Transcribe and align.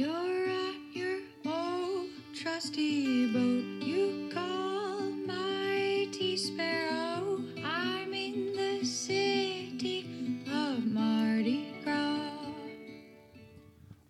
You're 0.00 0.48
at 0.48 0.76
your 0.94 1.18
old 1.44 2.08
trusty 2.34 3.30
boat. 3.30 3.86
You 3.86 4.30
call 4.32 4.98
mighty 5.10 6.38
sparrow. 6.38 7.42
I'm 7.62 8.14
in 8.14 8.56
the 8.56 8.86
city 8.86 10.42
of 10.50 10.86
Mardi 10.86 11.74
Gras. 11.84 12.30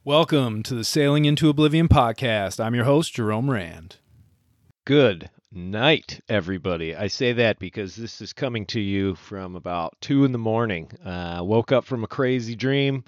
Welcome 0.04 0.62
to 0.62 0.76
the 0.76 0.84
Sailing 0.84 1.24
into 1.24 1.48
Oblivion 1.48 1.88
podcast. 1.88 2.64
I'm 2.64 2.76
your 2.76 2.84
host, 2.84 3.12
Jerome 3.14 3.50
Rand. 3.50 3.96
Good 4.84 5.28
night, 5.50 6.20
everybody. 6.28 6.94
I 6.94 7.08
say 7.08 7.32
that 7.32 7.58
because 7.58 7.96
this 7.96 8.20
is 8.20 8.32
coming 8.32 8.64
to 8.66 8.80
you 8.80 9.16
from 9.16 9.56
about 9.56 9.96
two 10.00 10.24
in 10.24 10.30
the 10.30 10.38
morning. 10.38 10.92
Uh, 11.04 11.40
woke 11.42 11.72
up 11.72 11.84
from 11.84 12.04
a 12.04 12.06
crazy 12.06 12.54
dream 12.54 13.02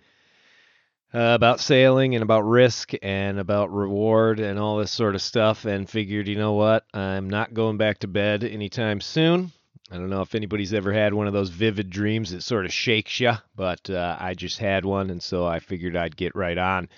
uh, 1.15 1.33
about 1.35 1.61
sailing 1.61 2.15
and 2.15 2.23
about 2.23 2.43
risk 2.43 2.93
and 3.03 3.39
about 3.39 3.73
reward 3.73 4.41
and 4.41 4.59
all 4.59 4.79
this 4.79 4.91
sort 4.91 5.15
of 5.15 5.23
stuff, 5.23 5.65
and 5.65 5.89
figured, 5.89 6.29
you 6.29 6.37
know 6.37 6.55
what, 6.55 6.85
I'm 6.95 7.29
not 7.29 7.55
going 7.55 7.77
back 7.77 7.99
to 7.99 8.09
bed 8.09 8.45
anytime 8.45 9.01
soon. 9.01 9.53
I 9.91 9.97
don't 9.97 10.09
know 10.09 10.23
if 10.23 10.35
anybody's 10.35 10.73
ever 10.73 10.91
had 10.91 11.13
one 11.13 11.27
of 11.27 11.35
those 11.35 11.51
vivid 11.51 11.91
dreams 11.91 12.31
that 12.31 12.43
sort 12.43 12.65
of 12.65 12.73
shakes 12.73 13.21
you, 13.21 13.33
but 13.55 13.91
uh, 13.91 14.17
I 14.19 14.33
just 14.33 14.59
had 14.59 14.87
one, 14.87 15.11
and 15.11 15.23
so 15.23 15.45
I 15.47 15.59
figured 15.59 15.97
I'd 15.97 16.17
get 16.17 16.35
right 16.35 16.57
on. 16.57 16.89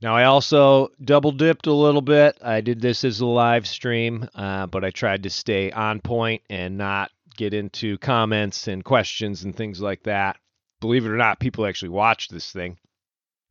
Now, 0.00 0.16
I 0.16 0.24
also 0.24 0.88
double 1.00 1.30
dipped 1.30 1.68
a 1.68 1.72
little 1.72 2.02
bit. 2.02 2.36
I 2.42 2.60
did 2.60 2.80
this 2.80 3.04
as 3.04 3.20
a 3.20 3.26
live 3.26 3.68
stream, 3.68 4.28
uh, 4.34 4.66
but 4.66 4.84
I 4.84 4.90
tried 4.90 5.22
to 5.22 5.30
stay 5.30 5.70
on 5.70 6.00
point 6.00 6.42
and 6.50 6.76
not 6.76 7.12
get 7.36 7.54
into 7.54 7.96
comments 7.98 8.66
and 8.66 8.84
questions 8.84 9.44
and 9.44 9.54
things 9.54 9.80
like 9.80 10.02
that. 10.02 10.36
Believe 10.80 11.06
it 11.06 11.10
or 11.10 11.16
not, 11.16 11.38
people 11.38 11.64
actually 11.64 11.90
watched 11.90 12.32
this 12.32 12.50
thing 12.50 12.76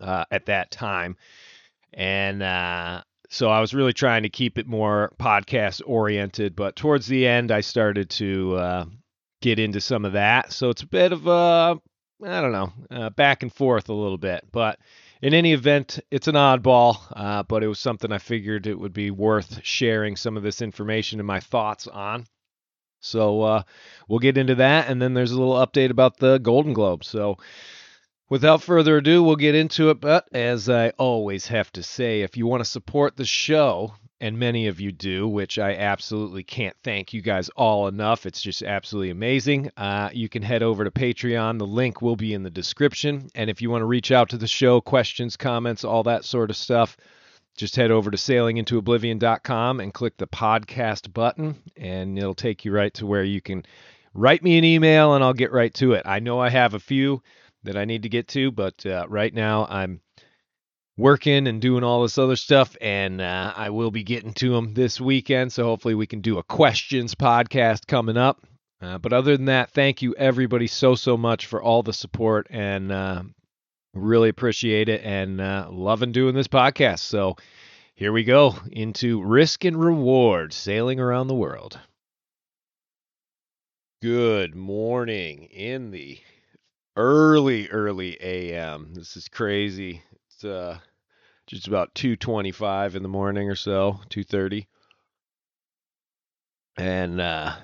uh, 0.01 0.25
at 0.31 0.47
that 0.47 0.71
time. 0.71 1.15
And 1.93 2.41
uh, 2.41 3.03
so 3.29 3.49
I 3.49 3.61
was 3.61 3.73
really 3.73 3.93
trying 3.93 4.23
to 4.23 4.29
keep 4.29 4.57
it 4.57 4.67
more 4.67 5.13
podcast 5.19 5.81
oriented. 5.85 6.55
But 6.55 6.75
towards 6.75 7.07
the 7.07 7.27
end, 7.27 7.51
I 7.51 7.61
started 7.61 8.09
to 8.11 8.55
uh, 8.55 8.85
get 9.41 9.59
into 9.59 9.81
some 9.81 10.05
of 10.05 10.13
that. 10.13 10.51
So 10.51 10.69
it's 10.69 10.83
a 10.83 10.87
bit 10.87 11.11
of 11.11 11.27
a, 11.27 11.79
I 12.23 12.41
don't 12.41 12.51
know, 12.51 12.73
uh, 12.91 13.09
back 13.11 13.43
and 13.43 13.53
forth 13.53 13.89
a 13.89 13.93
little 13.93 14.17
bit. 14.17 14.45
But 14.51 14.79
in 15.21 15.33
any 15.33 15.53
event, 15.53 15.99
it's 16.09 16.27
an 16.27 16.35
oddball, 16.35 16.97
uh, 17.15 17.43
but 17.43 17.63
it 17.63 17.67
was 17.67 17.79
something 17.79 18.11
I 18.11 18.17
figured 18.17 18.67
it 18.67 18.79
would 18.79 18.93
be 18.93 19.11
worth 19.11 19.59
sharing 19.63 20.15
some 20.15 20.35
of 20.35 20.43
this 20.43 20.61
information 20.61 21.19
and 21.19 21.27
my 21.27 21.39
thoughts 21.39 21.87
on. 21.87 22.25
So 23.01 23.41
uh, 23.41 23.63
we'll 24.07 24.19
get 24.19 24.37
into 24.37 24.55
that, 24.55 24.87
and 24.87 25.01
then 25.01 25.13
there's 25.13 25.31
a 25.31 25.39
little 25.39 25.55
update 25.55 25.89
about 25.89 26.17
the 26.17 26.37
Golden 26.37 26.73
Globe. 26.73 27.03
So 27.03 27.37
without 28.31 28.63
further 28.63 28.95
ado, 28.95 29.21
we'll 29.21 29.35
get 29.35 29.55
into 29.55 29.89
it. 29.89 29.99
But 29.99 30.25
as 30.33 30.69
I 30.69 30.91
always 30.91 31.47
have 31.47 31.69
to 31.73 31.83
say, 31.83 32.21
if 32.21 32.37
you 32.37 32.47
want 32.47 32.63
to 32.63 32.69
support 32.69 33.17
the 33.17 33.25
show, 33.25 33.93
and 34.21 34.39
many 34.39 34.67
of 34.67 34.79
you 34.79 34.91
do, 34.91 35.27
which 35.27 35.59
I 35.59 35.75
absolutely 35.75 36.43
can't 36.43 36.75
thank 36.83 37.11
you 37.11 37.21
guys 37.21 37.49
all 37.49 37.87
enough. 37.87 38.25
It's 38.25 38.41
just 38.41 38.63
absolutely 38.63 39.09
amazing. 39.09 39.71
Uh, 39.75 40.11
you 40.13 40.29
can 40.29 40.43
head 40.43 40.63
over 40.63 40.83
to 40.83 40.91
Patreon. 40.91 41.57
The 41.57 41.65
link 41.65 42.01
will 42.01 42.15
be 42.15 42.33
in 42.33 42.43
the 42.43 42.51
description. 42.51 43.29
And 43.35 43.49
if 43.49 43.61
you 43.61 43.69
want 43.69 43.81
to 43.81 43.87
reach 43.87 44.11
out 44.11 44.29
to 44.29 44.37
the 44.37 44.47
show, 44.47 44.79
questions, 44.79 45.35
comments, 45.35 45.83
all 45.83 46.03
that 46.03 46.23
sort 46.23 46.51
of 46.51 46.55
stuff, 46.55 46.95
just 47.57 47.75
head 47.75 47.91
over 47.91 48.11
to 48.11 48.17
sailingintooblivion.com 48.17 49.79
and 49.81 49.93
click 49.93 50.15
the 50.17 50.27
podcast 50.27 51.11
button, 51.11 51.61
and 51.75 52.17
it'll 52.17 52.33
take 52.33 52.63
you 52.63 52.71
right 52.71 52.93
to 52.93 53.05
where 53.05 53.23
you 53.25 53.41
can 53.41 53.65
write 54.13 54.43
me 54.43 54.57
an 54.57 54.63
email, 54.63 55.15
and 55.15 55.23
I'll 55.23 55.33
get 55.33 55.51
right 55.51 55.73
to 55.75 55.93
it. 55.93 56.03
I 56.05 56.19
know 56.19 56.39
I 56.39 56.49
have 56.49 56.75
a 56.75 56.79
few 56.79 57.23
that 57.63 57.77
I 57.77 57.85
need 57.85 58.03
to 58.03 58.09
get 58.09 58.27
to, 58.29 58.51
but 58.51 58.85
uh, 58.85 59.05
right 59.07 59.33
now 59.33 59.65
I'm 59.69 60.01
working 60.97 61.47
and 61.47 61.61
doing 61.61 61.83
all 61.83 62.03
this 62.03 62.17
other 62.17 62.35
stuff, 62.35 62.75
and 62.81 63.21
uh, 63.21 63.53
I 63.55 63.69
will 63.69 63.91
be 63.91 64.03
getting 64.03 64.33
to 64.35 64.53
them 64.53 64.73
this 64.73 64.99
weekend. 65.01 65.53
So 65.53 65.63
hopefully 65.63 65.95
we 65.95 66.07
can 66.07 66.21
do 66.21 66.37
a 66.37 66.43
questions 66.43 67.15
podcast 67.15 67.87
coming 67.87 68.17
up. 68.17 68.45
Uh, 68.81 68.97
but 68.97 69.13
other 69.13 69.37
than 69.37 69.45
that, 69.45 69.71
thank 69.71 70.01
you 70.01 70.15
everybody 70.15 70.67
so 70.67 70.95
so 70.95 71.15
much 71.15 71.45
for 71.45 71.61
all 71.61 71.83
the 71.83 71.93
support, 71.93 72.47
and 72.49 72.91
uh, 72.91 73.21
really 73.93 74.29
appreciate 74.29 74.89
it, 74.89 75.03
and 75.03 75.39
uh, 75.39 75.67
loving 75.69 76.11
doing 76.11 76.33
this 76.33 76.47
podcast. 76.47 76.99
So 76.99 77.35
here 77.93 78.11
we 78.11 78.23
go 78.23 78.55
into 78.71 79.21
risk 79.21 79.65
and 79.65 79.79
reward 79.79 80.53
sailing 80.53 80.99
around 80.99 81.27
the 81.27 81.35
world. 81.35 81.79
Good 84.01 84.55
morning 84.55 85.43
in 85.43 85.91
the 85.91 86.17
early 86.95 87.69
early 87.69 88.17
AM. 88.21 88.93
This 88.93 89.15
is 89.17 89.27
crazy. 89.27 90.01
It's 90.27 90.43
uh 90.43 90.79
just 91.47 91.67
about 91.67 91.93
2:25 91.95 92.95
in 92.95 93.03
the 93.03 93.09
morning 93.09 93.49
or 93.49 93.55
so, 93.55 93.99
2:30. 94.09 94.67
And 96.77 97.19
uh 97.21 97.55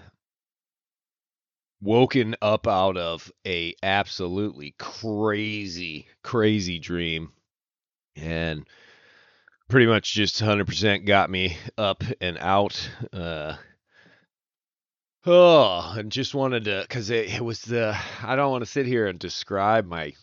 woken 1.81 2.35
up 2.41 2.67
out 2.67 2.97
of 2.97 3.31
a 3.45 3.73
absolutely 3.83 4.73
crazy 4.79 6.07
crazy 6.23 6.79
dream 6.79 7.31
and 8.15 8.65
pretty 9.69 9.85
much 9.85 10.13
just 10.13 10.41
100% 10.41 11.05
got 11.05 11.29
me 11.29 11.55
up 11.77 12.03
and 12.19 12.37
out 12.39 12.89
uh 13.13 13.55
Oh, 15.29 15.93
and 15.97 16.09
just 16.09 16.33
wanted 16.33 16.63
to, 16.65 16.85
because 16.87 17.09
it, 17.09 17.33
it 17.35 17.43
was 17.43 17.59
the, 17.59 17.97
I 18.23 18.37
don't 18.37 18.49
want 18.49 18.63
to 18.63 18.71
sit 18.71 18.85
here 18.85 19.07
and 19.07 19.19
describe 19.19 19.85
my 19.85 20.13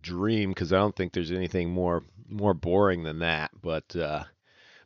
dream 0.00 0.50
because 0.50 0.72
I 0.72 0.78
don't 0.78 0.96
think 0.96 1.12
there's 1.12 1.32
anything 1.32 1.70
more 1.70 2.02
more 2.30 2.54
boring 2.54 3.02
than 3.02 3.18
that. 3.18 3.50
But 3.60 3.94
uh, 3.94 4.24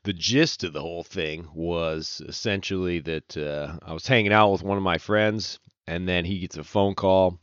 the 0.02 0.12
gist 0.12 0.64
of 0.64 0.72
the 0.72 0.80
whole 0.80 1.04
thing 1.04 1.48
was 1.54 2.20
essentially 2.26 2.98
that 2.98 3.36
uh, 3.36 3.78
I 3.80 3.92
was 3.92 4.06
hanging 4.06 4.32
out 4.32 4.50
with 4.50 4.64
one 4.64 4.78
of 4.78 4.82
my 4.82 4.98
friends, 4.98 5.60
and 5.86 6.08
then 6.08 6.24
he 6.24 6.40
gets 6.40 6.56
a 6.56 6.64
phone 6.64 6.96
call, 6.96 7.38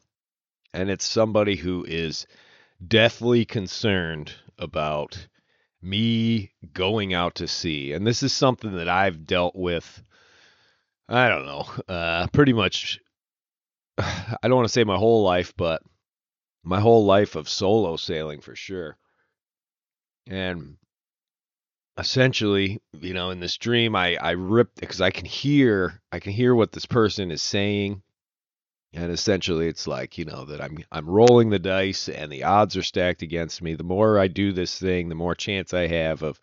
and 0.74 0.90
it's 0.90 1.06
somebody 1.06 1.56
who 1.56 1.86
is 1.88 2.28
deathly 2.86 3.46
concerned 3.46 4.34
about 4.60 5.26
me 5.82 6.52
going 6.74 7.14
out 7.14 7.36
to 7.36 7.48
sea. 7.48 7.94
And 7.94 8.06
this 8.06 8.24
is 8.24 8.34
something 8.34 8.76
that 8.76 8.90
I've 8.90 9.26
dealt 9.26 9.56
with. 9.56 10.04
I 11.08 11.30
don't 11.30 11.46
know, 11.46 11.66
uh, 11.88 12.28
pretty 12.28 12.54
much. 12.54 13.00
I 13.98 14.38
don't 14.44 14.56
want 14.56 14.68
to 14.68 14.74
say 14.74 14.84
my 14.84 14.98
whole 14.98 15.24
life, 15.24 15.54
but 15.56 15.82
my 16.64 16.80
whole 16.80 17.06
life 17.06 17.36
of 17.36 17.48
solo 17.48 17.96
sailing 17.96 18.42
for 18.42 18.56
sure. 18.56 18.98
And 20.28 20.78
essentially, 21.98 22.82
you 23.00 23.14
know, 23.14 23.30
in 23.30 23.40
this 23.40 23.58
dream, 23.58 23.96
I 23.96 24.16
I 24.16 24.32
ripped 24.32 24.80
because 24.80 25.02
I 25.02 25.12
can 25.12 25.26
hear 25.26 26.02
I 26.12 26.20
can 26.20 26.32
hear 26.32 26.56
what 26.56 26.72
this 26.72 26.88
person 26.88 27.32
is 27.32 27.44
saying, 27.44 28.02
and 28.94 29.12
essentially, 29.12 29.68
it's 29.68 29.86
like 29.88 30.18
you 30.18 30.26
know 30.26 30.46
that 30.46 30.62
I'm 30.62 30.80
I'm 30.92 31.08
rolling 31.08 31.52
the 31.52 31.60
dice 31.60 32.10
and 32.10 32.32
the 32.32 32.44
odds 32.44 32.76
are 32.76 32.84
stacked 32.84 33.22
against 33.22 33.62
me. 33.62 33.76
The 33.76 33.84
more 33.84 34.18
I 34.18 34.28
do 34.28 34.52
this 34.52 34.80
thing, 34.80 35.10
the 35.10 35.16
more 35.16 35.36
chance 35.36 35.74
I 35.74 35.88
have 35.88 36.24
of 36.24 36.40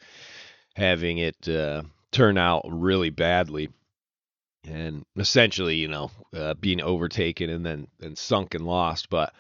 having 0.77 1.19
it 1.19 1.49
uh, 1.49 1.83
turn 2.13 2.39
out 2.39 2.65
really 2.69 3.11
badly 3.11 3.69
and 4.65 5.05
essentially, 5.17 5.77
you 5.77 5.89
know, 5.89 6.11
uh, 6.35 6.55
being 6.55 6.81
overtaken 6.81 7.51
and 7.51 7.65
then 7.65 7.89
and 8.01 8.17
sunk 8.17 8.55
and 8.55 8.67
lost. 8.67 9.11
But 9.11 9.33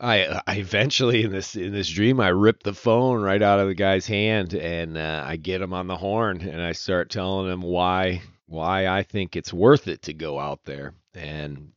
I, 0.00 0.40
I 0.46 0.56
eventually 0.56 1.22
in 1.22 1.32
this 1.32 1.56
in 1.56 1.72
this 1.72 1.88
dream, 1.88 2.20
I 2.20 2.28
rip 2.28 2.62
the 2.62 2.74
phone 2.74 3.22
right 3.22 3.40
out 3.40 3.60
of 3.60 3.68
the 3.68 3.74
guy's 3.74 4.06
hand 4.06 4.54
and 4.54 4.96
uh, 4.98 5.24
I 5.26 5.36
get 5.36 5.62
him 5.62 5.72
on 5.72 5.86
the 5.86 5.96
horn 5.96 6.42
and 6.42 6.60
I 6.60 6.72
start 6.72 7.10
telling 7.10 7.50
him 7.50 7.62
why 7.62 8.22
why 8.46 8.86
I 8.86 9.02
think 9.02 9.36
it's 9.36 9.52
worth 9.52 9.88
it 9.88 10.02
to 10.02 10.14
go 10.14 10.38
out 10.38 10.64
there 10.64 10.94
and 11.14 11.72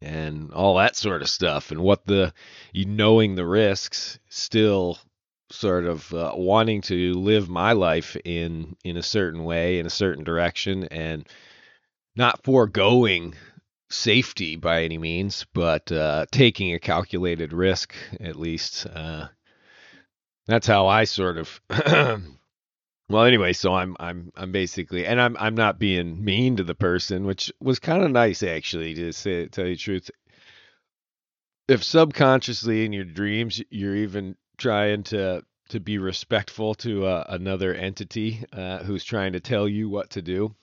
and 0.00 0.52
all 0.52 0.76
that 0.76 0.96
sort 0.96 1.22
of 1.22 1.28
stuff 1.28 1.70
and 1.70 1.80
what 1.80 2.06
the 2.06 2.32
you 2.72 2.84
knowing 2.84 3.34
the 3.34 3.46
risks 3.46 4.18
still 4.28 4.98
sort 5.50 5.86
of 5.86 6.12
uh, 6.12 6.32
wanting 6.34 6.82
to 6.82 7.14
live 7.14 7.48
my 7.48 7.72
life 7.72 8.16
in 8.24 8.76
in 8.84 8.96
a 8.96 9.02
certain 9.02 9.44
way 9.44 9.78
in 9.78 9.86
a 9.86 9.90
certain 9.90 10.24
direction 10.24 10.84
and 10.84 11.26
not 12.18 12.42
foregoing 12.42 13.32
safety 13.90 14.56
by 14.56 14.82
any 14.82 14.98
means, 14.98 15.46
but 15.54 15.90
uh, 15.92 16.26
taking 16.32 16.74
a 16.74 16.80
calculated 16.80 17.52
risk 17.52 17.94
at 18.20 18.36
least. 18.36 18.86
Uh, 18.92 19.28
that's 20.46 20.66
how 20.66 20.88
I 20.88 21.04
sort 21.04 21.38
of. 21.38 21.60
well, 23.08 23.24
anyway, 23.24 23.52
so 23.52 23.72
I'm 23.72 23.96
I'm 24.00 24.32
I'm 24.36 24.50
basically, 24.50 25.06
and 25.06 25.20
I'm 25.20 25.36
I'm 25.38 25.54
not 25.54 25.78
being 25.78 26.22
mean 26.22 26.56
to 26.56 26.64
the 26.64 26.74
person, 26.74 27.24
which 27.24 27.52
was 27.60 27.78
kind 27.78 28.02
of 28.02 28.10
nice 28.10 28.42
actually 28.42 28.94
to 28.94 29.12
say 29.12 29.46
tell 29.46 29.66
you 29.66 29.76
the 29.76 29.80
truth. 29.80 30.10
If 31.68 31.84
subconsciously 31.84 32.84
in 32.84 32.92
your 32.92 33.04
dreams 33.04 33.62
you're 33.70 33.96
even 33.96 34.36
trying 34.56 35.04
to 35.04 35.44
to 35.68 35.80
be 35.80 35.98
respectful 35.98 36.74
to 36.74 37.06
uh, 37.06 37.24
another 37.28 37.74
entity 37.74 38.42
uh, 38.52 38.78
who's 38.78 39.04
trying 39.04 39.34
to 39.34 39.40
tell 39.40 39.68
you 39.68 39.88
what 39.88 40.10
to 40.10 40.22
do, 40.22 40.56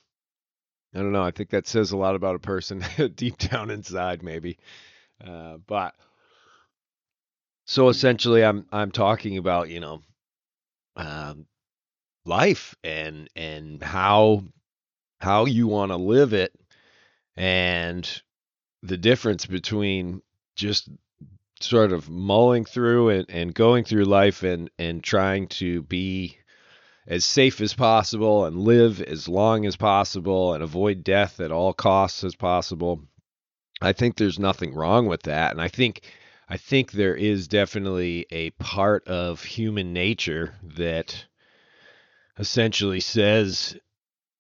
I 0.96 1.00
don't 1.00 1.12
know. 1.12 1.24
I 1.24 1.32
think 1.32 1.50
that 1.50 1.68
says 1.68 1.92
a 1.92 1.98
lot 1.98 2.16
about 2.16 2.36
a 2.36 2.40
person 2.40 2.84
deep 3.16 3.38
down 3.38 3.70
inside, 3.70 4.24
maybe. 4.24 4.58
Uh, 5.24 5.58
but 5.68 5.94
so 7.66 7.90
essentially, 7.90 8.44
I'm 8.44 8.66
I'm 8.72 8.92
talking 8.92 9.38
about 9.38 9.70
you 9.70 9.82
know 9.82 10.02
um, 10.96 11.46
life 12.26 12.76
and 12.84 13.30
and 13.36 13.84
how 13.84 14.44
how 15.20 15.46
you 15.46 15.68
want 15.68 15.92
to 15.92 15.98
live 15.98 16.34
it 16.34 16.54
and 17.36 18.22
the 18.84 18.98
difference 18.98 19.46
between 19.46 20.22
just 20.56 20.90
sort 21.60 21.92
of 21.92 22.10
mulling 22.10 22.66
through 22.66 23.10
and, 23.10 23.30
and 23.30 23.54
going 23.54 23.84
through 23.84 24.06
life 24.06 24.44
and 24.44 24.70
and 24.78 25.04
trying 25.04 25.48
to 25.48 25.82
be 25.84 26.38
as 27.08 27.26
safe 27.26 27.62
as 27.62 27.74
possible 27.74 28.46
and 28.46 28.60
live 28.60 29.02
as 29.02 29.28
long 29.28 29.66
as 29.66 29.76
possible 29.76 30.54
and 30.54 30.64
avoid 30.64 31.04
death 31.04 31.40
at 31.40 31.52
all 31.52 31.74
costs 31.74 32.24
as 32.24 32.36
possible. 32.36 33.02
I 33.82 33.94
think 33.94 34.16
there's 34.16 34.40
nothing 34.40 34.74
wrong 34.74 35.08
with 35.08 35.24
that. 35.24 35.52
And 35.52 35.62
I 35.62 35.68
think 35.68 36.02
I 36.48 36.58
think 36.58 36.92
there 36.92 37.16
is 37.16 37.48
definitely 37.48 38.26
a 38.32 38.52
part 38.52 39.08
of 39.08 39.44
human 39.44 39.94
nature 39.94 40.54
that 40.76 41.26
essentially 42.38 43.00
says, 43.00 43.76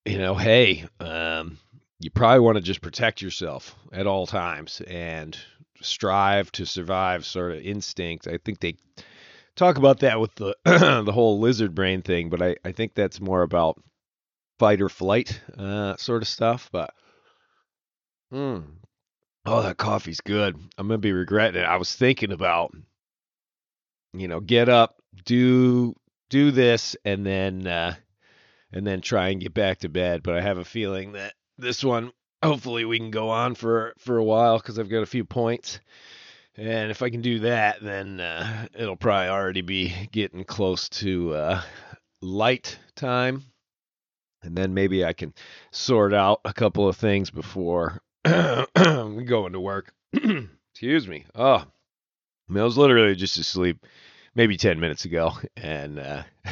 you 0.05 0.17
know, 0.17 0.35
hey, 0.35 0.85
um, 0.99 1.57
you 1.99 2.11
probably 2.11 2.41
want 2.41 2.57
to 2.57 2.61
just 2.61 2.81
protect 2.81 3.21
yourself 3.21 3.75
at 3.91 4.05
all 4.05 4.27
times 4.27 4.81
and 4.87 5.37
strive 5.81 6.51
to 6.53 6.65
survive 6.65 7.25
sort 7.25 7.53
of 7.53 7.61
instinct. 7.61 8.27
I 8.27 8.37
think 8.37 8.59
they 8.59 8.75
talk 9.55 9.77
about 9.77 9.99
that 9.99 10.19
with 10.19 10.35
the 10.35 10.55
the 11.05 11.11
whole 11.11 11.39
lizard 11.39 11.73
brain 11.73 12.01
thing, 12.01 12.29
but 12.29 12.41
I, 12.41 12.55
I 12.63 12.71
think 12.71 12.93
that's 12.93 13.19
more 13.19 13.41
about 13.41 13.81
fight 14.59 14.81
or 14.81 14.89
flight 14.89 15.39
uh, 15.57 15.95
sort 15.97 16.21
of 16.21 16.27
stuff. 16.27 16.69
But 16.71 16.93
hmm. 18.31 18.59
oh, 19.45 19.61
that 19.61 19.77
coffee's 19.77 20.21
good. 20.21 20.55
I'm 20.77 20.87
gonna 20.87 20.97
be 20.97 21.13
regretting 21.13 21.61
it. 21.61 21.65
I 21.65 21.77
was 21.77 21.93
thinking 21.93 22.31
about, 22.31 22.75
you 24.13 24.27
know, 24.27 24.39
get 24.39 24.69
up, 24.69 25.01
do 25.25 25.95
do 26.29 26.51
this, 26.51 26.95
and 27.05 27.25
then 27.25 27.67
uh, 27.67 27.95
and 28.71 28.85
then 28.85 29.01
try 29.01 29.29
and 29.29 29.41
get 29.41 29.53
back 29.53 29.79
to 29.79 29.89
bed. 29.89 30.23
But 30.23 30.35
I 30.35 30.41
have 30.41 30.57
a 30.57 30.65
feeling 30.65 31.13
that 31.13 31.33
this 31.57 31.83
one, 31.83 32.11
hopefully, 32.43 32.85
we 32.85 32.99
can 32.99 33.11
go 33.11 33.29
on 33.29 33.55
for 33.55 33.93
for 33.99 34.17
a 34.17 34.23
while 34.23 34.57
because 34.57 34.79
I've 34.79 34.89
got 34.89 35.03
a 35.03 35.07
few 35.07 35.25
points. 35.25 35.79
And 36.57 36.89
if 36.89 37.01
I 37.01 37.09
can 37.09 37.21
do 37.21 37.39
that, 37.39 37.81
then 37.81 38.21
uh, 38.21 38.67
it'll 38.73 38.95
probably 38.95 39.27
already 39.27 39.61
be 39.61 39.93
getting 40.11 40.45
close 40.45 40.87
to 40.89 41.33
uh, 41.33 41.61
light 42.21 42.79
time. 42.95 43.43
And 44.41 44.55
then 44.55 44.73
maybe 44.73 45.03
I 45.03 45.13
can 45.13 45.33
sort 45.71 46.13
out 46.13 46.39
a 46.45 46.53
couple 46.53 46.87
of 46.87 46.95
things 46.95 47.29
before 47.29 48.01
going 48.23 49.53
to 49.53 49.59
work. 49.59 49.91
Excuse 50.13 51.07
me. 51.07 51.25
Oh, 51.35 51.55
I, 51.55 51.65
mean, 52.47 52.61
I 52.61 52.63
was 52.63 52.77
literally 52.77 53.15
just 53.15 53.37
asleep 53.37 53.85
maybe 54.33 54.55
10 54.55 54.79
minutes 54.79 55.05
ago. 55.05 55.33
And 55.57 55.99
uh, 55.99 56.23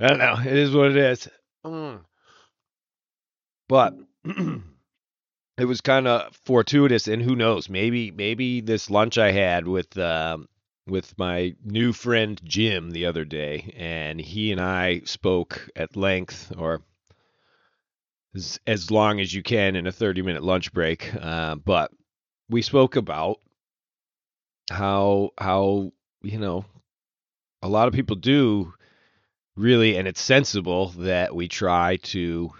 I 0.00 0.06
don't 0.06 0.18
know. 0.18 0.36
It 0.40 0.56
is 0.56 0.74
what 0.74 0.90
it 0.92 0.96
is. 0.96 1.28
Mm. 1.66 2.00
But 3.68 3.94
it 5.56 5.66
was 5.66 5.80
kind 5.80 6.08
of 6.08 6.34
fortuitous 6.44 7.06
and 7.08 7.22
who 7.22 7.36
knows 7.36 7.68
maybe 7.68 8.10
maybe 8.10 8.60
this 8.60 8.90
lunch 8.90 9.18
i 9.18 9.30
had 9.30 9.66
with 9.66 9.96
um, 9.98 10.48
with 10.86 11.16
my 11.18 11.54
new 11.64 11.92
friend 11.92 12.40
jim 12.44 12.90
the 12.90 13.06
other 13.06 13.24
day 13.24 13.74
and 13.76 14.20
he 14.20 14.52
and 14.52 14.60
i 14.60 15.00
spoke 15.04 15.68
at 15.76 15.96
length 15.96 16.52
or 16.58 16.82
as, 18.34 18.58
as 18.66 18.90
long 18.90 19.20
as 19.20 19.32
you 19.32 19.42
can 19.42 19.76
in 19.76 19.86
a 19.86 19.92
30 19.92 20.22
minute 20.22 20.42
lunch 20.42 20.72
break 20.72 21.14
uh, 21.20 21.54
but 21.54 21.90
we 22.48 22.62
spoke 22.62 22.96
about 22.96 23.38
how 24.70 25.30
how 25.38 25.92
you 26.22 26.38
know 26.38 26.64
a 27.62 27.68
lot 27.68 27.88
of 27.88 27.94
people 27.94 28.16
do 28.16 28.72
really 29.56 29.96
and 29.96 30.08
it's 30.08 30.20
sensible 30.20 30.88
that 30.88 31.34
we 31.34 31.48
try 31.48 31.96
to 31.96 32.50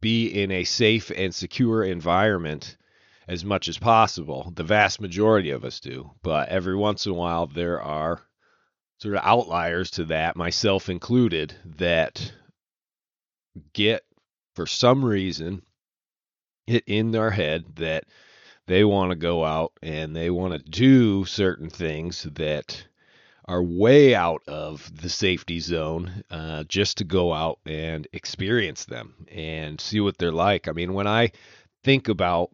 be 0.00 0.28
in 0.28 0.50
a 0.50 0.64
safe 0.64 1.10
and 1.14 1.34
secure 1.34 1.84
environment 1.84 2.76
as 3.28 3.44
much 3.44 3.68
as 3.68 3.78
possible. 3.78 4.52
The 4.54 4.64
vast 4.64 5.00
majority 5.00 5.50
of 5.50 5.64
us 5.64 5.80
do, 5.80 6.10
but 6.22 6.48
every 6.48 6.76
once 6.76 7.06
in 7.06 7.12
a 7.12 7.14
while 7.14 7.46
there 7.46 7.80
are 7.80 8.22
sort 8.98 9.14
of 9.14 9.22
outliers 9.24 9.90
to 9.92 10.04
that, 10.06 10.36
myself 10.36 10.88
included, 10.88 11.54
that 11.64 12.32
get 13.72 14.02
for 14.54 14.66
some 14.66 15.04
reason 15.04 15.62
it 16.66 16.84
in 16.86 17.10
their 17.10 17.30
head 17.30 17.64
that 17.76 18.04
they 18.66 18.84
want 18.84 19.10
to 19.10 19.16
go 19.16 19.44
out 19.44 19.72
and 19.82 20.14
they 20.14 20.30
want 20.30 20.52
to 20.52 20.70
do 20.70 21.24
certain 21.24 21.68
things 21.68 22.22
that 22.34 22.84
are 23.50 23.64
way 23.64 24.14
out 24.14 24.42
of 24.46 24.88
the 25.02 25.08
safety 25.08 25.58
zone 25.58 26.22
uh, 26.30 26.62
just 26.68 26.98
to 26.98 27.04
go 27.04 27.32
out 27.32 27.58
and 27.66 28.06
experience 28.12 28.84
them 28.84 29.26
and 29.26 29.80
see 29.80 29.98
what 29.98 30.16
they're 30.18 30.30
like. 30.30 30.68
I 30.68 30.72
mean, 30.72 30.94
when 30.94 31.08
I 31.08 31.32
think 31.82 32.08
about 32.08 32.52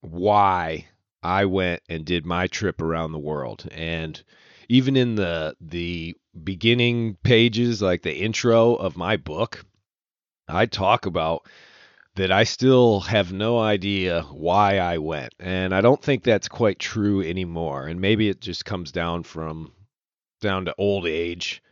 why 0.00 0.86
I 1.22 1.44
went 1.44 1.82
and 1.88 2.04
did 2.04 2.26
my 2.26 2.48
trip 2.48 2.82
around 2.82 3.12
the 3.12 3.20
world, 3.20 3.68
and 3.70 4.20
even 4.68 4.96
in 4.96 5.14
the 5.14 5.54
the 5.60 6.16
beginning 6.42 7.14
pages, 7.22 7.80
like 7.80 8.02
the 8.02 8.16
intro 8.16 8.74
of 8.74 8.96
my 8.96 9.16
book, 9.16 9.64
I 10.48 10.66
talk 10.66 11.06
about 11.06 11.46
that 12.16 12.32
I 12.32 12.42
still 12.42 12.98
have 13.00 13.32
no 13.32 13.60
idea 13.60 14.22
why 14.22 14.78
I 14.78 14.98
went. 14.98 15.34
And 15.38 15.72
I 15.72 15.82
don't 15.82 16.02
think 16.02 16.24
that's 16.24 16.48
quite 16.48 16.80
true 16.80 17.22
anymore. 17.22 17.86
And 17.86 18.00
maybe 18.00 18.28
it 18.28 18.40
just 18.40 18.64
comes 18.64 18.90
down 18.90 19.22
from 19.22 19.70
down 20.46 20.64
to 20.66 20.74
old 20.78 21.06
age 21.06 21.62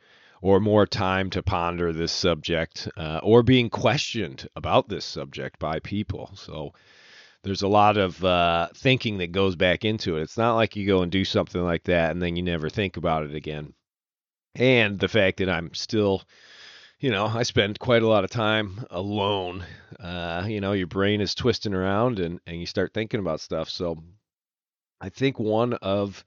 or 0.43 0.61
more 0.61 0.87
time 0.87 1.31
to 1.31 1.43
ponder 1.43 1.93
this 1.93 2.13
subject 2.13 2.89
uh, 2.97 3.21
or 3.23 3.43
being 3.43 3.71
questioned 3.71 4.47
about 4.57 4.89
this 4.89 5.05
subject 5.05 5.59
by 5.59 5.79
people. 5.79 6.31
So 6.35 6.75
there's 7.45 7.63
a 7.63 7.69
lot 7.69 7.97
of 7.97 8.23
uh, 8.25 8.69
thinking 8.75 9.19
that 9.19 9.33
goes 9.33 9.57
back 9.57 9.85
into 9.85 10.17
it. 10.17 10.23
It's 10.23 10.37
not 10.37 10.57
like 10.57 10.77
you 10.77 10.87
go 10.87 11.03
and 11.03 11.13
do 11.13 11.25
something 11.25 11.63
like 11.63 11.85
that 11.85 12.11
and 12.11 12.21
then 12.21 12.37
you 12.37 12.43
never 12.43 12.69
think 12.69 12.97
about 12.97 13.23
it 13.25 13.35
again. 13.35 13.73
And 14.55 14.99
the 14.99 15.09
fact 15.09 15.39
that 15.39 15.49
I'm 15.49 15.73
still, 15.73 16.23
you 16.99 17.11
know, 17.11 17.27
I 17.27 17.45
spend 17.45 17.79
quite 17.79 18.03
a 18.03 18.09
lot 18.09 18.25
of 18.25 18.31
time 18.31 18.85
alone. 18.91 19.65
Uh, 19.99 20.45
you 20.47 20.61
know, 20.61 20.73
your 20.73 20.89
brain 20.89 21.21
is 21.21 21.35
twisting 21.35 21.75
around 21.75 22.19
and, 22.19 22.41
and 22.47 22.59
you 22.59 22.67
start 22.67 22.93
thinking 22.93 23.21
about 23.21 23.41
stuff. 23.41 23.71
So 23.71 24.03
I 25.01 25.09
think 25.09 25.39
one 25.39 25.75
of 25.75 26.25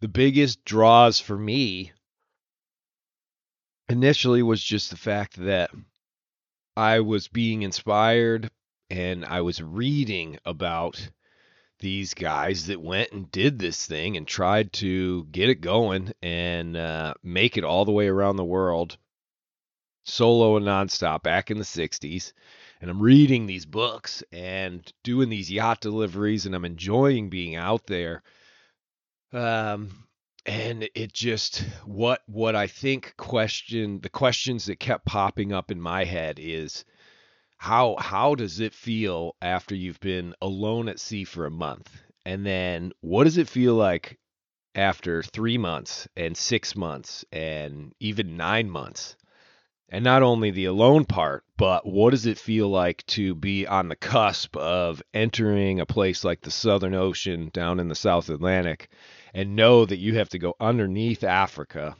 the 0.00 0.08
biggest 0.08 0.64
draws 0.64 1.18
for 1.18 1.36
me 1.36 1.92
initially 3.88 4.42
was 4.42 4.62
just 4.62 4.90
the 4.90 4.96
fact 4.96 5.36
that 5.36 5.70
I 6.76 7.00
was 7.00 7.28
being 7.28 7.62
inspired 7.62 8.50
and 8.90 9.24
I 9.24 9.40
was 9.40 9.60
reading 9.60 10.38
about 10.44 11.10
these 11.80 12.14
guys 12.14 12.66
that 12.66 12.80
went 12.80 13.12
and 13.12 13.30
did 13.30 13.58
this 13.58 13.86
thing 13.86 14.16
and 14.16 14.26
tried 14.26 14.72
to 14.74 15.24
get 15.26 15.48
it 15.48 15.60
going 15.60 16.12
and 16.22 16.76
uh, 16.76 17.14
make 17.22 17.56
it 17.56 17.64
all 17.64 17.84
the 17.84 17.92
way 17.92 18.08
around 18.08 18.36
the 18.36 18.44
world 18.44 18.96
solo 20.04 20.56
and 20.56 20.66
nonstop 20.66 21.22
back 21.22 21.50
in 21.50 21.58
the 21.58 21.64
60s. 21.64 22.32
And 22.80 22.90
I'm 22.90 23.00
reading 23.00 23.46
these 23.46 23.66
books 23.66 24.22
and 24.32 24.90
doing 25.02 25.28
these 25.28 25.50
yacht 25.50 25.80
deliveries, 25.80 26.46
and 26.46 26.54
I'm 26.54 26.64
enjoying 26.64 27.28
being 27.28 27.56
out 27.56 27.86
there 27.86 28.22
um, 29.32 29.90
and 30.46 30.88
it 30.94 31.12
just 31.12 31.58
what 31.84 32.22
what 32.26 32.56
I 32.56 32.66
think 32.66 33.14
question 33.16 34.00
the 34.00 34.08
questions 34.08 34.66
that 34.66 34.80
kept 34.80 35.04
popping 35.04 35.52
up 35.52 35.70
in 35.70 35.80
my 35.80 36.04
head 36.04 36.38
is 36.40 36.84
how 37.58 37.96
how 37.98 38.34
does 38.34 38.60
it 38.60 38.72
feel 38.72 39.36
after 39.42 39.74
you've 39.74 40.00
been 40.00 40.34
alone 40.40 40.88
at 40.88 41.00
sea 41.00 41.24
for 41.24 41.44
a 41.44 41.50
month? 41.50 42.02
And 42.24 42.46
then 42.46 42.92
what 43.00 43.24
does 43.24 43.36
it 43.36 43.48
feel 43.48 43.74
like 43.74 44.18
after 44.74 45.22
3 45.22 45.58
months 45.58 46.08
and 46.16 46.36
6 46.36 46.76
months 46.76 47.24
and 47.30 47.92
even 48.00 48.36
9 48.36 48.70
months? 48.70 49.16
And 49.90 50.04
not 50.04 50.22
only 50.22 50.50
the 50.50 50.66
alone 50.66 51.06
part, 51.06 51.44
but 51.56 51.86
what 51.86 52.10
does 52.10 52.26
it 52.26 52.38
feel 52.38 52.68
like 52.68 53.04
to 53.06 53.34
be 53.34 53.66
on 53.66 53.88
the 53.88 53.96
cusp 53.96 54.56
of 54.56 55.02
entering 55.14 55.80
a 55.80 55.86
place 55.86 56.24
like 56.24 56.42
the 56.42 56.50
Southern 56.50 56.94
Ocean 56.94 57.50
down 57.52 57.80
in 57.80 57.88
the 57.88 57.94
South 57.94 58.28
Atlantic 58.28 58.90
and 59.34 59.56
know 59.56 59.84
that 59.84 59.98
you 59.98 60.16
have 60.16 60.28
to 60.30 60.38
go 60.38 60.54
underneath 60.60 61.24
Africa 61.24 61.96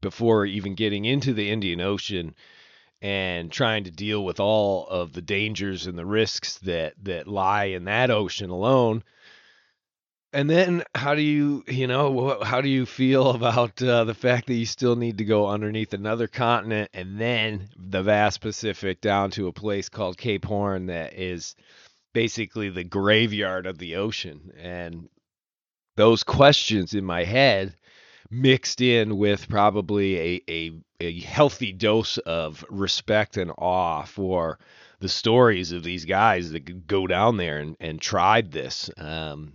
before 0.00 0.46
even 0.46 0.74
getting 0.74 1.04
into 1.04 1.32
the 1.32 1.50
Indian 1.50 1.80
Ocean 1.80 2.34
and 3.02 3.50
trying 3.50 3.84
to 3.84 3.90
deal 3.90 4.24
with 4.24 4.40
all 4.40 4.86
of 4.88 5.12
the 5.12 5.22
dangers 5.22 5.86
and 5.86 5.96
the 5.96 6.06
risks 6.06 6.58
that 6.58 6.94
that 7.02 7.26
lie 7.26 7.64
in 7.66 7.84
that 7.84 8.10
ocean 8.10 8.50
alone. 8.50 9.02
And 10.32 10.48
then 10.48 10.84
how 10.94 11.14
do 11.14 11.22
you 11.22 11.64
you 11.66 11.86
know 11.86 12.38
how 12.42 12.60
do 12.60 12.68
you 12.68 12.86
feel 12.86 13.30
about 13.34 13.82
uh, 13.82 14.04
the 14.04 14.14
fact 14.14 14.46
that 14.46 14.54
you 14.54 14.66
still 14.66 14.96
need 14.96 15.18
to 15.18 15.24
go 15.24 15.48
underneath 15.48 15.94
another 15.94 16.28
continent 16.28 16.90
and 16.92 17.18
then 17.18 17.68
the 17.76 18.02
vast 18.02 18.40
pacific 18.40 19.00
down 19.00 19.30
to 19.32 19.48
a 19.48 19.52
place 19.52 19.88
called 19.88 20.18
cape 20.18 20.44
horn 20.44 20.86
that 20.86 21.14
is 21.14 21.56
basically 22.12 22.68
the 22.68 22.84
graveyard 22.84 23.66
of 23.66 23.78
the 23.78 23.96
ocean? 23.96 24.52
And 24.58 25.08
those 25.96 26.24
questions 26.24 26.94
in 26.94 27.04
my 27.04 27.24
head 27.24 27.74
mixed 28.30 28.80
in 28.80 29.16
with 29.16 29.48
probably 29.48 30.18
a, 30.18 30.42
a, 30.48 30.70
a 31.00 31.20
healthy 31.20 31.72
dose 31.72 32.18
of 32.18 32.64
respect 32.70 33.36
and 33.36 33.50
awe 33.58 34.04
for 34.04 34.58
the 35.00 35.08
stories 35.08 35.72
of 35.72 35.82
these 35.82 36.04
guys 36.04 36.52
that 36.52 36.86
go 36.86 37.06
down 37.06 37.36
there 37.36 37.58
and, 37.58 37.76
and 37.80 38.00
tried 38.00 38.52
this. 38.52 38.90
Um, 38.96 39.54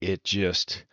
it 0.00 0.24
just, 0.24 0.84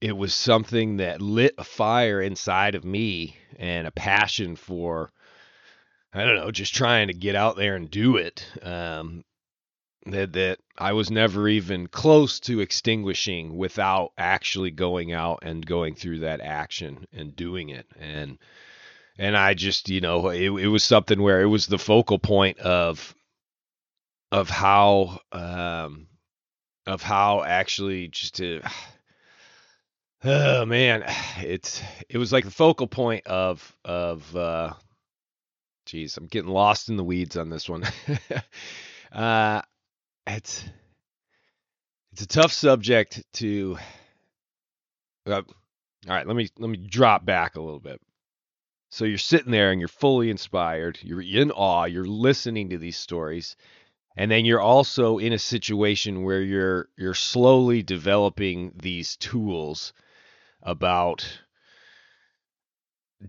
it 0.00 0.16
was 0.16 0.32
something 0.32 0.98
that 0.98 1.20
lit 1.20 1.54
a 1.58 1.64
fire 1.64 2.22
inside 2.22 2.74
of 2.74 2.84
me 2.84 3.36
and 3.58 3.86
a 3.86 3.92
passion 3.92 4.56
for, 4.56 5.10
I 6.12 6.24
don't 6.24 6.36
know, 6.36 6.50
just 6.50 6.74
trying 6.74 7.08
to 7.08 7.14
get 7.14 7.34
out 7.34 7.56
there 7.56 7.74
and 7.74 7.90
do 7.90 8.16
it. 8.16 8.46
Um, 8.62 9.24
that 10.06 10.32
that 10.32 10.58
I 10.76 10.92
was 10.92 11.10
never 11.10 11.48
even 11.48 11.86
close 11.86 12.40
to 12.40 12.60
extinguishing 12.60 13.56
without 13.56 14.12
actually 14.16 14.70
going 14.70 15.12
out 15.12 15.40
and 15.42 15.64
going 15.64 15.94
through 15.94 16.20
that 16.20 16.40
action 16.40 17.06
and 17.12 17.34
doing 17.34 17.70
it. 17.70 17.86
And 17.98 18.38
and 19.18 19.36
I 19.36 19.54
just 19.54 19.88
you 19.88 20.00
know 20.00 20.28
it, 20.28 20.50
it 20.50 20.68
was 20.68 20.84
something 20.84 21.20
where 21.20 21.42
it 21.42 21.46
was 21.46 21.66
the 21.66 21.78
focal 21.78 22.18
point 22.18 22.58
of 22.58 23.14
of 24.30 24.48
how 24.48 25.20
um 25.32 26.06
of 26.86 27.02
how 27.02 27.42
actually 27.42 28.08
just 28.08 28.36
to 28.36 28.62
oh 30.24 30.64
man 30.64 31.04
it's 31.38 31.82
it 32.08 32.18
was 32.18 32.32
like 32.32 32.44
the 32.44 32.50
focal 32.50 32.86
point 32.86 33.26
of 33.26 33.76
of 33.84 34.36
uh 34.36 34.72
geez 35.86 36.16
I'm 36.16 36.26
getting 36.26 36.50
lost 36.50 36.88
in 36.88 36.96
the 36.96 37.04
weeds 37.04 37.36
on 37.36 37.50
this 37.50 37.68
one. 37.68 37.84
Uh 39.10 39.62
it's 40.36 40.64
it's 42.12 42.22
a 42.22 42.26
tough 42.26 42.52
subject 42.52 43.22
to 43.34 43.78
uh, 45.26 45.42
all 45.42 45.44
right 46.06 46.26
let 46.26 46.36
me 46.36 46.48
let 46.58 46.70
me 46.70 46.76
drop 46.76 47.24
back 47.24 47.56
a 47.56 47.60
little 47.60 47.80
bit. 47.80 48.00
So 48.90 49.04
you're 49.04 49.18
sitting 49.18 49.52
there 49.52 49.70
and 49.70 49.80
you're 49.80 49.88
fully 49.88 50.30
inspired 50.30 50.98
you're 51.02 51.22
in 51.22 51.50
awe 51.50 51.84
you're 51.84 52.06
listening 52.06 52.70
to 52.70 52.78
these 52.78 52.96
stories 52.96 53.56
and 54.16 54.30
then 54.30 54.44
you're 54.44 54.60
also 54.60 55.18
in 55.18 55.32
a 55.32 55.38
situation 55.38 56.24
where 56.24 56.42
you're 56.42 56.88
you're 56.96 57.14
slowly 57.14 57.82
developing 57.82 58.72
these 58.74 59.16
tools 59.16 59.92
about 60.62 61.24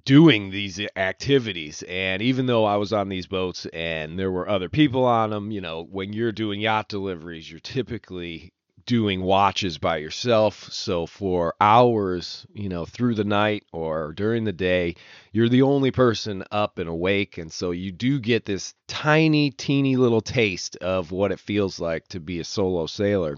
doing 0.05 0.51
these 0.51 0.79
activities. 0.96 1.84
And 1.84 2.22
even 2.22 2.46
though 2.46 2.65
I 2.65 2.75
was 2.75 2.93
on 2.93 3.10
these 3.10 3.27
boats 3.27 3.65
and 3.67 4.19
there 4.19 4.31
were 4.31 4.48
other 4.48 4.69
people 4.69 5.05
on 5.05 5.31
them 5.31 5.51
you 5.51 5.62
know 5.62 5.84
when 5.89 6.13
you're 6.13 6.31
doing 6.31 6.60
yacht 6.60 6.89
deliveries 6.89 7.50
you're 7.50 7.60
typically 7.60 8.53
doing 8.86 9.22
watches 9.22 9.77
by 9.77 9.98
yourself. 9.98 10.72
So 10.72 11.05
for 11.08 11.55
hours 11.60 12.46
you 12.53 12.69
know 12.69 12.86
through 12.86 13.15
the 13.15 13.24
night 13.24 13.63
or 13.74 14.13
during 14.13 14.43
the 14.43 14.53
day 14.53 14.96
you're 15.31 15.50
the 15.50 15.63
only 15.63 15.91
person 15.91 16.43
up 16.51 16.77
and 16.77 16.89
awake. 16.89 17.39
And 17.39 17.51
so 17.51 17.72
you 17.72 17.91
do 17.91 18.19
get 18.19 18.46
this 18.46 18.75
tiny 18.88 19.50
teeny 19.50 19.96
little 19.96 20.22
taste 20.22 20.75
of 20.77 21.12
what 21.12 21.31
it 21.31 21.39
feels 21.39 21.79
like 21.79 22.08
to 22.10 22.19
be 22.19 22.39
a 22.39 22.43
solo 22.43 22.86
sailor. 22.86 23.38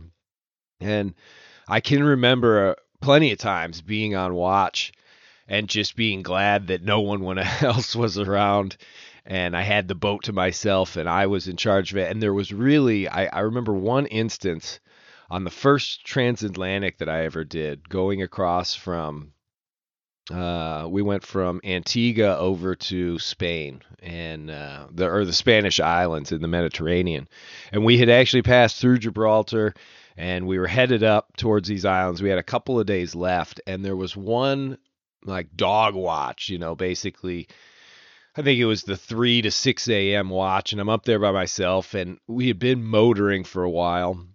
And 0.81 1.13
I 1.67 1.79
can 1.79 2.03
remember 2.03 2.72
uh, 2.72 2.75
plenty 3.00 3.31
of 3.31 3.39
times 3.39 3.81
being 3.81 4.15
on 4.15 4.34
watch 4.34 4.91
and 5.51 5.67
just 5.67 5.98
being 5.98 6.24
glad 6.24 6.67
that 6.67 6.81
no 6.81 7.01
one 7.01 7.38
else 7.62 7.93
was 7.93 8.17
around 8.17 8.77
and 9.25 9.55
I 9.55 9.62
had 9.62 9.88
the 9.88 9.96
boat 9.96 10.24
to 10.24 10.34
myself 10.34 10.96
and 10.96 11.08
I 11.10 11.27
was 11.27 11.48
in 11.48 11.58
charge 11.58 11.91
of 11.91 11.98
it. 11.98 12.10
And 12.10 12.22
there 12.22 12.34
was 12.34 12.53
really, 12.53 13.08
I, 13.08 13.25
I 13.25 13.39
remember 13.41 13.74
one 13.74 14.05
instance 14.08 14.79
on 15.29 15.43
the 15.43 15.51
first 15.51 16.05
transatlantic 16.05 16.98
that 17.00 17.10
I 17.10 17.25
ever 17.25 17.43
did, 17.43 17.88
going 17.88 18.22
across 18.22 18.74
from, 18.74 19.34
uh, 20.31 20.88
we 20.89 21.01
went 21.01 21.24
from 21.24 21.60
Antigua 21.65 22.38
over 22.38 22.75
to 22.75 23.20
Spain 23.20 23.81
and 24.01 24.50
uh, 24.50 24.88
the 24.89 25.10
or 25.10 25.25
the 25.25 25.34
Spanish 25.34 25.79
islands 25.79 26.31
in 26.31 26.41
the 26.41 26.48
Mediterranean, 26.48 27.27
and 27.72 27.84
we 27.84 27.98
had 27.98 28.10
actually 28.10 28.43
passed 28.43 28.79
through 28.79 29.00
Gibraltar, 29.00 29.74
and 30.15 30.48
we 30.48 30.60
were 30.60 30.67
headed 30.67 31.03
up 31.03 31.36
towards 31.38 31.67
these 31.67 31.86
islands. 31.86 32.22
We 32.22 32.29
had 32.29 32.38
a 32.38 32.43
couple 32.43 32.79
of 32.79 32.86
days 32.86 33.15
left, 33.15 33.62
and 33.65 33.84
there 33.84 33.96
was 33.96 34.15
one 34.15 34.77
like 35.25 35.56
dog 35.56 35.96
watch, 35.96 36.50
you 36.50 36.58
know, 36.58 36.75
basically. 36.75 37.48
I 38.36 38.44
think 38.44 38.60
it 38.60 38.66
was 38.66 38.84
the 38.84 38.96
3 38.96 39.42
to 39.42 39.51
6 39.51 39.90
a.m. 39.90 40.30
watch, 40.30 40.72
and 40.72 40.80
I'm 40.80 40.88
up 40.88 41.04
there 41.04 41.20
by 41.20 41.32
myself, 41.32 41.94
and 41.94 42.18
we 42.28 42.48
had 42.48 42.60
been 42.60 42.84
motoring 42.84 43.44
for 43.44 43.63
a 43.63 43.70
while. 43.70 44.25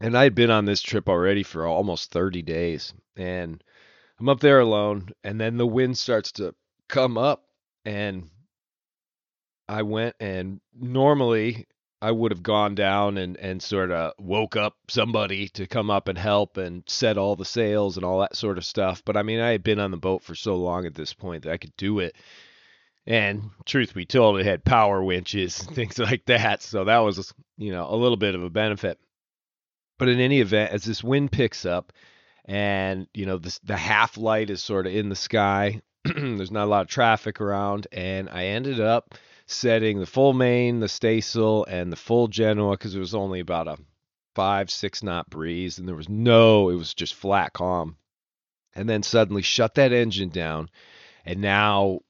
And 0.00 0.16
I 0.16 0.22
had 0.22 0.34
been 0.34 0.50
on 0.50 0.64
this 0.64 0.80
trip 0.80 1.08
already 1.08 1.42
for 1.42 1.66
almost 1.66 2.10
30 2.10 2.40
days. 2.42 2.94
And 3.16 3.62
I'm 4.18 4.28
up 4.28 4.40
there 4.40 4.60
alone, 4.60 5.10
and 5.22 5.40
then 5.40 5.58
the 5.58 5.66
wind 5.66 5.98
starts 5.98 6.32
to 6.32 6.54
come 6.88 7.18
up, 7.18 7.44
and 7.84 8.30
I 9.68 9.82
went 9.82 10.16
and 10.20 10.60
normally 10.74 11.66
I 12.00 12.12
would 12.12 12.30
have 12.30 12.42
gone 12.42 12.74
down 12.74 13.18
and, 13.18 13.36
and 13.36 13.60
sort 13.60 13.90
of 13.90 14.12
woke 14.18 14.54
up 14.54 14.76
somebody 14.88 15.48
to 15.50 15.66
come 15.66 15.90
up 15.90 16.06
and 16.06 16.16
help 16.16 16.56
and 16.56 16.84
set 16.86 17.18
all 17.18 17.34
the 17.34 17.44
sails 17.44 17.96
and 17.96 18.06
all 18.06 18.20
that 18.20 18.36
sort 18.36 18.56
of 18.56 18.64
stuff. 18.64 19.02
But 19.04 19.16
I 19.16 19.22
mean, 19.22 19.40
I 19.40 19.50
had 19.50 19.64
been 19.64 19.80
on 19.80 19.90
the 19.90 19.96
boat 19.96 20.22
for 20.22 20.36
so 20.36 20.56
long 20.56 20.86
at 20.86 20.94
this 20.94 21.12
point 21.12 21.42
that 21.42 21.52
I 21.52 21.56
could 21.56 21.76
do 21.76 21.98
it. 21.98 22.14
And 23.06 23.50
truth 23.64 23.94
be 23.94 24.04
told, 24.04 24.38
it 24.38 24.46
had 24.46 24.64
power 24.64 25.02
winches 25.02 25.60
and 25.66 25.74
things 25.74 25.98
like 25.98 26.24
that. 26.26 26.62
So 26.62 26.84
that 26.84 26.98
was, 26.98 27.32
you 27.56 27.72
know, 27.72 27.88
a 27.88 27.96
little 27.96 28.16
bit 28.16 28.36
of 28.36 28.44
a 28.44 28.50
benefit. 28.50 28.98
But 29.98 30.08
in 30.08 30.20
any 30.20 30.40
event, 30.40 30.72
as 30.72 30.84
this 30.84 31.02
wind 31.02 31.32
picks 31.32 31.66
up 31.66 31.92
and, 32.44 33.08
you 33.12 33.26
know, 33.26 33.38
this, 33.38 33.58
the 33.60 33.76
half 33.76 34.16
light 34.16 34.50
is 34.50 34.62
sort 34.62 34.86
of 34.86 34.94
in 34.94 35.08
the 35.08 35.16
sky, 35.16 35.82
there's 36.04 36.52
not 36.52 36.64
a 36.64 36.70
lot 36.70 36.82
of 36.82 36.88
traffic 36.88 37.40
around. 37.40 37.88
And 37.90 38.28
I 38.28 38.44
ended 38.46 38.78
up 38.78 39.16
setting 39.48 39.98
the 39.98 40.06
full 40.06 40.34
main, 40.34 40.78
the 40.78 40.88
staysail, 40.88 41.64
and 41.64 41.90
the 41.90 41.96
full 41.96 42.28
Genoa 42.28 42.72
because 42.72 42.94
it 42.94 43.00
was 43.00 43.14
only 43.14 43.40
about 43.40 43.66
a 43.66 43.78
five, 44.34 44.70
six 44.70 45.02
knot 45.02 45.28
breeze, 45.30 45.78
and 45.78 45.88
there 45.88 45.96
was 45.96 46.08
no, 46.08 46.68
it 46.68 46.76
was 46.76 46.94
just 46.94 47.14
flat 47.14 47.52
calm. 47.54 47.96
And 48.74 48.88
then 48.88 49.02
suddenly 49.02 49.42
shut 49.42 49.74
that 49.74 49.92
engine 49.92 50.28
down, 50.28 50.68
and 51.24 51.40
now 51.40 52.00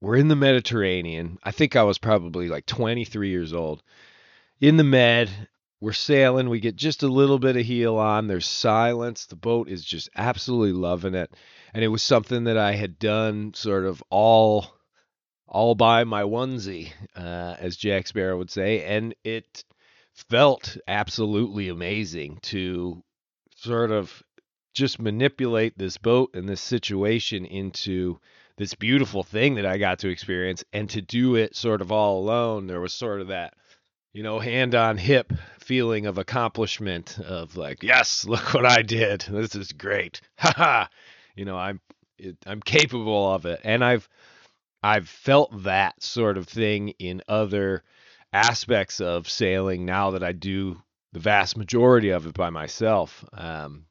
we're 0.00 0.16
in 0.16 0.28
the 0.28 0.36
Mediterranean. 0.36 1.38
I 1.44 1.50
think 1.50 1.76
I 1.76 1.82
was 1.82 1.98
probably 1.98 2.48
like 2.48 2.66
23 2.66 3.28
years 3.28 3.52
old. 3.52 3.82
In 4.60 4.76
the 4.78 4.84
Med, 4.84 5.30
we're 5.80 5.92
sailing. 5.92 6.48
We 6.48 6.58
get 6.58 6.74
just 6.74 7.02
a 7.02 7.08
little 7.08 7.38
bit 7.38 7.56
of 7.56 7.64
heel 7.64 7.96
on. 7.96 8.26
There's 8.26 8.46
silence. 8.46 9.26
The 9.26 9.36
boat 9.36 9.68
is 9.68 9.84
just 9.84 10.08
absolutely 10.16 10.72
loving 10.72 11.14
it. 11.14 11.32
And 11.74 11.84
it 11.84 11.88
was 11.88 12.02
something 12.02 12.44
that 12.44 12.56
I 12.56 12.72
had 12.72 12.98
done 12.98 13.52
sort 13.54 13.84
of 13.84 14.02
all 14.10 14.77
all 15.48 15.74
by 15.74 16.04
my 16.04 16.22
onesie, 16.22 16.92
uh, 17.16 17.56
as 17.58 17.76
Jack 17.76 18.06
Sparrow 18.06 18.36
would 18.38 18.50
say, 18.50 18.84
and 18.84 19.14
it 19.24 19.64
felt 20.14 20.76
absolutely 20.86 21.68
amazing 21.68 22.38
to 22.42 23.02
sort 23.56 23.90
of 23.90 24.22
just 24.74 25.00
manipulate 25.00 25.76
this 25.76 25.96
boat 25.96 26.30
and 26.34 26.48
this 26.48 26.60
situation 26.60 27.44
into 27.44 28.18
this 28.56 28.74
beautiful 28.74 29.22
thing 29.22 29.54
that 29.54 29.66
I 29.66 29.78
got 29.78 30.00
to 30.00 30.08
experience 30.08 30.64
and 30.72 30.90
to 30.90 31.00
do 31.00 31.36
it 31.36 31.56
sort 31.56 31.80
of 31.80 31.92
all 31.92 32.18
alone. 32.18 32.66
There 32.66 32.80
was 32.80 32.92
sort 32.92 33.20
of 33.20 33.28
that, 33.28 33.54
you 34.12 34.22
know, 34.22 34.38
hand 34.38 34.74
on 34.74 34.98
hip 34.98 35.32
feeling 35.60 36.06
of 36.06 36.18
accomplishment 36.18 37.18
of 37.20 37.56
like, 37.56 37.82
yes, 37.82 38.24
look 38.28 38.52
what 38.54 38.66
I 38.66 38.82
did. 38.82 39.24
This 39.28 39.54
is 39.54 39.72
great. 39.72 40.20
Ha 40.38 40.52
ha. 40.56 40.88
You 41.34 41.44
know, 41.44 41.56
I'm 41.56 41.80
it, 42.18 42.36
I'm 42.46 42.60
capable 42.60 43.32
of 43.32 43.46
it. 43.46 43.60
And 43.62 43.84
I've 43.84 44.08
I've 44.88 45.08
felt 45.08 45.64
that 45.64 46.02
sort 46.02 46.38
of 46.38 46.48
thing 46.48 46.94
in 46.98 47.20
other 47.28 47.84
aspects 48.32 49.02
of 49.02 49.28
sailing 49.28 49.84
now 49.84 50.12
that 50.12 50.22
I 50.22 50.32
do 50.32 50.80
the 51.12 51.18
vast 51.18 51.58
majority 51.58 52.08
of 52.08 52.26
it 52.26 52.32
by 52.32 52.48
myself. 52.48 53.22
Um, 53.34 53.84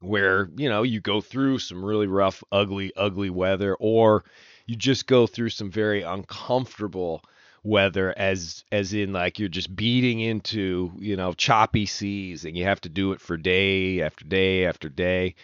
where, 0.00 0.48
you 0.56 0.70
know, 0.70 0.84
you 0.84 1.00
go 1.00 1.20
through 1.20 1.58
some 1.58 1.84
really 1.84 2.06
rough, 2.06 2.42
ugly, 2.50 2.92
ugly 2.96 3.28
weather, 3.28 3.76
or 3.78 4.24
you 4.64 4.74
just 4.74 5.06
go 5.06 5.26
through 5.26 5.50
some 5.50 5.70
very 5.70 6.00
uncomfortable 6.00 7.22
weather 7.62 8.14
as 8.16 8.64
as 8.72 8.94
in 8.94 9.12
like 9.12 9.38
you're 9.38 9.50
just 9.50 9.76
beating 9.76 10.18
into 10.20 10.90
you 10.98 11.14
know 11.14 11.34
choppy 11.34 11.84
seas 11.84 12.46
and 12.46 12.56
you 12.56 12.64
have 12.64 12.80
to 12.80 12.88
do 12.88 13.12
it 13.12 13.20
for 13.20 13.36
day 13.36 14.00
after 14.00 14.24
day 14.24 14.64
after 14.64 14.88
day 14.88 15.34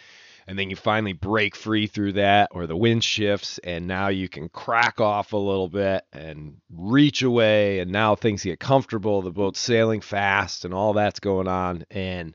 and 0.47 0.57
then 0.57 0.69
you 0.69 0.77
finally 0.77 1.13
break 1.13 1.55
free 1.55 1.87
through 1.87 2.13
that 2.13 2.49
or 2.51 2.65
the 2.65 2.77
wind 2.77 3.03
shifts 3.03 3.59
and 3.65 3.85
now 3.85 4.07
you 4.07 4.29
can 4.29 4.47
crack 4.47 5.01
off 5.01 5.33
a 5.33 5.37
little 5.37 5.67
bit 5.67 6.05
and 6.13 6.55
reach 6.71 7.21
away 7.21 7.79
and 7.79 7.91
now 7.91 8.15
things 8.15 8.43
get 8.43 8.59
comfortable 8.59 9.21
the 9.21 9.29
boat's 9.29 9.59
sailing 9.59 9.99
fast 9.99 10.63
and 10.63 10.73
all 10.73 10.93
that's 10.93 11.19
going 11.19 11.49
on. 11.49 11.85
And 11.91 12.33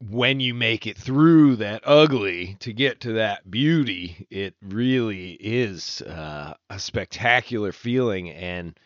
when 0.00 0.40
you 0.40 0.52
make 0.52 0.88
it 0.88 0.98
through 0.98 1.56
that 1.56 1.82
ugly 1.86 2.56
to 2.58 2.72
get 2.72 3.00
to 3.02 3.12
that 3.12 3.48
beauty 3.48 4.26
it 4.30 4.56
really 4.60 5.34
is 5.34 6.02
uh, 6.02 6.54
a 6.68 6.78
spectacular 6.80 7.70
feeling 7.70 8.30
and 8.30 8.76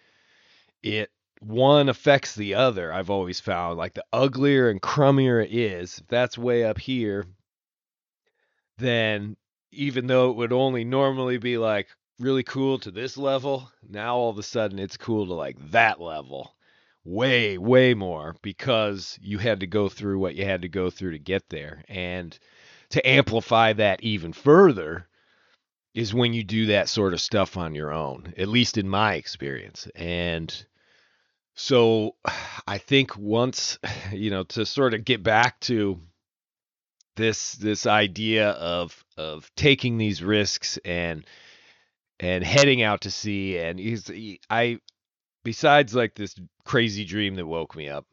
it 0.83 1.11
one 1.41 1.89
affects 1.89 2.35
the 2.35 2.55
other. 2.55 2.93
I've 2.93 3.11
always 3.11 3.41
found 3.41 3.79
like 3.79 3.95
the 3.95 4.05
uglier 4.13 4.71
and 4.71 4.81
crummier 4.81 5.45
it 5.45 5.55
is. 5.55 5.99
If 5.99 6.07
that's 6.07 6.39
way 6.39 6.65
up 6.65 6.79
here 6.79 7.25
then 8.79 9.37
even 9.73 10.07
though 10.07 10.31
it 10.31 10.37
would 10.37 10.53
only 10.53 10.85
normally 10.85 11.39
be 11.39 11.59
like 11.59 11.89
really 12.19 12.43
cool 12.43 12.79
to 12.79 12.91
this 12.91 13.17
level, 13.17 13.71
now 13.89 14.17
all 14.17 14.31
of 14.31 14.39
a 14.39 14.43
sudden 14.43 14.79
it's 14.79 14.97
cool 14.97 15.27
to 15.27 15.35
like 15.35 15.57
that 15.71 16.01
level. 16.01 16.53
Way, 17.05 17.57
way 17.57 17.95
more 17.95 18.35
because 18.43 19.17
you 19.23 19.39
had 19.39 19.61
to 19.61 19.67
go 19.69 19.89
through 19.89 20.19
what 20.19 20.35
you 20.35 20.45
had 20.45 20.63
to 20.63 20.69
go 20.69 20.91
through 20.91 21.13
to 21.13 21.21
get 21.21 21.49
there. 21.49 21.85
And 21.89 22.37
to 22.91 23.09
amplify 23.09 23.75
that 23.75 24.03
even 24.03 24.33
further 24.33 25.07
is 25.95 26.13
when 26.13 26.35
you 26.35 26.43
do 26.43 26.67
that 26.67 26.89
sort 26.89 27.15
of 27.15 27.21
stuff 27.21 27.57
on 27.57 27.75
your 27.75 27.93
own, 27.93 28.35
at 28.37 28.49
least 28.49 28.77
in 28.77 28.89
my 28.89 29.15
experience. 29.15 29.89
And 29.95 30.53
so 31.55 32.17
I 32.67 32.79
think 32.79 33.17
once, 33.17 33.79
you 34.13 34.31
know, 34.31 34.43
to 34.45 34.67
sort 34.67 34.95
of 34.95 35.05
get 35.05 35.23
back 35.23 35.61
to 35.61 36.01
this 37.17 37.53
this 37.53 37.87
idea 37.87 38.51
of 38.51 39.05
of 39.17 39.51
taking 39.57 39.99
these 39.99 40.23
risks 40.23 40.79
and 40.85 41.25
and 42.21 42.45
heading 42.45 42.83
out 42.83 43.03
to 43.03 43.11
sea 43.11 43.59
and 43.59 43.79
he's 43.79 44.07
he, 44.07 44.41
I 44.49 44.79
besides 45.45 45.95
like 45.95 46.15
this 46.15 46.35
crazy 46.65 47.05
dream 47.05 47.35
that 47.37 47.47
woke 47.47 47.77
me 47.77 47.89
up 47.89 48.07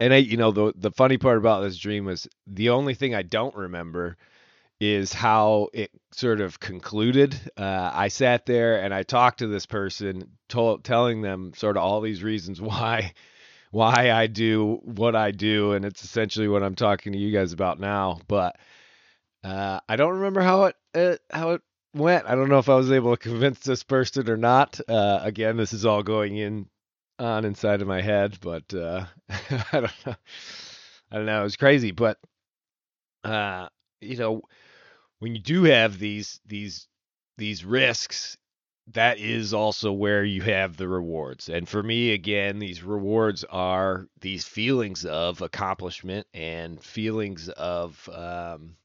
and 0.00 0.12
I 0.12 0.18
you 0.18 0.36
know 0.36 0.50
the 0.50 0.72
the 0.76 0.90
funny 0.90 1.18
part 1.18 1.38
about 1.38 1.62
this 1.62 1.78
dream 1.78 2.04
was 2.06 2.28
the 2.46 2.70
only 2.70 2.94
thing 2.94 3.14
I 3.14 3.22
don't 3.22 3.54
remember 3.54 4.16
is 4.80 5.12
how 5.12 5.68
it 5.72 5.90
sort 6.12 6.40
of 6.40 6.60
concluded. 6.60 7.38
Uh, 7.56 7.90
I 7.92 8.08
sat 8.08 8.46
there 8.46 8.80
and 8.82 8.94
I 8.94 9.02
talked 9.02 9.40
to 9.40 9.48
this 9.48 9.66
person, 9.66 10.30
told, 10.48 10.84
telling 10.84 11.20
them 11.20 11.52
sort 11.56 11.76
of 11.76 11.82
all 11.82 12.00
these 12.00 12.22
reasons 12.22 12.60
why 12.60 13.12
why 13.70 14.10
I 14.10 14.26
do 14.26 14.80
what 14.82 15.14
I 15.16 15.30
do, 15.30 15.72
and 15.72 15.84
it's 15.84 16.04
essentially 16.04 16.48
what 16.48 16.62
I'm 16.62 16.74
talking 16.74 17.12
to 17.12 17.18
you 17.18 17.32
guys 17.32 17.52
about 17.52 17.80
now. 17.80 18.20
But 18.28 18.56
uh, 19.44 19.80
I 19.88 19.96
don't 19.96 20.14
remember 20.14 20.40
how 20.40 20.64
it, 20.64 20.76
it 20.94 21.20
how 21.30 21.50
it 21.50 21.62
went. 21.94 22.26
I 22.26 22.34
don't 22.34 22.48
know 22.48 22.58
if 22.58 22.68
I 22.68 22.74
was 22.74 22.90
able 22.90 23.16
to 23.16 23.22
convince 23.22 23.60
this 23.60 23.82
person 23.82 24.28
or 24.28 24.36
not. 24.36 24.80
Uh, 24.88 25.20
again, 25.22 25.56
this 25.56 25.72
is 25.72 25.86
all 25.86 26.02
going 26.02 26.36
in 26.36 26.66
on 27.18 27.44
inside 27.44 27.82
of 27.82 27.88
my 27.88 28.00
head, 28.00 28.38
but 28.40 28.72
uh, 28.74 29.04
I 29.28 29.80
don't 29.80 30.06
know. 30.06 30.14
I 31.10 31.16
don't 31.16 31.26
know. 31.26 31.40
It 31.40 31.44
was 31.44 31.56
crazy, 31.56 31.90
but 31.90 32.18
uh, 33.24 33.68
you 34.00 34.16
know, 34.16 34.42
when 35.18 35.34
you 35.34 35.40
do 35.40 35.64
have 35.64 35.98
these 35.98 36.40
these 36.46 36.86
these 37.36 37.64
risks, 37.64 38.36
that 38.92 39.18
is 39.18 39.52
also 39.52 39.92
where 39.92 40.24
you 40.24 40.42
have 40.42 40.76
the 40.76 40.88
rewards. 40.88 41.48
And 41.48 41.68
for 41.68 41.82
me, 41.82 42.12
again, 42.12 42.58
these 42.58 42.82
rewards 42.82 43.44
are 43.44 44.06
these 44.20 44.44
feelings 44.44 45.04
of 45.04 45.42
accomplishment 45.42 46.26
and 46.32 46.82
feelings 46.82 47.48
of 47.50 48.08
um, 48.12 48.76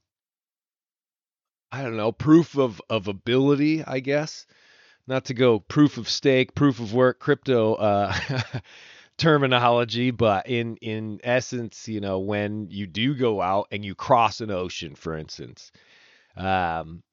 I 1.72 1.82
don't 1.82 1.98
know, 1.98 2.12
proof 2.12 2.58
of 2.58 2.82
of 2.90 3.08
ability, 3.08 3.84
I 3.84 4.00
guess. 4.00 4.46
Not 5.08 5.26
to 5.26 5.34
go 5.34 5.60
proof 5.60 5.98
of 5.98 6.08
stake, 6.08 6.56
proof 6.56 6.80
of 6.80 6.94
work, 6.94 7.20
crypto 7.20 7.74
uh, 7.76 8.14
terminology, 9.18 10.12
but 10.12 10.48
in 10.48 10.78
in 10.78 11.20
essence, 11.24 11.88
you 11.88 12.00
know, 12.00 12.20
when 12.20 12.70
you 12.70 12.88
do 12.88 13.16
go 13.16 13.42
out 13.42 13.68
and 13.72 13.84
you 13.84 13.96
cross 13.96 14.40
an 14.42 14.52
ocean, 14.52 14.96
for 14.96 15.18
instance, 15.18 15.72
um, 16.38 17.04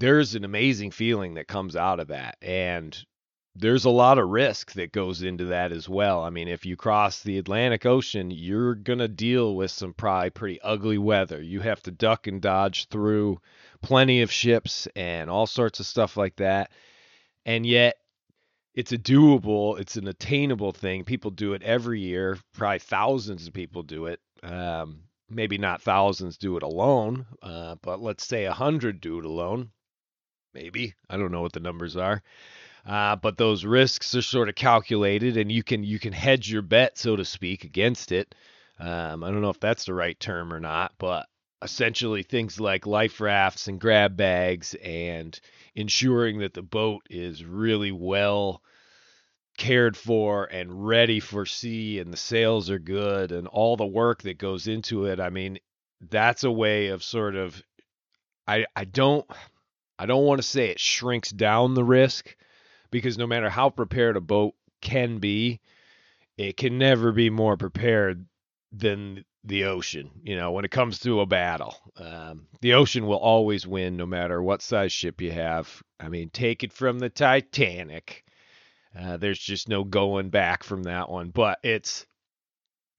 there's 0.00 0.34
an 0.34 0.44
amazing 0.44 0.90
feeling 0.90 1.34
that 1.34 1.46
comes 1.46 1.76
out 1.76 2.00
of 2.00 2.08
that, 2.08 2.36
and 2.42 2.98
there's 3.54 3.84
a 3.84 3.90
lot 3.90 4.18
of 4.18 4.28
risk 4.28 4.72
that 4.72 4.92
goes 4.92 5.22
into 5.22 5.44
that 5.46 5.72
as 5.72 5.88
well. 5.88 6.24
I 6.24 6.30
mean, 6.30 6.48
if 6.48 6.64
you 6.64 6.76
cross 6.76 7.22
the 7.22 7.36
Atlantic 7.36 7.84
Ocean, 7.84 8.30
you're 8.30 8.74
gonna 8.74 9.08
deal 9.08 9.54
with 9.54 9.70
some 9.70 9.92
probably 9.92 10.30
pretty 10.30 10.60
ugly 10.62 10.96
weather. 10.98 11.42
You 11.42 11.60
have 11.60 11.82
to 11.82 11.90
duck 11.90 12.26
and 12.26 12.40
dodge 12.40 12.88
through 12.88 13.40
plenty 13.82 14.22
of 14.22 14.32
ships 14.32 14.88
and 14.96 15.28
all 15.28 15.46
sorts 15.46 15.80
of 15.80 15.86
stuff 15.86 16.16
like 16.16 16.36
that. 16.36 16.70
And 17.44 17.66
yet 17.66 17.96
it's 18.74 18.92
a 18.92 18.98
doable, 18.98 19.78
it's 19.78 19.96
an 19.96 20.08
attainable 20.08 20.72
thing. 20.72 21.04
People 21.04 21.30
do 21.30 21.52
it 21.52 21.62
every 21.62 22.00
year. 22.00 22.38
Probably 22.54 22.78
thousands 22.78 23.46
of 23.46 23.52
people 23.52 23.82
do 23.82 24.06
it. 24.06 24.20
Um, 24.42 25.02
maybe 25.28 25.58
not 25.58 25.82
thousands 25.82 26.38
do 26.38 26.56
it 26.56 26.62
alone, 26.62 27.26
uh, 27.42 27.76
but 27.82 28.00
let's 28.00 28.26
say 28.26 28.44
a 28.46 28.52
hundred 28.52 29.00
do 29.00 29.18
it 29.18 29.26
alone. 29.26 29.70
Maybe 30.54 30.94
I 31.08 31.16
don't 31.16 31.32
know 31.32 31.42
what 31.42 31.52
the 31.52 31.60
numbers 31.60 31.96
are, 31.96 32.22
uh, 32.86 33.16
but 33.16 33.36
those 33.36 33.64
risks 33.64 34.14
are 34.14 34.22
sort 34.22 34.48
of 34.48 34.54
calculated, 34.54 35.36
and 35.36 35.50
you 35.50 35.62
can 35.62 35.84
you 35.84 35.98
can 35.98 36.12
hedge 36.12 36.50
your 36.50 36.62
bet, 36.62 36.98
so 36.98 37.16
to 37.16 37.24
speak, 37.24 37.64
against 37.64 38.12
it. 38.12 38.34
Um, 38.78 39.22
I 39.22 39.30
don't 39.30 39.42
know 39.42 39.50
if 39.50 39.60
that's 39.60 39.84
the 39.84 39.94
right 39.94 40.18
term 40.18 40.52
or 40.52 40.60
not, 40.60 40.92
but 40.98 41.26
essentially 41.62 42.22
things 42.22 42.58
like 42.58 42.86
life 42.86 43.20
rafts 43.20 43.68
and 43.68 43.80
grab 43.80 44.16
bags 44.16 44.74
and 44.82 45.38
ensuring 45.74 46.38
that 46.38 46.54
the 46.54 46.62
boat 46.62 47.02
is 47.10 47.44
really 47.44 47.92
well 47.92 48.62
cared 49.58 49.94
for 49.94 50.46
and 50.46 50.86
ready 50.86 51.20
for 51.20 51.44
sea 51.44 51.98
and 51.98 52.10
the 52.10 52.16
sails 52.16 52.70
are 52.70 52.78
good 52.78 53.30
and 53.30 53.46
all 53.46 53.76
the 53.76 53.84
work 53.84 54.22
that 54.22 54.38
goes 54.38 54.66
into 54.66 55.04
it. 55.04 55.20
I 55.20 55.28
mean, 55.28 55.58
that's 56.00 56.44
a 56.44 56.50
way 56.50 56.88
of 56.88 57.04
sort 57.04 57.36
of 57.36 57.62
I 58.48 58.64
I 58.74 58.84
don't 58.84 59.26
I 60.00 60.06
don't 60.06 60.24
want 60.24 60.40
to 60.40 60.48
say 60.48 60.70
it 60.70 60.80
shrinks 60.80 61.30
down 61.30 61.74
the 61.74 61.84
risk 61.84 62.34
because 62.90 63.18
no 63.18 63.26
matter 63.26 63.50
how 63.50 63.68
prepared 63.68 64.16
a 64.16 64.20
boat 64.22 64.54
can 64.80 65.18
be, 65.18 65.60
it 66.38 66.56
can 66.56 66.78
never 66.78 67.12
be 67.12 67.28
more 67.28 67.58
prepared 67.58 68.24
than 68.72 69.26
the 69.44 69.64
ocean. 69.64 70.10
You 70.22 70.36
know, 70.36 70.52
when 70.52 70.64
it 70.64 70.70
comes 70.70 71.00
to 71.00 71.20
a 71.20 71.26
battle, 71.26 71.76
um, 71.98 72.46
the 72.62 72.72
ocean 72.72 73.06
will 73.06 73.18
always 73.18 73.66
win, 73.66 73.98
no 73.98 74.06
matter 74.06 74.42
what 74.42 74.62
size 74.62 74.90
ship 74.90 75.20
you 75.20 75.32
have. 75.32 75.82
I 76.00 76.08
mean, 76.08 76.30
take 76.30 76.64
it 76.64 76.72
from 76.72 76.98
the 76.98 77.10
Titanic. 77.10 78.24
Uh, 78.98 79.18
there's 79.18 79.38
just 79.38 79.68
no 79.68 79.84
going 79.84 80.30
back 80.30 80.64
from 80.64 80.84
that 80.84 81.10
one. 81.10 81.28
But 81.28 81.58
it's 81.62 82.06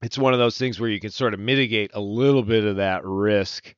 it's 0.04 0.20
one 0.20 0.34
of 0.34 0.40
those 0.40 0.60
things 0.60 0.80
where 0.80 0.90
you 0.92 1.00
can 1.00 1.10
sort 1.10 1.34
of 1.34 1.40
mitigate 1.40 1.92
a 1.96 2.00
little 2.00 2.44
bit 2.44 2.64
of 2.64 2.76
that 2.76 3.04
risk 3.04 3.74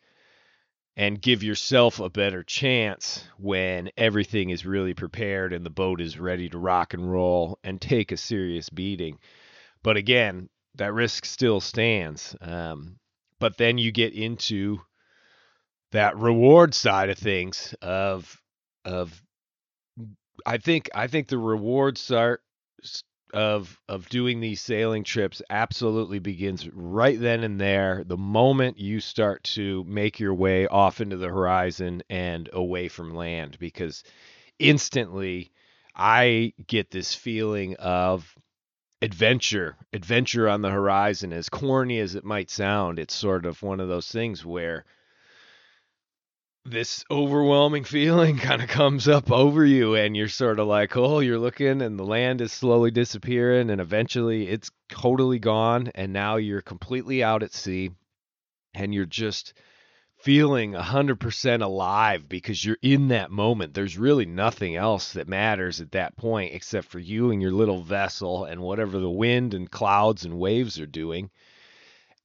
and 0.95 1.21
give 1.21 1.41
yourself 1.41 1.99
a 1.99 2.09
better 2.09 2.43
chance 2.43 3.25
when 3.37 3.89
everything 3.97 4.51
is 4.51 4.65
really 4.65 4.93
prepared 4.93 5.51
and 5.51 5.65
the 5.65 5.71
boat 5.71 5.99
is 5.99 6.19
ready 6.19 6.49
to 6.49 6.57
rock 6.57 6.93
and 6.93 7.11
roll 7.11 7.57
and 7.63 7.81
take 7.81 8.11
a 8.11 8.17
serious 8.17 8.69
beating. 8.69 9.17
But 9.81 9.97
again, 9.97 10.49
that 10.75 10.93
risk 10.93 11.25
still 11.25 11.59
stands. 11.59 12.35
Um, 12.41 12.97
but 13.39 13.57
then 13.57 13.77
you 13.77 13.91
get 13.91 14.13
into 14.13 14.79
that 15.91 16.17
reward 16.17 16.73
side 16.73 17.09
of 17.09 17.17
things 17.17 17.73
of 17.81 18.41
of 18.85 19.21
I 20.45 20.57
think 20.57 20.89
I 20.93 21.07
think 21.07 21.27
the 21.27 21.37
rewards 21.37 22.01
start 22.01 22.41
of 23.33 23.79
of 23.89 24.07
doing 24.09 24.39
these 24.39 24.61
sailing 24.61 25.03
trips 25.03 25.41
absolutely 25.49 26.19
begins 26.19 26.67
right 26.69 27.19
then 27.19 27.43
and 27.43 27.59
there 27.59 28.03
the 28.05 28.17
moment 28.17 28.79
you 28.79 28.99
start 28.99 29.43
to 29.43 29.83
make 29.85 30.19
your 30.19 30.33
way 30.33 30.67
off 30.67 31.01
into 31.01 31.17
the 31.17 31.27
horizon 31.27 32.03
and 32.09 32.49
away 32.53 32.87
from 32.87 33.15
land 33.15 33.57
because 33.59 34.03
instantly 34.59 35.51
I 35.95 36.53
get 36.65 36.89
this 36.89 37.13
feeling 37.13 37.75
of 37.75 38.35
adventure, 39.01 39.77
adventure 39.91 40.49
on 40.49 40.61
the 40.61 40.71
horizon. 40.71 41.33
As 41.33 41.49
corny 41.49 41.99
as 41.99 42.15
it 42.15 42.23
might 42.23 42.49
sound, 42.49 42.99
it's 42.99 43.13
sort 43.13 43.45
of 43.45 43.61
one 43.61 43.79
of 43.79 43.89
those 43.89 44.07
things 44.07 44.45
where 44.45 44.85
this 46.65 47.03
overwhelming 47.11 47.83
feeling 47.83 48.37
kind 48.39 48.61
of 48.61 48.69
comes 48.69 49.07
up 49.07 49.31
over 49.31 49.65
you 49.65 49.95
and 49.95 50.15
you're 50.15 50.29
sort 50.29 50.59
of 50.59 50.67
like 50.67 50.95
oh 50.95 51.19
you're 51.19 51.39
looking 51.39 51.81
and 51.81 51.99
the 51.99 52.05
land 52.05 52.39
is 52.39 52.53
slowly 52.53 52.89
disappearing 52.89 53.69
and 53.69 53.81
eventually 53.81 54.47
it's 54.47 54.71
totally 54.89 55.39
gone 55.39 55.91
and 55.93 56.13
now 56.13 56.37
you're 56.37 56.61
completely 56.61 57.21
out 57.21 57.43
at 57.43 57.53
sea 57.53 57.91
and 58.73 58.93
you're 58.93 59.05
just 59.05 59.53
feeling 60.23 60.71
100% 60.71 61.61
alive 61.61 62.29
because 62.29 62.63
you're 62.63 62.77
in 62.81 63.09
that 63.09 63.29
moment. 63.29 63.73
There's 63.73 63.97
really 63.97 64.25
nothing 64.25 64.77
else 64.77 65.11
that 65.13 65.27
matters 65.27 65.81
at 65.81 65.91
that 65.91 66.15
point 66.15 66.53
except 66.53 66.87
for 66.87 66.99
you 66.99 67.31
and 67.31 67.41
your 67.41 67.51
little 67.51 67.81
vessel 67.81 68.45
and 68.45 68.61
whatever 68.61 68.99
the 68.99 69.09
wind 69.09 69.53
and 69.53 69.69
clouds 69.69 70.23
and 70.23 70.39
waves 70.39 70.79
are 70.79 70.85
doing. 70.85 71.29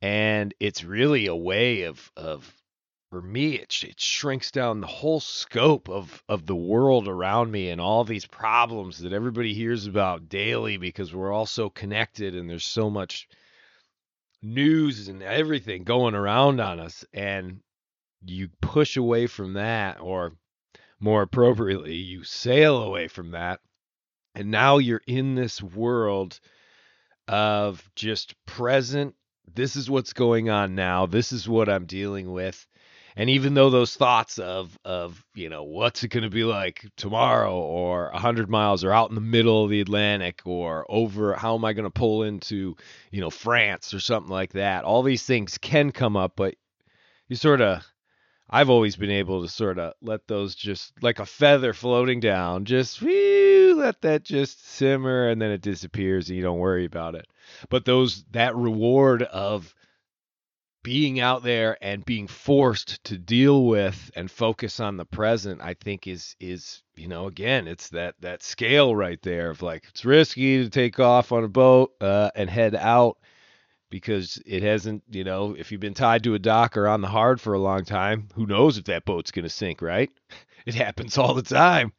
And 0.00 0.54
it's 0.60 0.84
really 0.84 1.26
a 1.26 1.34
way 1.34 1.82
of 1.82 2.12
of 2.16 2.54
for 3.10 3.22
me 3.22 3.54
it, 3.54 3.82
it 3.84 4.00
shrinks 4.00 4.50
down 4.50 4.80
the 4.80 4.86
whole 4.86 5.20
scope 5.20 5.88
of 5.88 6.22
of 6.28 6.46
the 6.46 6.56
world 6.56 7.08
around 7.08 7.50
me 7.50 7.70
and 7.70 7.80
all 7.80 8.04
these 8.04 8.26
problems 8.26 8.98
that 8.98 9.12
everybody 9.12 9.54
hears 9.54 9.86
about 9.86 10.28
daily 10.28 10.76
because 10.76 11.14
we're 11.14 11.32
all 11.32 11.46
so 11.46 11.70
connected 11.70 12.34
and 12.34 12.48
there's 12.50 12.64
so 12.64 12.90
much 12.90 13.28
news 14.42 15.08
and 15.08 15.22
everything 15.22 15.84
going 15.84 16.14
around 16.14 16.60
on 16.60 16.78
us 16.78 17.04
and 17.12 17.60
you 18.24 18.48
push 18.60 18.96
away 18.96 19.26
from 19.26 19.54
that, 19.54 20.00
or 20.00 20.32
more 21.00 21.22
appropriately, 21.22 21.94
you 21.94 22.24
sail 22.24 22.82
away 22.82 23.08
from 23.08 23.32
that. 23.32 23.60
And 24.34 24.50
now 24.50 24.78
you're 24.78 25.02
in 25.06 25.34
this 25.34 25.62
world 25.62 26.40
of 27.26 27.88
just 27.94 28.34
present. 28.46 29.14
This 29.52 29.76
is 29.76 29.90
what's 29.90 30.12
going 30.12 30.50
on 30.50 30.74
now. 30.74 31.06
This 31.06 31.32
is 31.32 31.48
what 31.48 31.68
I'm 31.68 31.86
dealing 31.86 32.30
with. 32.30 32.66
And 33.18 33.28
even 33.30 33.54
though 33.54 33.68
those 33.68 33.96
thoughts 33.96 34.38
of 34.38 34.78
of 34.84 35.24
you 35.34 35.48
know 35.48 35.64
what's 35.64 36.04
it 36.04 36.08
going 36.08 36.22
to 36.22 36.30
be 36.30 36.44
like 36.44 36.86
tomorrow, 36.96 37.52
or 37.52 38.10
a 38.10 38.18
hundred 38.18 38.48
miles, 38.48 38.84
or 38.84 38.92
out 38.92 39.08
in 39.08 39.16
the 39.16 39.20
middle 39.20 39.64
of 39.64 39.70
the 39.70 39.80
Atlantic, 39.80 40.42
or 40.44 40.86
over 40.88 41.34
how 41.34 41.56
am 41.56 41.64
I 41.64 41.72
going 41.72 41.84
to 41.84 41.90
pull 41.90 42.22
into 42.22 42.76
you 43.10 43.20
know 43.20 43.28
France 43.28 43.92
or 43.92 43.98
something 43.98 44.30
like 44.30 44.52
that, 44.52 44.84
all 44.84 45.02
these 45.02 45.24
things 45.24 45.58
can 45.58 45.90
come 45.90 46.16
up, 46.16 46.34
but 46.36 46.54
you 47.26 47.34
sort 47.34 47.60
of 47.60 47.84
I've 48.48 48.70
always 48.70 48.94
been 48.94 49.10
able 49.10 49.42
to 49.42 49.48
sort 49.48 49.80
of 49.80 49.94
let 50.00 50.28
those 50.28 50.54
just 50.54 50.92
like 51.02 51.18
a 51.18 51.26
feather 51.26 51.72
floating 51.72 52.20
down, 52.20 52.66
just 52.66 53.02
whew, 53.02 53.74
let 53.76 54.00
that 54.02 54.22
just 54.22 54.64
simmer 54.64 55.28
and 55.28 55.42
then 55.42 55.50
it 55.50 55.60
disappears 55.60 56.28
and 56.28 56.36
you 56.36 56.42
don't 56.44 56.60
worry 56.60 56.84
about 56.84 57.16
it. 57.16 57.26
But 57.68 57.84
those 57.84 58.24
that 58.30 58.54
reward 58.54 59.24
of 59.24 59.74
being 60.88 61.20
out 61.20 61.42
there 61.42 61.76
and 61.82 62.02
being 62.06 62.26
forced 62.26 63.04
to 63.04 63.18
deal 63.18 63.66
with 63.66 64.10
and 64.16 64.30
focus 64.30 64.80
on 64.80 64.96
the 64.96 65.04
present, 65.04 65.60
I 65.60 65.74
think 65.74 66.06
is 66.06 66.34
is 66.40 66.82
you 66.96 67.08
know 67.08 67.26
again 67.26 67.68
it's 67.68 67.90
that 67.90 68.14
that 68.20 68.42
scale 68.42 68.96
right 68.96 69.20
there 69.20 69.50
of 69.50 69.60
like 69.60 69.84
it's 69.90 70.06
risky 70.06 70.64
to 70.64 70.70
take 70.70 70.98
off 70.98 71.30
on 71.30 71.44
a 71.44 71.48
boat 71.48 71.92
uh, 72.00 72.30
and 72.34 72.48
head 72.48 72.74
out 72.74 73.18
because 73.90 74.42
it 74.46 74.62
hasn't, 74.62 75.02
you 75.10 75.24
know, 75.24 75.54
if 75.58 75.70
you've 75.70 75.80
been 75.80 75.92
tied 75.92 76.22
to 76.24 76.32
a 76.32 76.38
dock 76.38 76.74
or 76.78 76.88
on 76.88 77.02
the 77.02 77.08
hard 77.08 77.38
for 77.38 77.52
a 77.52 77.58
long 77.58 77.84
time, 77.84 78.28
who 78.34 78.46
knows 78.46 78.78
if 78.78 78.84
that 78.84 79.04
boat's 79.04 79.30
going 79.30 79.42
to 79.42 79.50
sink, 79.50 79.82
right? 79.82 80.10
It 80.66 80.74
happens 80.74 81.16
all 81.16 81.32
the 81.32 81.40
time. 81.40 81.94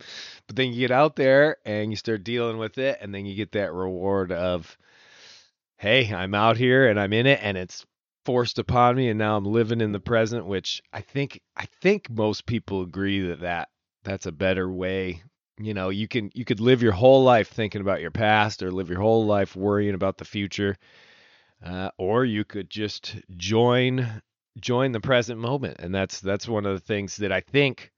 But 0.45 0.55
then 0.55 0.71
you 0.73 0.81
get 0.81 0.91
out 0.91 1.15
there 1.15 1.57
and 1.65 1.89
you 1.91 1.95
start 1.95 2.23
dealing 2.23 2.59
with 2.59 2.77
it, 2.77 2.99
and 3.01 3.15
then 3.15 3.25
you 3.25 3.33
get 3.33 3.53
that 3.53 3.73
reward 3.73 4.31
of, 4.31 4.77
hey, 5.77 6.13
I'm 6.13 6.35
out 6.35 6.55
here 6.55 6.87
and 6.87 6.99
I'm 6.99 7.13
in 7.13 7.25
it, 7.25 7.39
and 7.41 7.57
it's 7.57 7.83
forced 8.29 8.59
upon 8.59 8.95
me, 8.95 9.09
and 9.09 9.17
now 9.17 9.37
I'm 9.37 9.45
living 9.45 9.81
in 9.81 9.91
the 9.91 9.99
present, 9.99 10.45
which 10.45 10.81
I 10.93 11.01
think 11.01 11.41
I 11.57 11.65
think 11.81 12.09
most 12.09 12.45
people 12.45 12.81
agree 12.81 13.27
that, 13.27 13.41
that 13.41 13.69
that's 14.03 14.25
a 14.27 14.31
better 14.31 14.71
way. 14.71 15.23
You 15.57 15.73
know, 15.73 15.89
you 15.89 16.07
can 16.07 16.31
you 16.35 16.45
could 16.45 16.59
live 16.59 16.81
your 16.81 16.91
whole 16.91 17.23
life 17.23 17.49
thinking 17.49 17.81
about 17.81 18.01
your 18.01 18.11
past 18.11 18.61
or 18.61 18.71
live 18.71 18.89
your 18.89 19.01
whole 19.01 19.25
life 19.25 19.55
worrying 19.55 19.95
about 19.95 20.17
the 20.17 20.25
future 20.25 20.77
uh, 21.65 21.89
or 21.97 22.25
you 22.25 22.45
could 22.45 22.69
just 22.69 23.15
join 23.35 24.21
join 24.59 24.91
the 24.91 24.99
present 24.99 25.39
moment, 25.39 25.77
and 25.79 25.93
that's 25.93 26.19
that's 26.21 26.47
one 26.47 26.65
of 26.65 26.73
the 26.73 26.85
things 26.85 27.17
that 27.17 27.31
I 27.31 27.41
think 27.41 27.91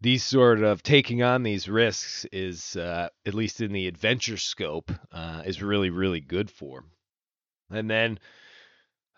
these 0.00 0.22
sort 0.22 0.62
of 0.62 0.82
taking 0.82 1.22
on 1.22 1.42
these 1.42 1.68
risks 1.68 2.24
is 2.32 2.76
uh, 2.76 3.08
at 3.26 3.34
least 3.34 3.60
in 3.60 3.72
the 3.72 3.88
adventure 3.88 4.36
scope 4.36 4.92
uh, 5.12 5.42
is 5.44 5.62
really 5.62 5.90
really 5.90 6.20
good 6.20 6.50
for. 6.50 6.84
And 7.70 7.90
then, 7.90 8.18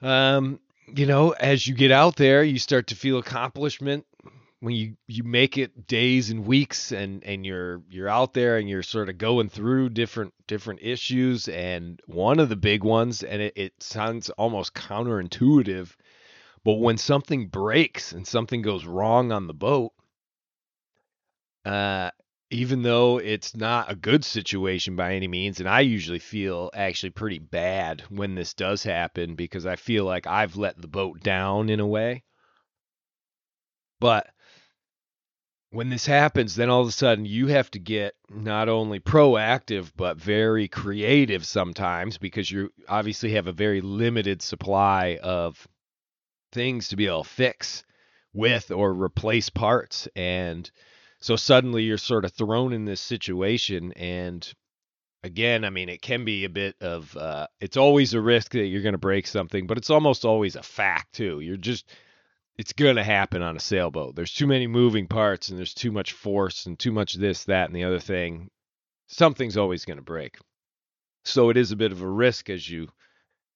um, 0.02 0.60
you 0.94 1.06
know, 1.06 1.30
as 1.30 1.66
you 1.66 1.74
get 1.74 1.90
out 1.90 2.16
there, 2.16 2.42
you 2.42 2.58
start 2.58 2.88
to 2.88 2.96
feel 2.96 3.18
accomplishment 3.18 4.06
when 4.60 4.74
you 4.74 4.94
you 5.06 5.24
make 5.24 5.58
it 5.58 5.86
days 5.86 6.30
and 6.30 6.46
weeks 6.46 6.92
and 6.92 7.24
and 7.24 7.44
you're 7.44 7.82
you're 7.90 8.08
out 8.08 8.34
there 8.34 8.58
and 8.58 8.68
you're 8.68 8.82
sort 8.82 9.08
of 9.08 9.18
going 9.18 9.48
through 9.48 9.88
different 9.88 10.32
different 10.46 10.80
issues 10.82 11.48
and 11.48 12.00
one 12.06 12.38
of 12.38 12.48
the 12.48 12.56
big 12.56 12.84
ones 12.84 13.22
and 13.22 13.40
it, 13.42 13.52
it 13.56 13.72
sounds 13.82 14.28
almost 14.30 14.74
counterintuitive 14.74 15.94
but 16.62 16.74
when 16.74 16.98
something 16.98 17.48
breaks 17.48 18.12
and 18.12 18.26
something 18.26 18.60
goes 18.60 18.84
wrong 18.84 19.32
on 19.32 19.46
the 19.46 19.54
boat 19.54 19.92
uh 21.64 22.10
even 22.50 22.82
though 22.82 23.18
it's 23.18 23.54
not 23.54 23.90
a 23.90 23.94
good 23.94 24.24
situation 24.24 24.96
by 24.96 25.14
any 25.14 25.28
means 25.28 25.60
and 25.60 25.68
I 25.68 25.80
usually 25.80 26.18
feel 26.18 26.70
actually 26.74 27.10
pretty 27.10 27.38
bad 27.38 28.02
when 28.08 28.34
this 28.34 28.54
does 28.54 28.82
happen 28.82 29.34
because 29.34 29.66
I 29.66 29.76
feel 29.76 30.04
like 30.04 30.26
I've 30.26 30.56
let 30.56 30.80
the 30.80 30.88
boat 30.88 31.20
down 31.20 31.68
in 31.70 31.80
a 31.80 31.86
way 31.86 32.24
but 34.00 34.26
when 35.72 35.88
this 35.88 36.06
happens, 36.06 36.56
then 36.56 36.68
all 36.68 36.82
of 36.82 36.88
a 36.88 36.92
sudden 36.92 37.24
you 37.24 37.46
have 37.46 37.70
to 37.70 37.78
get 37.78 38.14
not 38.28 38.68
only 38.68 38.98
proactive 38.98 39.92
but 39.96 40.16
very 40.16 40.66
creative 40.66 41.46
sometimes 41.46 42.18
because 42.18 42.50
you 42.50 42.72
obviously 42.88 43.32
have 43.32 43.46
a 43.46 43.52
very 43.52 43.80
limited 43.80 44.42
supply 44.42 45.18
of 45.22 45.68
things 46.52 46.88
to 46.88 46.96
be 46.96 47.06
able 47.06 47.22
to 47.22 47.28
fix 47.28 47.84
with 48.32 48.72
or 48.72 48.92
replace 48.92 49.48
parts. 49.48 50.08
And 50.16 50.68
so 51.20 51.36
suddenly 51.36 51.82
you're 51.82 51.98
sort 51.98 52.24
of 52.24 52.32
thrown 52.32 52.72
in 52.72 52.84
this 52.84 53.00
situation. 53.00 53.92
And 53.92 54.50
again, 55.22 55.64
I 55.64 55.70
mean, 55.70 55.88
it 55.88 56.00
can 56.02 56.24
be 56.24 56.44
a 56.44 56.50
bit 56.50 56.76
of, 56.80 57.14
uh, 57.16 57.46
it's 57.60 57.76
always 57.76 58.14
a 58.14 58.20
risk 58.20 58.52
that 58.52 58.66
you're 58.66 58.82
going 58.82 58.92
to 58.92 58.98
break 58.98 59.26
something, 59.26 59.66
but 59.66 59.78
it's 59.78 59.90
almost 59.90 60.24
always 60.24 60.56
a 60.56 60.62
fact 60.62 61.14
too. 61.14 61.40
You're 61.40 61.56
just, 61.56 61.90
it's 62.56 62.72
going 62.72 62.96
to 62.96 63.04
happen 63.04 63.42
on 63.42 63.56
a 63.56 63.60
sailboat. 63.60 64.16
There's 64.16 64.32
too 64.32 64.46
many 64.46 64.66
moving 64.66 65.06
parts 65.06 65.48
and 65.50 65.58
there's 65.58 65.74
too 65.74 65.92
much 65.92 66.12
force 66.12 66.66
and 66.66 66.78
too 66.78 66.92
much 66.92 67.14
this, 67.14 67.44
that, 67.44 67.66
and 67.68 67.76
the 67.76 67.84
other 67.84 68.00
thing. 68.00 68.50
Something's 69.08 69.56
always 69.56 69.84
going 69.84 69.98
to 69.98 70.02
break. 70.02 70.38
So 71.24 71.50
it 71.50 71.56
is 71.56 71.70
a 71.70 71.76
bit 71.76 71.92
of 71.92 72.00
a 72.00 72.08
risk 72.08 72.48
as 72.48 72.68
you 72.68 72.88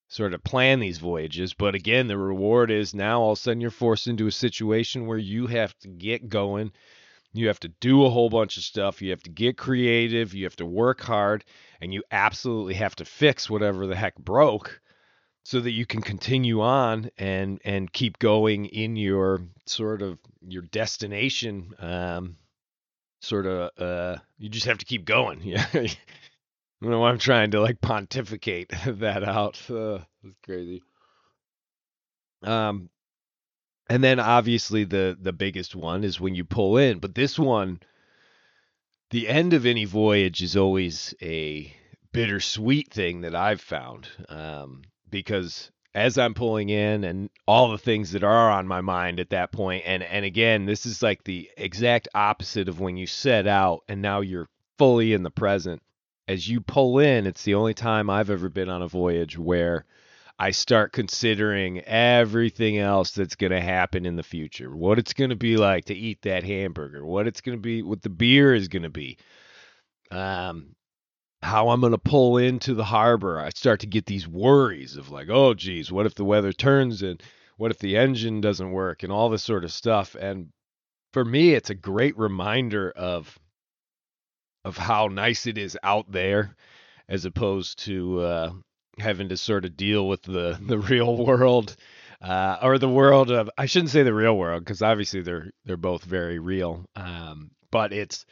sort 0.08 0.34
of 0.34 0.44
plan 0.44 0.80
these 0.80 0.98
voyages. 0.98 1.54
But 1.54 1.74
again, 1.74 2.08
the 2.08 2.18
reward 2.18 2.70
is 2.70 2.94
now 2.94 3.22
all 3.22 3.32
of 3.32 3.38
a 3.38 3.40
sudden 3.40 3.60
you're 3.60 3.70
forced 3.70 4.06
into 4.06 4.26
a 4.26 4.32
situation 4.32 5.06
where 5.06 5.18
you 5.18 5.46
have 5.46 5.76
to 5.78 5.88
get 5.88 6.28
going. 6.28 6.72
You 7.34 7.48
have 7.48 7.60
to 7.60 7.68
do 7.68 8.04
a 8.04 8.10
whole 8.10 8.30
bunch 8.30 8.56
of 8.56 8.62
stuff. 8.62 9.02
You 9.02 9.10
have 9.10 9.22
to 9.24 9.30
get 9.30 9.58
creative. 9.58 10.34
You 10.34 10.44
have 10.44 10.56
to 10.56 10.66
work 10.66 11.02
hard. 11.02 11.44
And 11.80 11.92
you 11.92 12.02
absolutely 12.10 12.74
have 12.74 12.96
to 12.96 13.04
fix 13.04 13.50
whatever 13.50 13.86
the 13.86 13.96
heck 13.96 14.16
broke 14.16 14.80
so 15.44 15.60
that 15.60 15.72
you 15.72 15.86
can 15.86 16.00
continue 16.00 16.60
on 16.62 17.10
and 17.18 17.60
and 17.64 17.92
keep 17.92 18.18
going 18.18 18.66
in 18.66 18.96
your 18.96 19.42
sort 19.66 20.02
of 20.02 20.18
your 20.46 20.62
destination 20.62 21.72
um 21.78 22.36
sort 23.20 23.46
of 23.46 23.70
uh 23.78 24.18
you 24.38 24.48
just 24.48 24.66
have 24.66 24.78
to 24.78 24.84
keep 24.84 25.04
going 25.04 25.40
yeah 25.42 25.66
i 25.74 25.88
don't 26.82 26.90
know 26.90 27.00
why 27.00 27.10
i'm 27.10 27.18
trying 27.18 27.50
to 27.50 27.60
like 27.60 27.80
pontificate 27.80 28.72
that 28.86 29.22
out 29.22 29.60
uh, 29.70 29.98
that's 30.22 30.38
crazy 30.42 30.82
um 32.42 32.88
and 33.88 34.02
then 34.02 34.18
obviously 34.20 34.84
the 34.84 35.16
the 35.20 35.32
biggest 35.32 35.74
one 35.74 36.04
is 36.04 36.20
when 36.20 36.34
you 36.34 36.44
pull 36.44 36.76
in 36.76 36.98
but 36.98 37.14
this 37.14 37.38
one 37.38 37.80
the 39.10 39.28
end 39.28 39.52
of 39.52 39.66
any 39.66 39.84
voyage 39.84 40.42
is 40.42 40.56
always 40.56 41.14
a 41.22 41.72
bittersweet 42.12 42.90
thing 42.92 43.20
that 43.22 43.34
i've 43.34 43.60
found 43.60 44.08
um 44.28 44.82
because 45.10 45.70
as 45.94 46.18
I'm 46.18 46.34
pulling 46.34 46.70
in 46.70 47.04
and 47.04 47.30
all 47.46 47.70
the 47.70 47.78
things 47.78 48.12
that 48.12 48.24
are 48.24 48.50
on 48.50 48.66
my 48.66 48.80
mind 48.80 49.20
at 49.20 49.30
that 49.30 49.52
point 49.52 49.84
and 49.86 50.02
and 50.02 50.24
again 50.24 50.66
this 50.66 50.86
is 50.86 51.02
like 51.02 51.22
the 51.24 51.48
exact 51.56 52.08
opposite 52.14 52.68
of 52.68 52.80
when 52.80 52.96
you 52.96 53.06
set 53.06 53.46
out 53.46 53.82
and 53.88 54.02
now 54.02 54.20
you're 54.20 54.48
fully 54.76 55.12
in 55.12 55.22
the 55.22 55.30
present. 55.30 55.80
As 56.26 56.48
you 56.48 56.60
pull 56.60 56.98
in 56.98 57.26
it's 57.26 57.44
the 57.44 57.54
only 57.54 57.74
time 57.74 58.10
I've 58.10 58.30
ever 58.30 58.48
been 58.48 58.68
on 58.68 58.82
a 58.82 58.88
voyage 58.88 59.38
where 59.38 59.84
I 60.38 60.50
start 60.50 60.92
considering 60.92 61.80
everything 61.80 62.78
else 62.78 63.12
that's 63.12 63.36
going 63.36 63.52
to 63.52 63.60
happen 63.60 64.04
in 64.04 64.16
the 64.16 64.22
future. 64.22 64.74
What 64.74 64.98
it's 64.98 65.12
going 65.12 65.30
to 65.30 65.36
be 65.36 65.56
like 65.56 65.86
to 65.86 65.94
eat 65.94 66.22
that 66.22 66.42
hamburger. 66.44 67.04
What 67.04 67.26
it's 67.26 67.40
going 67.40 67.56
to 67.56 67.62
be 67.62 67.82
what 67.82 68.02
the 68.02 68.10
beer 68.10 68.54
is 68.54 68.68
going 68.68 68.82
to 68.82 68.90
be. 68.90 69.18
Um 70.10 70.74
how 71.42 71.68
I'm 71.68 71.80
going 71.80 71.92
to 71.92 71.98
pull 71.98 72.38
into 72.38 72.72
the 72.72 72.84
harbor, 72.84 73.38
I 73.38 73.50
start 73.50 73.80
to 73.80 73.86
get 73.86 74.06
these 74.06 74.26
worries 74.26 74.96
of 74.96 75.10
like, 75.10 75.28
oh, 75.28 75.52
geez, 75.52 75.92
what 75.92 76.06
if 76.06 76.14
the 76.14 76.24
weather 76.24 76.52
turns 76.52 77.02
and 77.02 77.22
what 77.58 77.70
if 77.70 77.78
the 77.78 77.98
engine 77.98 78.40
doesn't 78.40 78.72
work? 78.72 79.02
and 79.02 79.12
all 79.12 79.28
this 79.28 79.44
sort 79.44 79.64
of 79.64 79.70
stuff. 79.70 80.16
And 80.18 80.48
for 81.12 81.24
me, 81.24 81.52
it's 81.52 81.70
a 81.70 81.74
great 81.74 82.16
reminder 82.18 82.90
of 82.90 83.38
of 84.64 84.78
how 84.78 85.08
nice 85.08 85.46
it 85.46 85.58
is 85.58 85.76
out 85.82 86.10
there, 86.10 86.56
as 87.08 87.26
opposed 87.26 87.78
to 87.80 88.20
uh, 88.20 88.52
having 88.98 89.28
to 89.30 89.36
sort 89.36 89.64
of 89.64 89.76
deal 89.76 90.08
with 90.08 90.22
the 90.22 90.58
the 90.66 90.78
real 90.78 91.16
world. 91.16 91.76
Uh, 92.22 92.58
or 92.62 92.78
the 92.78 92.88
world 92.88 93.30
of 93.30 93.50
I 93.58 93.66
shouldn't 93.66 93.90
say 93.90 94.02
the 94.02 94.14
real 94.14 94.38
world 94.38 94.64
because 94.64 94.80
obviously 94.80 95.20
they're 95.20 95.50
they're 95.66 95.76
both 95.76 96.04
very 96.04 96.38
real, 96.38 96.86
um, 96.96 97.50
but 97.70 97.92
it's 97.92 98.24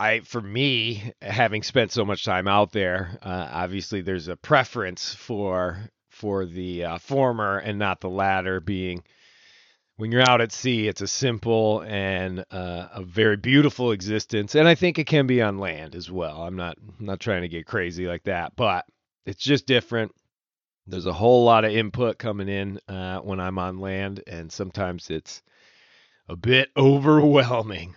I, 0.00 0.20
for 0.20 0.40
me, 0.40 1.12
having 1.20 1.62
spent 1.62 1.92
so 1.92 2.06
much 2.06 2.24
time 2.24 2.48
out 2.48 2.72
there, 2.72 3.18
uh, 3.22 3.48
obviously 3.52 4.00
there's 4.00 4.28
a 4.28 4.36
preference 4.36 5.12
for 5.14 5.76
for 6.08 6.46
the 6.46 6.84
uh, 6.84 6.98
former 6.98 7.58
and 7.58 7.78
not 7.78 8.00
the 8.00 8.08
latter. 8.08 8.60
Being 8.60 9.02
when 9.96 10.10
you're 10.10 10.26
out 10.26 10.40
at 10.40 10.52
sea, 10.52 10.88
it's 10.88 11.02
a 11.02 11.06
simple 11.06 11.82
and 11.82 12.46
uh, 12.50 12.88
a 12.94 13.02
very 13.02 13.36
beautiful 13.36 13.92
existence, 13.92 14.54
and 14.54 14.66
I 14.66 14.74
think 14.74 14.98
it 14.98 15.06
can 15.06 15.26
be 15.26 15.42
on 15.42 15.58
land 15.58 15.94
as 15.94 16.10
well. 16.10 16.44
I'm 16.44 16.56
not 16.56 16.78
I'm 16.98 17.04
not 17.04 17.20
trying 17.20 17.42
to 17.42 17.48
get 17.48 17.66
crazy 17.66 18.06
like 18.06 18.22
that, 18.22 18.56
but 18.56 18.86
it's 19.26 19.42
just 19.42 19.66
different. 19.66 20.12
There's 20.86 21.06
a 21.06 21.12
whole 21.12 21.44
lot 21.44 21.64
of 21.64 21.72
input 21.72 22.18
coming 22.18 22.48
in 22.48 22.80
uh, 22.88 23.20
when 23.20 23.40
I'm 23.40 23.58
on 23.58 23.78
land, 23.78 24.22
and 24.26 24.50
sometimes 24.50 25.10
it's 25.10 25.42
a 26.28 26.36
bit 26.36 26.70
overwhelming 26.76 27.94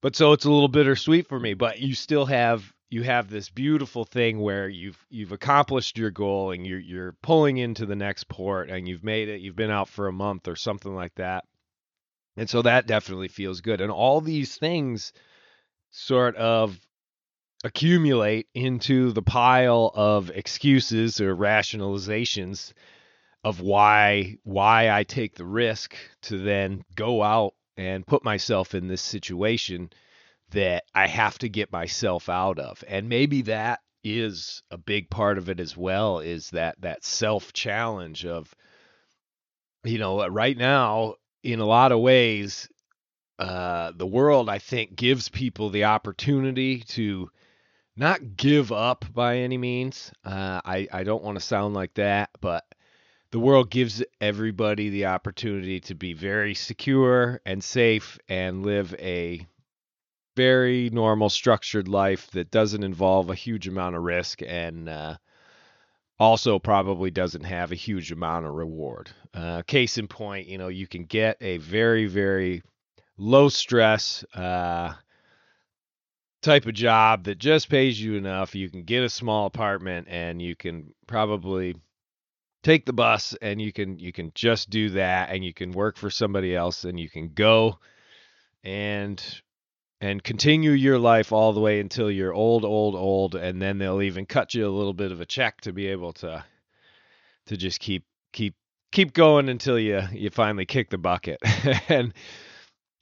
but 0.00 0.14
so 0.14 0.32
it's 0.32 0.44
a 0.44 0.50
little 0.50 0.68
bittersweet 0.68 1.26
for 1.26 1.38
me. 1.38 1.54
But 1.54 1.80
you 1.80 1.94
still 1.94 2.26
have 2.26 2.72
you 2.90 3.02
have 3.02 3.28
this 3.28 3.50
beautiful 3.50 4.04
thing 4.04 4.40
where 4.40 4.68
you've 4.68 5.04
you've 5.10 5.32
accomplished 5.32 5.98
your 5.98 6.10
goal 6.10 6.52
and 6.52 6.66
you're 6.66 6.78
you're 6.78 7.12
pulling 7.22 7.58
into 7.58 7.84
the 7.84 7.96
next 7.96 8.28
port 8.28 8.70
and 8.70 8.88
you've 8.88 9.04
made 9.04 9.28
it 9.28 9.40
you've 9.40 9.56
been 9.56 9.70
out 9.70 9.88
for 9.88 10.08
a 10.08 10.12
month 10.12 10.48
or 10.48 10.56
something 10.56 10.94
like 10.94 11.14
that 11.16 11.44
and 12.36 12.48
so 12.48 12.62
that 12.62 12.86
definitely 12.86 13.28
feels 13.28 13.60
good 13.60 13.82
and 13.82 13.92
all 13.92 14.22
these 14.22 14.56
things 14.56 15.12
sort 15.90 16.34
of 16.36 16.78
accumulate 17.64 18.46
into 18.54 19.12
the 19.12 19.22
pile 19.22 19.90
of 19.94 20.30
excuses 20.30 21.20
or 21.20 21.34
rationalizations 21.34 22.72
of 23.44 23.60
why 23.60 24.36
why 24.44 24.90
I 24.90 25.04
take 25.04 25.34
the 25.34 25.44
risk 25.44 25.96
to 26.22 26.38
then 26.38 26.84
go 26.94 27.22
out 27.22 27.54
and 27.76 28.06
put 28.06 28.24
myself 28.24 28.74
in 28.74 28.88
this 28.88 29.02
situation 29.02 29.90
that 30.50 30.84
I 30.94 31.06
have 31.06 31.38
to 31.38 31.48
get 31.48 31.72
myself 31.72 32.28
out 32.28 32.58
of. 32.58 32.82
And 32.88 33.08
maybe 33.08 33.42
that 33.42 33.80
is 34.04 34.62
a 34.70 34.78
big 34.78 35.10
part 35.10 35.38
of 35.38 35.48
it 35.48 35.60
as 35.60 35.76
well 35.76 36.20
is 36.20 36.50
that 36.50 36.80
that 36.80 37.04
self 37.04 37.52
challenge 37.52 38.24
of 38.24 38.54
you 39.84 39.98
know 39.98 40.26
right 40.28 40.56
now 40.56 41.14
in 41.42 41.60
a 41.60 41.66
lot 41.66 41.92
of 41.92 42.00
ways 42.00 42.68
uh 43.38 43.92
the 43.96 44.06
world 44.06 44.48
I 44.48 44.58
think 44.58 44.94
gives 44.94 45.28
people 45.28 45.70
the 45.70 45.84
opportunity 45.84 46.80
to 46.80 47.30
not 47.98 48.36
give 48.36 48.72
up 48.72 49.04
by 49.12 49.38
any 49.38 49.58
means. 49.58 50.12
Uh 50.24 50.60
I 50.64 50.88
I 50.92 51.04
don't 51.04 51.24
want 51.24 51.38
to 51.38 51.44
sound 51.44 51.74
like 51.74 51.94
that, 51.94 52.30
but 52.40 52.64
the 53.30 53.38
world 53.38 53.70
gives 53.70 54.02
everybody 54.20 54.88
the 54.88 55.06
opportunity 55.06 55.80
to 55.80 55.94
be 55.94 56.14
very 56.14 56.54
secure 56.54 57.40
and 57.44 57.62
safe 57.62 58.18
and 58.28 58.64
live 58.64 58.94
a 58.98 59.46
very 60.38 60.88
normal, 60.90 61.28
structured 61.28 61.88
life 61.88 62.30
that 62.30 62.50
doesn't 62.50 62.84
involve 62.84 63.28
a 63.28 63.34
huge 63.34 63.66
amount 63.66 63.96
of 63.96 64.02
risk 64.02 64.40
and 64.46 64.88
uh, 64.88 65.16
also 66.18 66.58
probably 66.60 67.10
doesn't 67.10 67.44
have 67.44 67.72
a 67.72 67.74
huge 67.74 68.12
amount 68.12 68.46
of 68.46 68.54
reward. 68.54 69.10
Uh, 69.34 69.62
case 69.62 69.98
in 69.98 70.06
point, 70.06 70.46
you 70.46 70.56
know, 70.56 70.68
you 70.68 70.86
can 70.86 71.04
get 71.04 71.36
a 71.40 71.58
very, 71.58 72.06
very 72.06 72.62
low 73.16 73.48
stress 73.48 74.24
uh, 74.34 74.94
type 76.48 76.64
of 76.64 76.72
job 76.72 77.24
that 77.24 77.38
just 77.38 77.68
pays 77.68 78.00
you 78.00 78.14
enough. 78.14 78.54
You 78.54 78.70
can 78.70 78.84
get 78.84 79.02
a 79.04 79.10
small 79.10 79.44
apartment 79.44 80.08
and 80.08 80.40
you 80.40 80.56
can 80.56 80.94
probably 81.06 81.76
take 82.62 82.86
the 82.86 82.92
bus 82.94 83.36
and 83.42 83.60
you 83.60 83.70
can 83.70 83.98
you 83.98 84.12
can 84.12 84.32
just 84.34 84.70
do 84.70 84.88
that 84.90 85.28
and 85.30 85.44
you 85.44 85.52
can 85.52 85.72
work 85.72 85.98
for 85.98 86.08
somebody 86.08 86.56
else 86.56 86.84
and 86.84 86.98
you 86.98 87.10
can 87.10 87.28
go 87.34 87.78
and 88.64 89.22
and 90.00 90.24
continue 90.24 90.70
your 90.70 90.98
life 90.98 91.32
all 91.32 91.52
the 91.52 91.60
way 91.60 91.80
until 91.80 92.10
you're 92.10 92.32
old, 92.32 92.64
old, 92.64 92.94
old, 92.94 93.34
and 93.34 93.60
then 93.60 93.76
they'll 93.76 94.00
even 94.00 94.24
cut 94.24 94.54
you 94.54 94.66
a 94.66 94.70
little 94.70 94.94
bit 94.94 95.12
of 95.12 95.20
a 95.20 95.26
check 95.26 95.60
to 95.60 95.72
be 95.72 95.88
able 95.88 96.14
to 96.14 96.42
to 97.46 97.56
just 97.58 97.78
keep 97.78 98.04
keep 98.32 98.54
keep 98.90 99.12
going 99.12 99.50
until 99.50 99.78
you 99.78 100.00
you 100.12 100.30
finally 100.30 100.64
kick 100.64 100.88
the 100.88 100.96
bucket. 100.96 101.40
and 101.90 102.14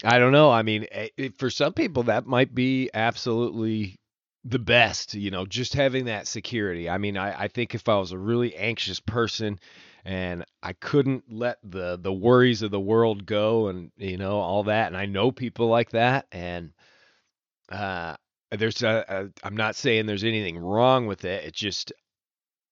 I 0.04 0.18
don't 0.18 0.32
know. 0.32 0.50
I 0.50 0.62
mean, 0.62 0.87
eh, 0.90 1.09
for 1.38 1.50
some 1.50 1.72
people 1.72 2.04
that 2.04 2.26
might 2.26 2.54
be 2.54 2.90
absolutely 2.92 3.98
the 4.44 4.59
best. 4.59 5.14
You 5.14 5.30
know, 5.30 5.46
just 5.46 5.74
having 5.74 6.04
that 6.06 6.26
security. 6.26 6.88
I 6.88 6.98
mean, 6.98 7.16
I, 7.16 7.44
I 7.44 7.48
think 7.48 7.74
if 7.74 7.88
I 7.88 7.96
was 7.96 8.12
a 8.12 8.18
really 8.18 8.54
anxious 8.56 9.00
person 9.00 9.59
and 10.04 10.44
I 10.62 10.72
couldn't 10.74 11.24
let 11.30 11.59
the 11.64 11.98
the 11.98 12.12
worries 12.12 12.62
of 12.62 12.70
the 12.70 12.80
world 12.80 13.26
go 13.26 13.68
and 13.68 13.90
you 13.96 14.16
know 14.16 14.38
all 14.38 14.64
that 14.64 14.87
and 14.87 14.96
I 14.96 15.06
know 15.06 15.32
people 15.32 15.66
like 15.66 15.90
that 15.90 16.26
and 16.30 16.72
uh 17.70 18.14
there's 18.52 18.82
a, 18.82 19.04
a 19.09 19.46
I'm 19.46 19.56
not 19.56 19.76
saying 19.76 20.06
there's 20.06 20.24
anything 20.24 20.59
wrong 20.59 21.06
with 21.06 21.24
it 21.24 21.44
it's 21.44 21.59
just 21.59 21.92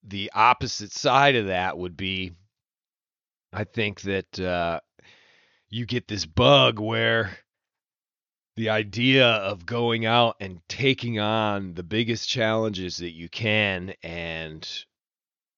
the 0.04 0.30
opposite 0.34 0.92
side 0.92 1.37
of 1.37 1.46
that 1.46 1.78
would 1.78 1.96
be 1.96 2.32
I 3.52 3.64
think 3.64 4.02
that 4.02 4.38
uh 4.38 4.80
you 5.74 5.87
get 5.87 6.06
this 6.06 6.24
bug 6.24 6.78
where 6.78 7.37
the 8.54 8.70
idea 8.70 9.26
of 9.26 9.66
going 9.66 10.06
out 10.06 10.37
and 10.38 10.60
taking 10.68 11.18
on 11.18 11.74
the 11.74 11.82
biggest 11.82 12.28
challenges 12.28 12.98
that 12.98 13.10
you 13.10 13.28
can 13.28 13.92
and 14.00 14.84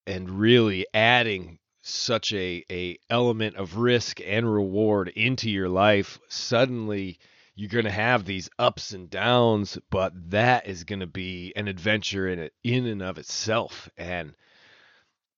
and 0.07 0.31
really 0.31 0.87
adding 0.95 1.59
such 1.83 2.33
a 2.33 2.65
a 2.71 2.99
element 3.11 3.57
of 3.57 3.77
risk 3.77 4.21
and 4.25 4.51
reward 4.51 5.09
into 5.09 5.51
your 5.51 5.69
life 5.69 6.19
suddenly 6.29 7.19
you're 7.55 7.69
going 7.69 7.85
to 7.85 7.91
have 7.91 8.25
these 8.25 8.49
ups 8.59 8.93
and 8.93 9.11
downs 9.11 9.77
but 9.91 10.13
that 10.31 10.67
is 10.67 10.85
going 10.85 11.01
to 11.01 11.07
be 11.07 11.53
an 11.57 11.69
adventure 11.69 12.27
in 12.27 12.39
it 12.39 12.55
in 12.65 12.87
and 12.87 13.03
of 13.03 13.19
itself. 13.19 13.89
And 13.97 14.35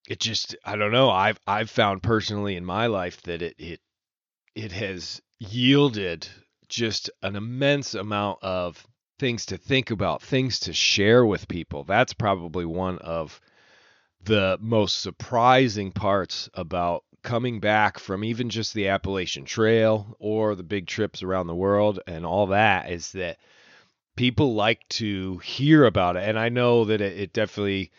it 0.09 0.21
just 0.21 0.57
i 0.65 0.75
don't 0.75 0.93
know 0.93 1.11
i've 1.11 1.39
i've 1.47 1.69
found 1.69 2.03
personally 2.03 2.57
in 2.57 2.65
my 2.65 2.87
life 2.87 3.21
that 3.23 3.43
it 3.43 3.55
it 3.59 3.81
it 4.59 4.73
has 4.73 5.23
yielded 5.39 6.27
just 6.69 7.11
an 7.23 7.37
immense 7.37 7.95
amount 7.95 8.39
of 8.43 8.87
things 9.19 9.47
to 9.47 9.57
think 9.57 9.91
about 9.91 10.21
things 10.21 10.61
to 10.61 10.73
share 10.73 11.25
with 11.25 11.49
people 11.49 11.85
that's 11.85 12.13
probably 12.13 12.65
one 12.65 12.99
of 12.99 13.41
the 14.25 14.59
most 14.61 15.01
surprising 15.01 15.93
parts 15.93 16.51
about 16.55 17.05
coming 17.23 17.61
back 17.61 17.99
from 17.99 18.25
even 18.25 18.49
just 18.49 18.75
the 18.75 18.89
Appalachian 18.89 19.45
Trail 19.45 20.17
or 20.19 20.55
the 20.55 20.63
big 20.63 20.87
trips 20.87 21.23
around 21.23 21.47
the 21.47 21.55
world 21.55 22.01
and 22.07 22.25
all 22.25 22.49
that 22.49 22.91
is 22.91 23.13
that 23.13 23.39
people 24.17 24.55
like 24.55 24.87
to 24.89 25.39
hear 25.39 25.85
about 25.85 26.17
it. 26.17 26.29
And 26.29 26.39
I 26.39 26.49
know 26.49 26.85
that 26.87 27.01
it, 27.01 27.19
it 27.19 27.33
definitely 27.33 27.91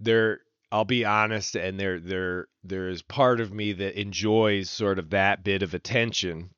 there 0.00 0.40
I'll 0.74 0.84
be 0.84 1.04
honest 1.04 1.54
and 1.54 1.78
there 1.78 2.00
there 2.00 2.48
there 2.64 2.88
is 2.88 3.00
part 3.00 3.40
of 3.40 3.52
me 3.52 3.72
that 3.74 4.00
enjoys 4.00 4.68
sort 4.68 4.98
of 4.98 5.10
that 5.10 5.44
bit 5.44 5.62
of 5.62 5.72
attention 5.72 6.50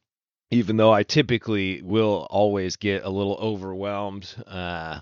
even 0.51 0.79
though 0.79 0.93
I 0.93 1.03
typically 1.03 1.83
will 1.83 2.27
always 2.31 2.77
get 2.77 3.05
a 3.05 3.11
little 3.11 3.37
overwhelmed 3.37 4.35
uh 4.47 5.01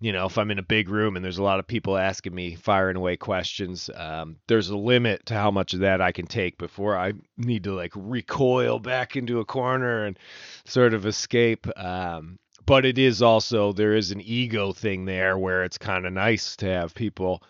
you 0.00 0.12
know, 0.12 0.26
if 0.26 0.38
I'm 0.38 0.50
in 0.50 0.58
a 0.58 0.62
big 0.62 0.88
room 0.88 1.16
and 1.16 1.24
there's 1.24 1.38
a 1.38 1.42
lot 1.42 1.58
of 1.58 1.66
people 1.66 1.96
asking 1.96 2.34
me, 2.34 2.54
firing 2.54 2.96
away 2.96 3.16
questions, 3.16 3.90
um, 3.96 4.36
there's 4.46 4.70
a 4.70 4.76
limit 4.76 5.26
to 5.26 5.34
how 5.34 5.50
much 5.50 5.74
of 5.74 5.80
that 5.80 6.00
I 6.00 6.12
can 6.12 6.26
take 6.26 6.56
before 6.56 6.96
I 6.96 7.14
need 7.36 7.64
to 7.64 7.74
like 7.74 7.92
recoil 7.96 8.78
back 8.78 9.16
into 9.16 9.40
a 9.40 9.44
corner 9.44 10.04
and 10.04 10.16
sort 10.64 10.94
of 10.94 11.04
escape. 11.04 11.66
Um, 11.76 12.38
but 12.64 12.84
it 12.84 12.96
is 12.96 13.22
also, 13.22 13.72
there 13.72 13.96
is 13.96 14.12
an 14.12 14.20
ego 14.20 14.72
thing 14.72 15.04
there 15.04 15.36
where 15.36 15.64
it's 15.64 15.78
kind 15.78 16.06
of 16.06 16.12
nice 16.12 16.54
to 16.56 16.66
have 16.66 16.94
people 16.94 17.42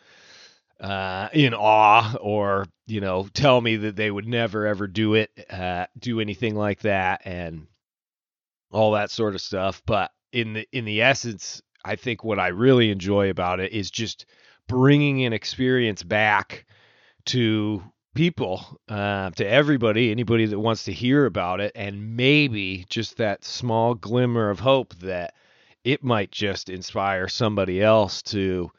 uh, 0.80 1.28
in 1.32 1.54
awe 1.54 2.16
or, 2.20 2.66
you 2.86 3.00
know, 3.00 3.28
tell 3.32 3.60
me 3.60 3.76
that 3.76 3.96
they 3.96 4.10
would 4.10 4.26
never 4.26 4.66
ever 4.66 4.86
do 4.86 5.14
it, 5.14 5.30
uh, 5.50 5.86
do 5.98 6.20
anything 6.20 6.54
like 6.54 6.80
that 6.80 7.22
and 7.24 7.66
all 8.70 8.92
that 8.92 9.10
sort 9.10 9.34
of 9.34 9.40
stuff. 9.40 9.82
But 9.86 10.10
in 10.32 10.52
the, 10.52 10.68
in 10.72 10.84
the 10.84 11.02
essence, 11.02 11.62
I 11.84 11.96
think 11.96 12.22
what 12.22 12.38
I 12.38 12.48
really 12.48 12.90
enjoy 12.90 13.30
about 13.30 13.60
it 13.60 13.72
is 13.72 13.90
just 13.90 14.26
bringing 14.66 15.24
an 15.24 15.32
experience 15.32 16.02
back 16.02 16.66
to 17.26 17.82
people, 18.14 18.80
uh, 18.88 19.30
to 19.30 19.46
everybody, 19.46 20.10
anybody 20.10 20.46
that 20.46 20.58
wants 20.58 20.84
to 20.84 20.92
hear 20.92 21.26
about 21.26 21.60
it, 21.60 21.72
and 21.74 22.16
maybe 22.16 22.84
just 22.88 23.16
that 23.16 23.44
small 23.44 23.94
glimmer 23.94 24.50
of 24.50 24.60
hope 24.60 24.94
that 24.96 25.34
it 25.84 26.02
might 26.02 26.30
just 26.30 26.68
inspire 26.68 27.28
somebody 27.28 27.82
else 27.82 28.20
to 28.22 28.70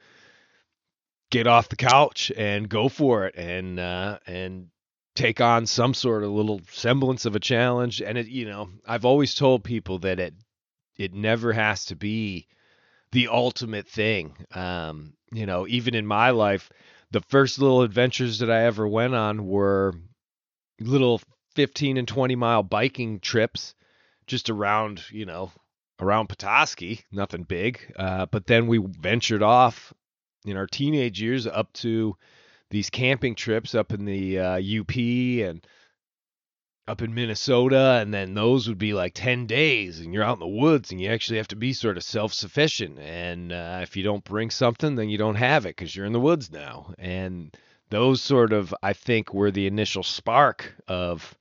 get 1.29 1.47
off 1.47 1.69
the 1.69 1.75
couch 1.75 2.31
and 2.35 2.69
go 2.69 2.89
for 2.89 3.25
it 3.25 3.35
and 3.35 3.79
uh, 3.79 4.19
and 4.25 4.67
take 5.15 5.41
on 5.41 5.65
some 5.65 5.93
sort 5.93 6.23
of 6.23 6.31
little 6.31 6.61
semblance 6.71 7.25
of 7.25 7.35
a 7.35 7.39
challenge. 7.39 8.01
And 8.01 8.17
it, 8.17 8.27
you 8.27 8.45
know, 8.45 8.69
I've 8.85 9.05
always 9.05 9.35
told 9.35 9.63
people 9.63 9.99
that 9.99 10.19
it 10.19 10.33
it 10.97 11.13
never 11.13 11.53
has 11.53 11.85
to 11.85 11.95
be 11.95 12.47
the 13.11 13.29
ultimate 13.29 13.87
thing. 13.87 14.35
Um, 14.53 15.13
you 15.31 15.45
know, 15.45 15.67
even 15.67 15.95
in 15.95 16.05
my 16.05 16.31
life, 16.31 16.69
the 17.11 17.21
first 17.21 17.59
little 17.59 17.81
adventures 17.81 18.39
that 18.39 18.51
I 18.51 18.65
ever 18.65 18.87
went 18.87 19.15
on 19.15 19.45
were 19.45 19.93
little 20.79 21.21
15 21.55 21.97
and 21.97 22.07
20 22.07 22.35
mile 22.35 22.63
biking 22.63 23.19
trips 23.19 23.75
just 24.27 24.49
around, 24.49 25.03
you 25.11 25.25
know, 25.25 25.51
around 25.99 26.29
Petoskey, 26.29 27.01
nothing 27.11 27.43
big. 27.43 27.93
Uh, 27.95 28.25
but 28.27 28.45
then 28.45 28.67
we 28.67 28.77
ventured 28.77 29.43
off 29.43 29.93
in 30.45 30.57
our 30.57 30.67
teenage 30.67 31.21
years 31.21 31.47
up 31.47 31.71
to 31.73 32.15
these 32.69 32.89
camping 32.89 33.35
trips 33.35 33.75
up 33.75 33.91
in 33.91 34.05
the 34.05 34.39
uh, 34.39 34.81
UP 34.81 34.95
and 34.95 35.65
up 36.87 37.01
in 37.03 37.13
Minnesota, 37.13 37.99
and 38.01 38.11
then 38.11 38.33
those 38.33 38.67
would 38.67 38.79
be 38.79 38.93
like 38.93 39.13
10 39.13 39.45
days, 39.45 39.99
and 39.99 40.11
you're 40.11 40.23
out 40.23 40.37
in 40.37 40.39
the 40.39 40.47
woods, 40.47 40.91
and 40.91 40.99
you 40.99 41.09
actually 41.09 41.37
have 41.37 41.47
to 41.49 41.55
be 41.55 41.71
sort 41.71 41.97
of 41.97 42.03
self 42.03 42.33
sufficient. 42.33 42.97
And 42.97 43.51
uh, 43.51 43.79
if 43.83 43.95
you 43.95 44.03
don't 44.03 44.23
bring 44.23 44.49
something, 44.49 44.95
then 44.95 45.07
you 45.07 45.17
don't 45.17 45.35
have 45.35 45.65
it 45.65 45.75
because 45.75 45.95
you're 45.95 46.07
in 46.07 46.13
the 46.13 46.19
woods 46.19 46.51
now. 46.51 46.93
And 46.97 47.55
those 47.89 48.23
sort 48.23 48.53
of, 48.53 48.73
I 48.81 48.93
think, 48.93 49.33
were 49.33 49.51
the 49.51 49.67
initial 49.67 50.03
spark 50.03 50.75
of 50.87 51.35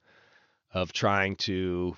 of 0.75 0.93
trying 0.93 1.37
to, 1.37 1.97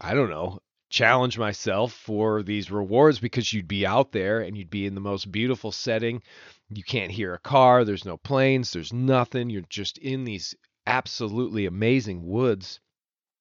I 0.00 0.14
don't 0.14 0.30
know, 0.30 0.60
challenge 0.92 1.38
myself 1.38 1.92
for 1.92 2.42
these 2.42 2.70
rewards 2.70 3.18
because 3.18 3.52
you'd 3.52 3.66
be 3.66 3.86
out 3.86 4.12
there 4.12 4.40
and 4.40 4.56
you'd 4.56 4.70
be 4.70 4.86
in 4.86 4.94
the 4.94 5.00
most 5.00 5.32
beautiful 5.32 5.72
setting. 5.72 6.22
You 6.68 6.84
can't 6.84 7.10
hear 7.10 7.34
a 7.34 7.38
car, 7.38 7.84
there's 7.84 8.04
no 8.04 8.18
planes, 8.18 8.72
there's 8.72 8.92
nothing. 8.92 9.50
You're 9.50 9.62
just 9.68 9.98
in 9.98 10.24
these 10.24 10.54
absolutely 10.86 11.66
amazing 11.66 12.24
woods. 12.24 12.78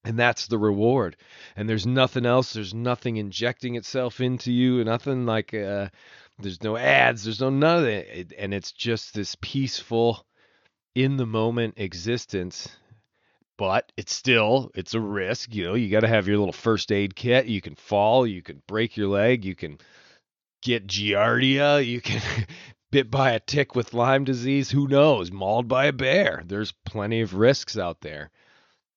And 0.04 0.18
that's 0.18 0.48
the 0.48 0.58
reward. 0.58 1.16
And 1.56 1.70
there's 1.70 1.86
nothing 1.86 2.26
else. 2.26 2.54
There's 2.54 2.74
nothing 2.74 3.18
injecting 3.18 3.76
itself 3.76 4.20
into 4.20 4.52
you. 4.52 4.84
Nothing 4.84 5.28
like, 5.28 5.54
uh, 5.54 5.90
there's 6.40 6.64
no 6.64 6.76
ads. 6.76 7.24
There's 7.24 7.42
no 7.42 7.52
none 7.52 7.84
of 7.84 7.86
it. 7.86 8.34
And 8.36 8.52
it's 8.52 8.72
just 8.72 9.14
this 9.14 9.36
peaceful, 9.42 10.26
in 10.96 11.18
the 11.18 11.26
moment 11.26 11.76
existence 11.78 12.68
but 13.62 13.92
it's 13.96 14.12
still 14.12 14.72
it's 14.74 14.96
a 14.96 15.00
risk 15.00 15.54
you 15.54 15.64
know 15.64 15.76
you 15.76 15.88
got 15.88 16.00
to 16.00 16.08
have 16.08 16.28
your 16.28 16.40
little 16.40 16.52
first 16.52 16.92
aid 16.92 17.16
kit 17.16 17.46
you 17.46 17.62
can 17.62 17.76
fall 17.76 18.26
you 18.26 18.42
can 18.42 18.60
break 18.66 18.98
your 18.98 19.08
leg 19.08 19.46
you 19.46 19.54
can 19.54 19.78
get 20.64 20.88
giardia 20.88 21.86
you 21.86 22.02
can 22.02 22.24
bit 22.92 23.12
by 23.12 23.34
a 23.34 23.40
tick 23.40 23.76
with 23.76 23.94
lyme 23.94 24.24
disease 24.24 24.72
who 24.72 24.88
knows 24.88 25.32
mauled 25.32 25.68
by 25.68 25.86
a 25.86 25.94
bear. 25.94 26.42
There's 26.44 26.74
plenty 26.86 27.22
of 27.22 27.36
risks 27.36 27.78
out 27.78 28.02
there. 28.02 28.32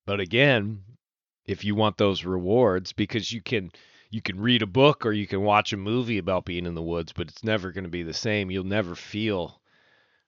But 0.07 0.21
again 0.21 0.83
if 1.45 1.63
you 1.63 1.75
want 1.75 1.99
those 1.99 2.25
rewards 2.25 2.95
because 2.95 3.31
you 3.31 3.43
can 3.43 3.71
you 4.09 4.23
can 4.23 4.41
read 4.41 4.63
a 4.63 4.67
book 4.67 5.05
or 5.05 5.13
you 5.13 5.27
can 5.27 5.43
watch 5.43 5.75
a 5.75 5.77
movie 5.77 6.17
about 6.17 6.47
being 6.47 6.65
in 6.65 6.75
the 6.75 6.81
woods 6.81 7.13
but 7.13 7.29
it's 7.29 7.45
never 7.45 7.71
going 7.71 7.85
to 7.85 7.91
be 7.91 8.03
the 8.03 8.15
same. 8.15 8.51
You'll 8.51 8.65
never 8.65 8.95
feel 8.95 9.61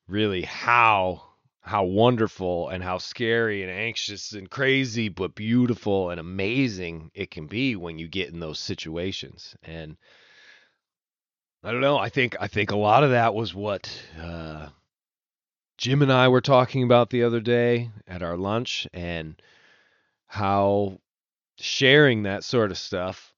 really 0.06 0.42
how 0.42 1.22
how 1.66 1.82
wonderful 1.84 2.68
and 2.68 2.82
how 2.82 2.96
scary 2.96 3.62
and 3.62 3.70
anxious 3.72 4.32
and 4.32 4.48
crazy 4.48 5.08
but 5.08 5.34
beautiful 5.34 6.10
and 6.10 6.20
amazing 6.20 7.10
it 7.12 7.30
can 7.30 7.48
be 7.48 7.74
when 7.74 7.98
you 7.98 8.06
get 8.06 8.28
in 8.32 8.38
those 8.38 8.60
situations. 8.60 9.56
And 9.64 9.96
i 11.64 11.72
don't 11.72 11.80
know 11.80 11.98
i 11.98 12.08
think 12.08 12.36
i 12.40 12.46
think 12.46 12.70
a 12.70 12.76
lot 12.76 13.02
of 13.02 13.10
that 13.10 13.34
was 13.34 13.52
what 13.52 13.90
uh, 14.20 14.68
jim 15.76 16.00
and 16.02 16.12
i 16.12 16.28
were 16.28 16.40
talking 16.40 16.84
about 16.84 17.10
the 17.10 17.24
other 17.24 17.40
day 17.40 17.90
at 18.06 18.22
our 18.22 18.36
lunch 18.36 18.86
and 18.94 19.42
how 20.28 20.98
sharing 21.58 22.22
that 22.22 22.44
sort 22.44 22.70
of 22.70 22.78
stuff 22.78 23.34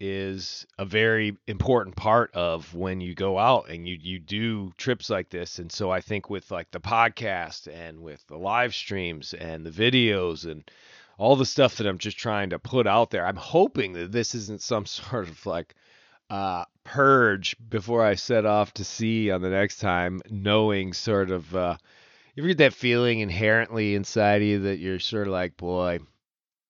is 0.00 0.66
a 0.78 0.84
very 0.84 1.36
important 1.46 1.94
part 1.94 2.34
of 2.34 2.74
when 2.74 3.00
you 3.00 3.14
go 3.14 3.38
out 3.38 3.68
and 3.68 3.86
you 3.86 3.98
you 4.00 4.18
do 4.18 4.72
trips 4.78 5.10
like 5.10 5.28
this. 5.28 5.58
And 5.58 5.70
so 5.70 5.90
I 5.90 6.00
think 6.00 6.30
with 6.30 6.50
like 6.50 6.70
the 6.70 6.80
podcast 6.80 7.68
and 7.72 8.00
with 8.00 8.26
the 8.26 8.38
live 8.38 8.74
streams 8.74 9.34
and 9.34 9.64
the 9.64 9.70
videos 9.70 10.50
and 10.50 10.68
all 11.18 11.36
the 11.36 11.44
stuff 11.44 11.76
that 11.76 11.86
I'm 11.86 11.98
just 11.98 12.16
trying 12.16 12.50
to 12.50 12.58
put 12.58 12.86
out 12.86 13.10
there 13.10 13.26
I'm 13.26 13.36
hoping 13.36 13.92
that 13.92 14.10
this 14.10 14.34
isn't 14.34 14.62
some 14.62 14.86
sort 14.86 15.28
of 15.28 15.44
like 15.44 15.74
uh, 16.30 16.64
purge 16.84 17.56
before 17.68 18.04
I 18.04 18.14
set 18.14 18.46
off 18.46 18.72
to 18.74 18.84
sea 18.84 19.30
on 19.30 19.42
the 19.42 19.50
next 19.50 19.78
time 19.78 20.20
knowing 20.30 20.92
sort 20.92 21.30
of 21.30 21.54
uh, 21.54 21.76
you 22.34 22.42
ever 22.42 22.48
get 22.48 22.58
that 22.58 22.72
feeling 22.72 23.20
inherently 23.20 23.94
inside 23.94 24.42
you 24.42 24.60
that 24.60 24.78
you're 24.78 25.00
sort 25.00 25.26
of 25.26 25.32
like 25.32 25.56
boy 25.56 25.98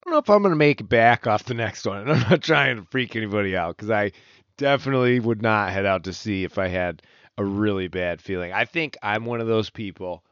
don't 0.04 0.12
know 0.12 0.18
if 0.18 0.30
I'm 0.30 0.42
going 0.42 0.52
to 0.52 0.56
make 0.56 0.80
it 0.80 0.88
back 0.88 1.26
off 1.26 1.44
the 1.44 1.54
next 1.54 1.86
one. 1.86 1.98
And 2.00 2.10
I'm 2.12 2.30
not 2.30 2.42
trying 2.42 2.76
to 2.76 2.86
freak 2.90 3.16
anybody 3.16 3.56
out 3.56 3.76
because 3.76 3.90
I 3.90 4.12
definitely 4.56 5.20
would 5.20 5.42
not 5.42 5.72
head 5.72 5.86
out 5.86 6.04
to 6.04 6.12
sea 6.12 6.44
if 6.44 6.58
I 6.58 6.68
had 6.68 7.02
a 7.36 7.44
really 7.44 7.88
bad 7.88 8.20
feeling. 8.20 8.52
I 8.52 8.64
think 8.64 8.96
I'm 9.02 9.24
one 9.24 9.40
of 9.40 9.46
those 9.46 9.70
people. 9.70 10.24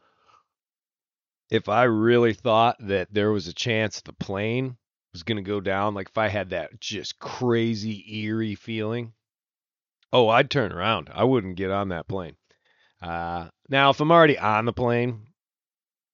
If 1.51 1.69
I 1.69 1.85
really 1.85 2.35
thought 2.35 2.77
that 2.81 3.09
there 3.13 3.33
was 3.33 3.47
a 3.47 3.55
chance 3.55 4.01
the 4.01 4.13
plane 4.13 4.77
was 5.13 5.23
going 5.23 5.37
to 5.37 5.43
go 5.43 5.61
down, 5.61 5.95
like 5.95 6.09
if 6.09 6.19
I 6.19 6.29
had 6.29 6.51
that 6.51 6.79
just 6.81 7.19
crazy, 7.19 8.05
eerie 8.23 8.55
feeling, 8.55 9.15
oh, 10.13 10.29
I'd 10.29 10.51
turn 10.51 10.73
around. 10.73 11.09
I 11.13 11.25
wouldn't 11.25 11.57
get 11.57 11.71
on 11.71 11.89
that 11.89 12.09
plane. 12.09 12.37
Uh, 13.01 13.49
now, 13.71 13.91
if 13.91 14.01
I'm 14.01 14.11
already 14.11 14.39
on 14.39 14.65
the 14.65 14.73
plane, 14.73 15.28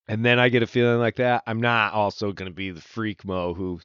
and 0.09 0.25
then 0.25 0.39
I 0.39 0.49
get 0.49 0.63
a 0.63 0.67
feeling 0.67 0.99
like 0.99 1.17
that, 1.17 1.43
I'm 1.47 1.61
not 1.61 1.93
also 1.93 2.33
going 2.33 2.51
to 2.51 2.55
be 2.55 2.71
the 2.71 2.81
freak 2.81 3.25
mo 3.25 3.55
who 3.55 3.81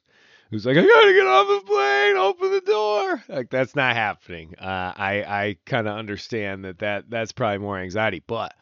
who's 0.50 0.66
like, 0.66 0.76
I 0.76 0.82
gotta 0.82 1.12
get 1.12 1.26
off 1.26 1.46
the 1.46 1.66
plane, 1.66 2.16
open 2.16 2.50
the 2.50 2.60
door. 2.60 3.22
Like 3.28 3.50
that's 3.50 3.76
not 3.76 3.94
happening. 3.94 4.54
Uh, 4.58 4.92
I 4.96 5.24
I 5.26 5.56
kind 5.64 5.86
of 5.86 5.96
understand 5.96 6.64
that 6.64 6.78
that 6.80 7.08
that's 7.08 7.32
probably 7.32 7.58
more 7.58 7.78
anxiety, 7.78 8.22
but 8.26 8.54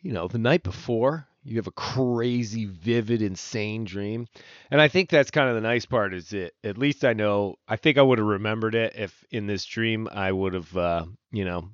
you 0.00 0.12
know, 0.12 0.28
the 0.28 0.38
night 0.38 0.62
before 0.62 1.26
you 1.44 1.56
have 1.56 1.68
a 1.68 1.72
crazy, 1.72 2.64
vivid, 2.64 3.22
insane 3.22 3.84
dream, 3.84 4.26
and 4.70 4.80
I 4.80 4.88
think 4.88 5.10
that's 5.10 5.30
kind 5.30 5.48
of 5.48 5.54
the 5.54 5.60
nice 5.60 5.86
part. 5.86 6.14
Is 6.14 6.32
it? 6.32 6.54
At 6.64 6.78
least 6.78 7.04
I 7.04 7.12
know. 7.12 7.56
I 7.68 7.76
think 7.76 7.98
I 7.98 8.02
would 8.02 8.18
have 8.18 8.26
remembered 8.26 8.74
it 8.74 8.94
if 8.96 9.24
in 9.30 9.46
this 9.46 9.64
dream 9.64 10.08
I 10.10 10.32
would 10.32 10.54
have, 10.54 10.76
uh, 10.76 11.06
you 11.30 11.44
know, 11.44 11.70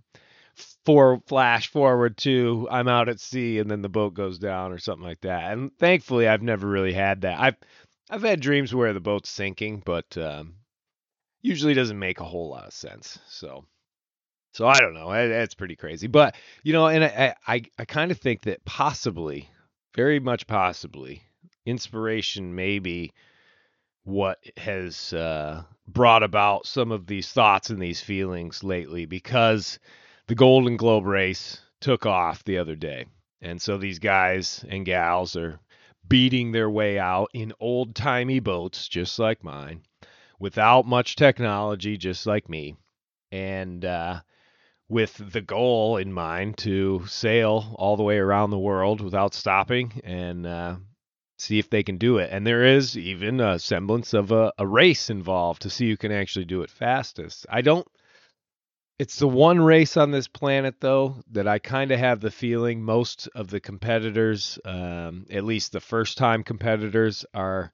for 0.84 1.20
flash 1.26 1.68
forward 1.68 2.16
to 2.18 2.68
I'm 2.70 2.88
out 2.88 3.08
at 3.08 3.20
sea 3.20 3.58
and 3.58 3.70
then 3.70 3.82
the 3.82 3.88
boat 3.88 4.14
goes 4.14 4.38
down 4.38 4.72
or 4.72 4.78
something 4.78 5.06
like 5.06 5.20
that. 5.22 5.52
And 5.52 5.76
thankfully, 5.78 6.28
I've 6.28 6.42
never 6.42 6.66
really 6.66 6.92
had 6.92 7.22
that. 7.22 7.40
I've 7.40 7.56
I've 8.10 8.22
had 8.22 8.40
dreams 8.40 8.74
where 8.74 8.92
the 8.92 9.00
boat's 9.00 9.30
sinking, 9.30 9.82
but 9.84 10.16
um, 10.18 10.54
usually 11.40 11.74
doesn't 11.74 11.98
make 11.98 12.20
a 12.20 12.24
whole 12.24 12.50
lot 12.50 12.66
of 12.66 12.72
sense. 12.72 13.18
So 13.28 13.64
so 14.52 14.66
I 14.66 14.78
don't 14.80 14.94
know. 14.94 15.10
That's 15.10 15.54
pretty 15.54 15.76
crazy. 15.76 16.06
But 16.06 16.36
you 16.62 16.72
know, 16.72 16.86
and 16.86 17.04
I 17.04 17.34
I, 17.46 17.62
I 17.78 17.84
kind 17.84 18.10
of 18.10 18.18
think 18.18 18.42
that 18.42 18.64
possibly, 18.64 19.48
very 19.94 20.20
much 20.20 20.46
possibly, 20.46 21.22
inspiration 21.64 22.54
may 22.54 22.78
be 22.78 23.12
what 24.04 24.38
has 24.56 25.12
uh, 25.12 25.62
brought 25.86 26.22
about 26.22 26.66
some 26.66 26.92
of 26.92 27.06
these 27.06 27.30
thoughts 27.30 27.70
and 27.70 27.80
these 27.80 28.00
feelings 28.00 28.64
lately 28.64 29.06
because 29.06 29.78
the 30.32 30.36
Golden 30.36 30.78
Globe 30.78 31.04
race 31.04 31.60
took 31.82 32.06
off 32.06 32.42
the 32.42 32.56
other 32.56 32.74
day. 32.74 33.04
And 33.42 33.60
so 33.60 33.76
these 33.76 33.98
guys 33.98 34.64
and 34.66 34.86
gals 34.86 35.36
are 35.36 35.60
beating 36.08 36.52
their 36.52 36.70
way 36.70 36.98
out 36.98 37.28
in 37.34 37.52
old 37.60 37.94
timey 37.94 38.40
boats, 38.40 38.88
just 38.88 39.18
like 39.18 39.44
mine, 39.44 39.82
without 40.38 40.86
much 40.86 41.16
technology, 41.16 41.98
just 41.98 42.24
like 42.26 42.48
me. 42.48 42.76
And 43.30 43.84
uh, 43.84 44.20
with 44.88 45.20
the 45.32 45.42
goal 45.42 45.98
in 45.98 46.14
mind 46.14 46.56
to 46.58 47.04
sail 47.06 47.74
all 47.78 47.98
the 47.98 48.02
way 48.02 48.16
around 48.16 48.52
the 48.52 48.58
world 48.58 49.02
without 49.02 49.34
stopping 49.34 50.00
and 50.02 50.46
uh, 50.46 50.76
see 51.36 51.58
if 51.58 51.68
they 51.68 51.82
can 51.82 51.98
do 51.98 52.16
it. 52.16 52.30
And 52.32 52.46
there 52.46 52.64
is 52.64 52.96
even 52.96 53.38
a 53.38 53.58
semblance 53.58 54.14
of 54.14 54.32
a, 54.32 54.50
a 54.56 54.66
race 54.66 55.10
involved 55.10 55.60
to 55.60 55.68
see 55.68 55.90
who 55.90 55.98
can 55.98 56.10
actually 56.10 56.46
do 56.46 56.62
it 56.62 56.70
fastest. 56.70 57.44
I 57.50 57.60
don't 57.60 57.86
it's 59.02 59.18
the 59.18 59.26
one 59.26 59.60
race 59.60 59.96
on 59.96 60.12
this 60.12 60.28
planet, 60.28 60.76
though, 60.78 61.16
that 61.32 61.48
I 61.48 61.58
kind 61.58 61.90
of 61.90 61.98
have 61.98 62.20
the 62.20 62.30
feeling 62.30 62.84
most 62.84 63.28
of 63.34 63.50
the 63.50 63.58
competitors, 63.58 64.60
um, 64.64 65.26
at 65.28 65.42
least 65.42 65.72
the 65.72 65.80
first 65.80 66.16
time 66.16 66.44
competitors, 66.44 67.26
are 67.34 67.72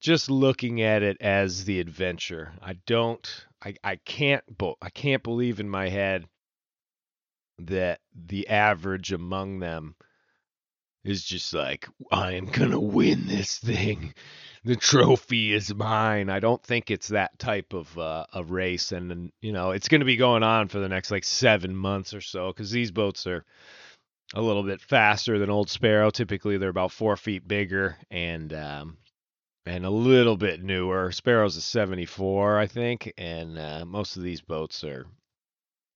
just 0.00 0.30
looking 0.30 0.80
at 0.80 1.02
it 1.02 1.18
as 1.20 1.66
the 1.66 1.78
adventure. 1.78 2.54
I 2.62 2.78
don't, 2.86 3.46
I, 3.62 3.74
I 3.84 3.96
can't, 3.96 4.42
I 4.80 4.88
can't 4.88 5.22
believe 5.22 5.60
in 5.60 5.68
my 5.68 5.90
head 5.90 6.24
that 7.58 8.00
the 8.14 8.48
average 8.48 9.12
among 9.12 9.58
them 9.58 9.94
is 11.08 11.24
just 11.24 11.54
like, 11.54 11.88
I 12.10 12.32
am 12.32 12.46
gonna 12.46 12.80
win 12.80 13.26
this 13.26 13.58
thing 13.58 14.14
the 14.66 14.74
trophy 14.76 15.54
is 15.54 15.72
mine. 15.72 16.28
I 16.28 16.40
don't 16.40 16.62
think 16.62 16.90
it's 16.90 17.08
that 17.08 17.38
type 17.38 17.72
of 17.72 17.96
uh, 17.96 18.26
a 18.34 18.42
race, 18.42 18.90
and 18.90 19.30
you 19.40 19.52
know 19.52 19.70
it's 19.70 19.86
going 19.86 20.00
to 20.00 20.04
be 20.04 20.16
going 20.16 20.42
on 20.42 20.66
for 20.66 20.80
the 20.80 20.88
next 20.88 21.12
like 21.12 21.22
seven 21.22 21.74
months 21.74 22.12
or 22.12 22.20
so 22.20 22.48
because 22.48 22.72
these 22.72 22.90
boats 22.90 23.28
are 23.28 23.44
a 24.34 24.42
little 24.42 24.64
bit 24.64 24.80
faster 24.80 25.38
than 25.38 25.50
Old 25.50 25.70
Sparrow. 25.70 26.10
Typically, 26.10 26.58
they're 26.58 26.68
about 26.68 26.90
four 26.90 27.16
feet 27.16 27.46
bigger 27.46 27.96
and 28.10 28.52
um, 28.52 28.96
and 29.66 29.86
a 29.86 29.90
little 29.90 30.36
bit 30.36 30.60
newer. 30.60 31.12
Sparrow's 31.12 31.56
a 31.56 31.60
74, 31.60 32.58
I 32.58 32.66
think, 32.66 33.12
and 33.16 33.56
uh, 33.56 33.84
most 33.86 34.16
of 34.16 34.24
these 34.24 34.40
boats 34.40 34.82
are 34.82 35.06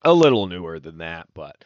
a 0.03 0.13
little 0.13 0.47
newer 0.47 0.79
than 0.79 0.99
that, 0.99 1.27
but 1.33 1.65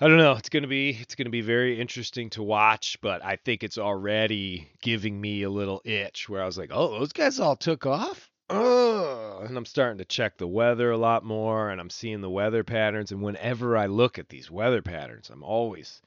I 0.00 0.08
don't 0.08 0.18
know. 0.18 0.32
It's 0.32 0.48
gonna 0.48 0.66
be 0.66 0.90
it's 0.90 1.14
gonna 1.14 1.30
be 1.30 1.40
very 1.40 1.80
interesting 1.80 2.28
to 2.30 2.42
watch, 2.42 2.98
but 3.00 3.24
I 3.24 3.36
think 3.36 3.62
it's 3.62 3.78
already 3.78 4.68
giving 4.82 5.20
me 5.20 5.42
a 5.44 5.50
little 5.50 5.82
itch 5.84 6.28
where 6.28 6.42
I 6.42 6.46
was 6.46 6.58
like, 6.58 6.70
oh, 6.72 6.98
those 6.98 7.12
guys 7.12 7.38
all 7.38 7.54
took 7.54 7.86
off. 7.86 8.28
Oh, 8.50 9.42
and 9.46 9.56
I'm 9.56 9.64
starting 9.64 9.98
to 9.98 10.04
check 10.04 10.36
the 10.36 10.48
weather 10.48 10.90
a 10.90 10.96
lot 10.96 11.24
more, 11.24 11.70
and 11.70 11.80
I'm 11.80 11.90
seeing 11.90 12.20
the 12.20 12.30
weather 12.30 12.64
patterns. 12.64 13.12
And 13.12 13.22
whenever 13.22 13.76
I 13.76 13.86
look 13.86 14.18
at 14.18 14.28
these 14.28 14.50
weather 14.50 14.82
patterns, 14.82 15.30
I'm 15.30 15.44
always 15.44 16.02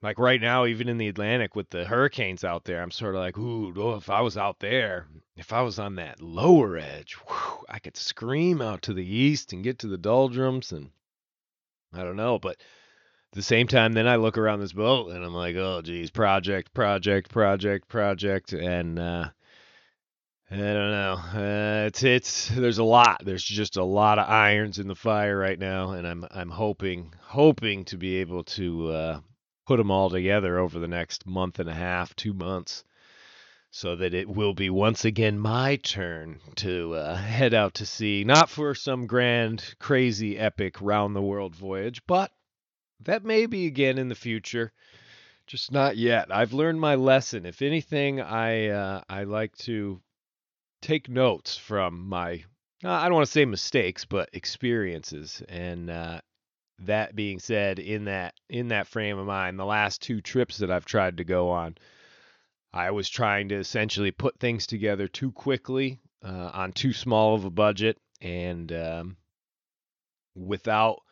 like 0.00 0.20
right 0.20 0.40
now, 0.40 0.64
even 0.64 0.88
in 0.88 0.96
the 0.98 1.08
Atlantic 1.08 1.56
with 1.56 1.70
the 1.70 1.84
hurricanes 1.86 2.44
out 2.44 2.64
there, 2.64 2.82
I'm 2.82 2.92
sort 2.92 3.16
of 3.16 3.20
like, 3.20 3.36
ooh, 3.36 3.74
oh, 3.76 3.96
if 3.96 4.08
I 4.10 4.20
was 4.20 4.36
out 4.36 4.60
there, 4.60 5.08
if 5.36 5.52
I 5.52 5.62
was 5.62 5.80
on 5.80 5.96
that 5.96 6.22
lower 6.22 6.76
edge, 6.76 7.14
whew, 7.14 7.64
I 7.68 7.80
could 7.80 7.96
scream 7.96 8.62
out 8.62 8.82
to 8.82 8.94
the 8.94 9.06
east 9.06 9.52
and 9.52 9.64
get 9.64 9.80
to 9.80 9.88
the 9.88 9.98
doldrums 9.98 10.70
and 10.70 10.90
I 11.92 12.02
don't 12.02 12.16
know, 12.16 12.38
but 12.38 12.60
the 13.36 13.42
same 13.42 13.68
time, 13.68 13.92
then 13.92 14.08
I 14.08 14.16
look 14.16 14.38
around 14.38 14.60
this 14.60 14.72
boat 14.72 15.12
and 15.12 15.22
I'm 15.22 15.34
like, 15.34 15.56
oh, 15.56 15.82
geez, 15.82 16.10
project, 16.10 16.72
project, 16.72 17.30
project, 17.30 17.86
project, 17.86 18.54
and 18.54 18.98
uh, 18.98 19.28
I 20.50 20.56
don't 20.56 20.90
know. 20.90 21.20
Uh, 21.34 21.86
it's 21.86 22.02
it's 22.02 22.48
there's 22.48 22.78
a 22.78 22.84
lot. 22.84 23.22
There's 23.24 23.44
just 23.44 23.76
a 23.76 23.84
lot 23.84 24.18
of 24.18 24.28
irons 24.28 24.78
in 24.78 24.88
the 24.88 24.94
fire 24.94 25.36
right 25.36 25.58
now, 25.58 25.90
and 25.90 26.06
I'm 26.06 26.26
I'm 26.30 26.50
hoping 26.50 27.12
hoping 27.20 27.84
to 27.86 27.98
be 27.98 28.16
able 28.16 28.44
to 28.44 28.88
uh, 28.88 29.20
put 29.66 29.76
them 29.76 29.90
all 29.90 30.08
together 30.08 30.58
over 30.58 30.78
the 30.78 30.88
next 30.88 31.26
month 31.26 31.58
and 31.58 31.68
a 31.68 31.74
half, 31.74 32.16
two 32.16 32.32
months, 32.32 32.84
so 33.70 33.96
that 33.96 34.14
it 34.14 34.30
will 34.30 34.54
be 34.54 34.70
once 34.70 35.04
again 35.04 35.38
my 35.38 35.76
turn 35.76 36.40
to 36.56 36.94
uh, 36.94 37.16
head 37.16 37.52
out 37.52 37.74
to 37.74 37.86
sea, 37.86 38.24
not 38.24 38.48
for 38.48 38.74
some 38.74 39.06
grand, 39.06 39.74
crazy, 39.78 40.38
epic 40.38 40.80
round 40.80 41.14
the 41.14 41.20
world 41.20 41.54
voyage, 41.54 42.00
but 42.06 42.32
that 43.00 43.24
may 43.24 43.46
be 43.46 43.66
again 43.66 43.98
in 43.98 44.08
the 44.08 44.14
future. 44.14 44.72
Just 45.46 45.70
not 45.70 45.96
yet. 45.96 46.34
I've 46.34 46.52
learned 46.52 46.80
my 46.80 46.96
lesson. 46.96 47.46
If 47.46 47.62
anything, 47.62 48.20
I 48.20 48.68
uh, 48.68 49.02
I 49.08 49.24
like 49.24 49.56
to 49.58 50.00
take 50.82 51.08
notes 51.08 51.56
from 51.56 52.08
my 52.08 52.44
I 52.84 53.04
don't 53.04 53.14
want 53.14 53.26
to 53.26 53.32
say 53.32 53.44
mistakes, 53.44 54.04
but 54.04 54.28
experiences. 54.32 55.42
And 55.48 55.88
uh, 55.90 56.20
that 56.80 57.16
being 57.16 57.38
said, 57.38 57.78
in 57.78 58.04
that 58.04 58.34
in 58.48 58.68
that 58.68 58.86
frame 58.86 59.18
of 59.18 59.26
mind, 59.26 59.58
the 59.58 59.64
last 59.64 60.02
two 60.02 60.20
trips 60.20 60.58
that 60.58 60.70
I've 60.70 60.84
tried 60.84 61.16
to 61.18 61.24
go 61.24 61.50
on, 61.50 61.76
I 62.72 62.90
was 62.90 63.08
trying 63.08 63.48
to 63.48 63.56
essentially 63.56 64.10
put 64.10 64.38
things 64.38 64.66
together 64.66 65.08
too 65.08 65.32
quickly 65.32 66.00
uh, 66.22 66.50
on 66.52 66.72
too 66.72 66.92
small 66.92 67.34
of 67.34 67.44
a 67.44 67.50
budget, 67.50 67.98
and 68.20 68.70
um, 68.72 69.16
without 70.34 71.02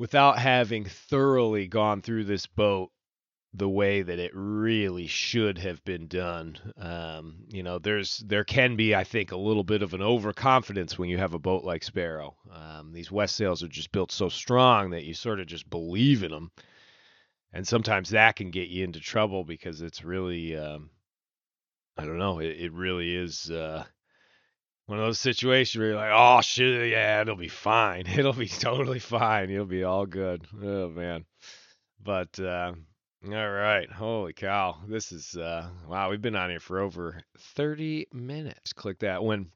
without 0.00 0.38
having 0.38 0.86
thoroughly 0.86 1.66
gone 1.66 2.00
through 2.00 2.24
this 2.24 2.46
boat 2.46 2.90
the 3.52 3.68
way 3.68 4.00
that 4.00 4.18
it 4.18 4.30
really 4.32 5.06
should 5.06 5.58
have 5.58 5.84
been 5.84 6.06
done. 6.06 6.56
Um, 6.78 7.44
you 7.48 7.62
know, 7.62 7.78
there's 7.78 8.16
there 8.26 8.44
can 8.44 8.76
be, 8.76 8.94
I 8.94 9.04
think, 9.04 9.30
a 9.30 9.36
little 9.36 9.62
bit 9.62 9.82
of 9.82 9.92
an 9.92 10.00
overconfidence 10.00 10.98
when 10.98 11.10
you 11.10 11.18
have 11.18 11.34
a 11.34 11.38
boat 11.38 11.64
like 11.64 11.82
Sparrow. 11.82 12.34
Um, 12.50 12.94
these 12.94 13.10
Westsails 13.10 13.62
are 13.62 13.68
just 13.68 13.92
built 13.92 14.10
so 14.10 14.30
strong 14.30 14.88
that 14.90 15.04
you 15.04 15.12
sort 15.12 15.38
of 15.38 15.46
just 15.46 15.68
believe 15.68 16.22
in 16.22 16.30
them, 16.30 16.50
and 17.52 17.68
sometimes 17.68 18.08
that 18.08 18.36
can 18.36 18.50
get 18.50 18.70
you 18.70 18.84
into 18.84 19.00
trouble 19.00 19.44
because 19.44 19.82
it's 19.82 20.02
really, 20.02 20.56
um, 20.56 20.88
I 21.98 22.06
don't 22.06 22.18
know, 22.18 22.38
it, 22.38 22.56
it 22.58 22.72
really 22.72 23.14
is. 23.14 23.50
Uh, 23.50 23.84
one 24.90 24.98
of 24.98 25.04
those 25.04 25.20
situations 25.20 25.78
where 25.78 25.90
you're 25.90 25.96
like, 25.96 26.10
oh 26.12 26.40
shit, 26.40 26.90
yeah, 26.90 27.20
it'll 27.20 27.36
be 27.36 27.46
fine. 27.46 28.06
It'll 28.08 28.32
be 28.32 28.48
totally 28.48 28.98
fine. 28.98 29.48
It'll 29.48 29.64
be 29.64 29.84
all 29.84 30.04
good. 30.04 30.44
Oh 30.60 30.88
man. 30.88 31.26
But 32.02 32.40
uh, 32.40 32.72
all 33.24 33.50
right. 33.50 33.88
Holy 33.88 34.32
cow. 34.32 34.78
This 34.88 35.12
is 35.12 35.36
uh 35.36 35.68
wow, 35.88 36.10
we've 36.10 36.20
been 36.20 36.34
on 36.34 36.50
here 36.50 36.58
for 36.58 36.80
over 36.80 37.20
30 37.38 38.08
minutes. 38.12 38.72
Click 38.72 38.98
that. 38.98 39.22
When 39.22 39.52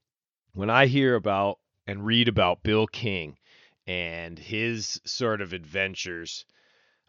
when 0.53 0.71
I 0.71 0.87
hear 0.87 1.17
about 1.17 1.59
and 1.89 2.07
read 2.07 2.29
about 2.29 2.63
Bill 2.63 2.87
King 2.87 3.37
and 3.89 4.39
his 4.39 5.01
sort 5.05 5.41
of 5.41 5.53
adventures 5.53 6.45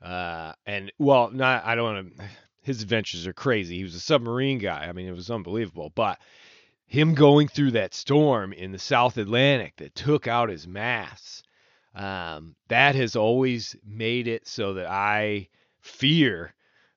uh 0.02 0.54
and 0.66 0.92
well, 0.98 1.30
not 1.30 1.64
I 1.64 1.76
don't 1.76 1.94
want 1.94 2.18
to 2.18 2.24
his 2.64 2.82
adventures 2.82 3.28
are 3.28 3.34
crazy. 3.34 3.78
He 3.78 3.84
was 3.84 3.94
a 3.94 4.00
submarine 4.00 4.58
guy. 4.58 4.88
I 4.88 4.94
mean, 4.94 5.08
it 5.08 5.16
was 5.16 5.30
unbelievable. 5.30 5.92
But 5.94 6.18
him 6.88 7.14
going 7.14 7.48
through 7.48 7.72
that 7.72 7.94
storm 7.94 8.54
in 8.54 8.72
the 8.72 8.80
South 8.80 9.18
Atlantic 9.18 9.76
that 9.78 9.96
took 9.96 10.28
out 10.28 10.50
his 10.50 10.68
masts, 10.68 11.44
um, 11.96 12.56
that 12.68 12.96
has 12.96 13.16
always 13.16 13.76
made 13.86 14.28
it 14.28 14.48
so 14.48 14.74
that 14.76 14.88
I 14.88 15.50
fear 15.80 16.54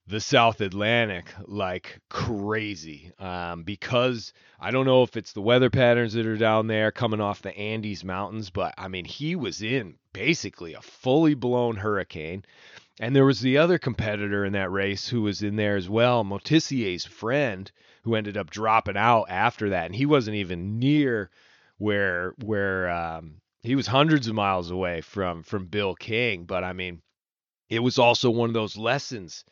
the 0.09 0.21
South 0.21 0.63
Atlantic 0.63 1.27
like 1.47 2.01
crazy 2.09 3.13
um, 3.19 3.63
because 3.63 4.33
I 4.59 4.71
don't 4.71 4.87
know 4.87 5.03
if 5.03 5.17
it's 5.17 5.35
the 5.35 5.43
weather 5.43 5.69
patterns 5.69 6.15
that 6.15 6.27
are 6.27 6.39
down 6.39 6.67
there 6.67 6.91
coming 6.91 7.21
off 7.21 7.43
the 7.43 7.57
Andes 7.57 8.03
Mountains, 8.05 8.49
but 8.49 8.75
I 8.79 8.89
mean, 8.89 9.05
he 9.05 9.37
was 9.37 9.61
in 9.61 9.97
basically 10.15 10.73
a 10.73 10.81
fully 10.81 11.35
blown 11.35 11.77
hurricane. 11.77 12.45
And 13.01 13.15
there 13.15 13.27
was 13.27 13.41
the 13.41 13.59
other 13.59 13.79
competitor 13.79 14.45
in 14.45 14.55
that 14.55 14.73
race 14.73 15.09
who 15.09 15.23
was 15.23 15.43
in 15.43 15.57
there 15.57 15.77
as 15.77 15.89
well, 15.89 16.25
Moitessier's 16.25 17.05
friend, 17.05 17.71
who 18.09 18.15
ended 18.15 18.39
up 18.39 18.49
dropping 18.49 18.97
out 18.97 19.27
after 19.29 19.71
that, 19.71 19.85
and 19.87 19.95
he 19.95 20.07
wasn't 20.07 20.37
even 20.37 20.79
near 20.79 21.31
where 21.77 22.35
where 22.43 22.89
um, 22.89 23.35
he 23.61 23.77
was 23.77 23.87
hundreds 23.87 24.27
of 24.29 24.35
miles 24.35 24.71
away 24.71 25.03
from 25.03 25.43
from 25.43 25.67
Bill 25.67 25.95
King. 25.95 26.45
But 26.45 26.65
I 26.65 26.73
mean, 26.73 27.03
it 27.69 27.81
was 27.81 27.99
also 27.99 28.31
one 28.31 28.49
of 28.49 28.55
those 28.55 28.79
lessons 28.79 29.45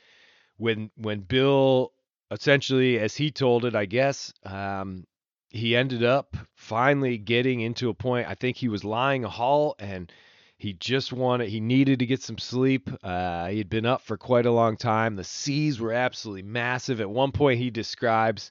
when 0.56 0.90
when 0.96 1.20
Bill 1.20 1.92
essentially, 2.30 2.98
as 2.98 3.14
he 3.14 3.30
told 3.30 3.66
it, 3.66 3.74
I 3.74 3.84
guess, 3.84 4.32
um, 4.44 5.06
he 5.50 5.76
ended 5.76 6.02
up 6.02 6.34
finally 6.54 7.18
getting 7.18 7.60
into 7.60 7.90
a 7.90 7.94
point. 7.94 8.26
I 8.26 8.34
think 8.34 8.56
he 8.56 8.68
was 8.68 8.84
lying 8.84 9.24
ahull 9.24 9.74
and 9.78 10.10
he 10.58 10.72
just 10.72 11.12
wanted, 11.12 11.50
he 11.50 11.60
needed 11.60 11.98
to 11.98 12.06
get 12.06 12.22
some 12.22 12.38
sleep. 12.38 12.88
Uh, 13.02 13.48
he 13.48 13.58
had 13.58 13.68
been 13.68 13.84
up 13.84 14.00
for 14.00 14.16
quite 14.16 14.46
a 14.46 14.52
long 14.52 14.76
time. 14.76 15.14
The 15.14 15.24
seas 15.24 15.78
were 15.78 15.92
absolutely 15.92 16.44
massive. 16.44 17.00
At 17.00 17.10
one 17.10 17.32
point, 17.32 17.58
he 17.58 17.70
describes 17.70 18.50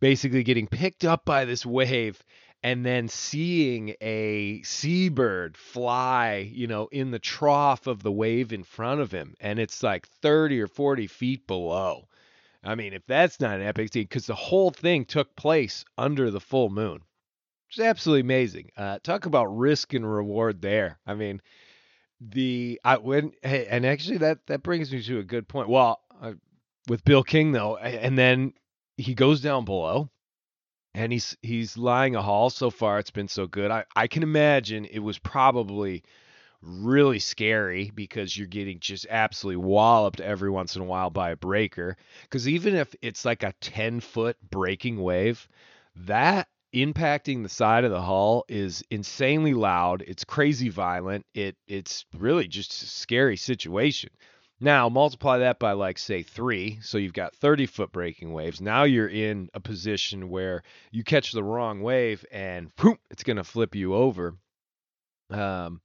basically 0.00 0.42
getting 0.42 0.66
picked 0.66 1.04
up 1.04 1.24
by 1.24 1.44
this 1.44 1.64
wave 1.64 2.22
and 2.64 2.84
then 2.84 3.06
seeing 3.06 3.94
a 4.00 4.62
seabird 4.62 5.56
fly, 5.56 6.50
you 6.52 6.66
know, 6.66 6.88
in 6.90 7.12
the 7.12 7.20
trough 7.20 7.86
of 7.86 8.02
the 8.02 8.10
wave 8.10 8.52
in 8.52 8.64
front 8.64 9.00
of 9.00 9.12
him. 9.12 9.34
And 9.40 9.60
it's 9.60 9.80
like 9.80 10.08
30 10.08 10.60
or 10.60 10.66
40 10.66 11.06
feet 11.06 11.46
below. 11.46 12.08
I 12.64 12.74
mean, 12.74 12.92
if 12.92 13.06
that's 13.06 13.38
not 13.38 13.60
an 13.60 13.66
epic 13.66 13.92
scene, 13.92 14.02
because 14.02 14.26
the 14.26 14.34
whole 14.34 14.70
thing 14.70 15.04
took 15.04 15.36
place 15.36 15.84
under 15.96 16.32
the 16.32 16.40
full 16.40 16.68
moon 16.68 17.02
is 17.76 17.84
absolutely 17.84 18.20
amazing. 18.20 18.70
Uh, 18.76 18.98
talk 19.02 19.26
about 19.26 19.46
risk 19.46 19.92
and 19.94 20.10
reward 20.10 20.62
there. 20.62 20.98
I 21.06 21.14
mean, 21.14 21.42
the 22.20 22.80
I 22.84 22.96
when 22.96 23.32
hey, 23.42 23.66
and 23.68 23.84
actually 23.84 24.18
that 24.18 24.46
that 24.46 24.62
brings 24.62 24.92
me 24.92 25.02
to 25.02 25.18
a 25.18 25.24
good 25.24 25.48
point. 25.48 25.68
Well, 25.68 26.00
uh, 26.20 26.32
with 26.88 27.04
Bill 27.04 27.22
King 27.22 27.52
though, 27.52 27.76
and 27.76 28.16
then 28.16 28.54
he 28.96 29.14
goes 29.14 29.40
down 29.40 29.64
below, 29.64 30.10
and 30.94 31.12
he's 31.12 31.36
he's 31.42 31.76
lying 31.76 32.14
ahull. 32.14 32.50
So 32.50 32.70
far, 32.70 32.98
it's 32.98 33.10
been 33.10 33.28
so 33.28 33.46
good. 33.46 33.70
I 33.70 33.84
I 33.94 34.06
can 34.06 34.22
imagine 34.22 34.84
it 34.84 35.00
was 35.00 35.18
probably 35.18 36.02
really 36.60 37.18
scary 37.20 37.90
because 37.94 38.36
you're 38.36 38.46
getting 38.46 38.80
just 38.80 39.06
absolutely 39.08 39.64
walloped 39.64 40.20
every 40.20 40.50
once 40.50 40.74
in 40.74 40.82
a 40.82 40.84
while 40.84 41.10
by 41.10 41.30
a 41.30 41.36
breaker. 41.36 41.96
Because 42.22 42.48
even 42.48 42.74
if 42.74 42.94
it's 43.00 43.24
like 43.24 43.42
a 43.42 43.54
10 43.60 44.00
foot 44.00 44.36
breaking 44.50 45.00
wave, 45.00 45.46
that 45.94 46.48
impacting 46.74 47.42
the 47.42 47.48
side 47.48 47.84
of 47.84 47.90
the 47.90 48.02
hull 48.02 48.44
is 48.48 48.84
insanely 48.90 49.54
loud. 49.54 50.02
It's 50.06 50.24
crazy 50.24 50.68
violent. 50.68 51.24
It 51.34 51.56
it's 51.66 52.04
really 52.16 52.48
just 52.48 52.82
a 52.82 52.86
scary 52.86 53.36
situation. 53.36 54.10
Now 54.60 54.88
multiply 54.88 55.38
that 55.38 55.58
by 55.58 55.72
like 55.72 55.98
say 55.98 56.22
three, 56.22 56.78
so 56.82 56.98
you've 56.98 57.12
got 57.12 57.34
30 57.36 57.66
foot 57.66 57.92
breaking 57.92 58.32
waves. 58.32 58.60
Now 58.60 58.84
you're 58.84 59.08
in 59.08 59.48
a 59.54 59.60
position 59.60 60.30
where 60.30 60.62
you 60.90 61.04
catch 61.04 61.32
the 61.32 61.44
wrong 61.44 61.80
wave 61.80 62.24
and 62.32 62.70
whoop, 62.82 62.98
it's 63.10 63.22
gonna 63.22 63.44
flip 63.44 63.74
you 63.74 63.94
over. 63.94 64.36
Um, 65.30 65.80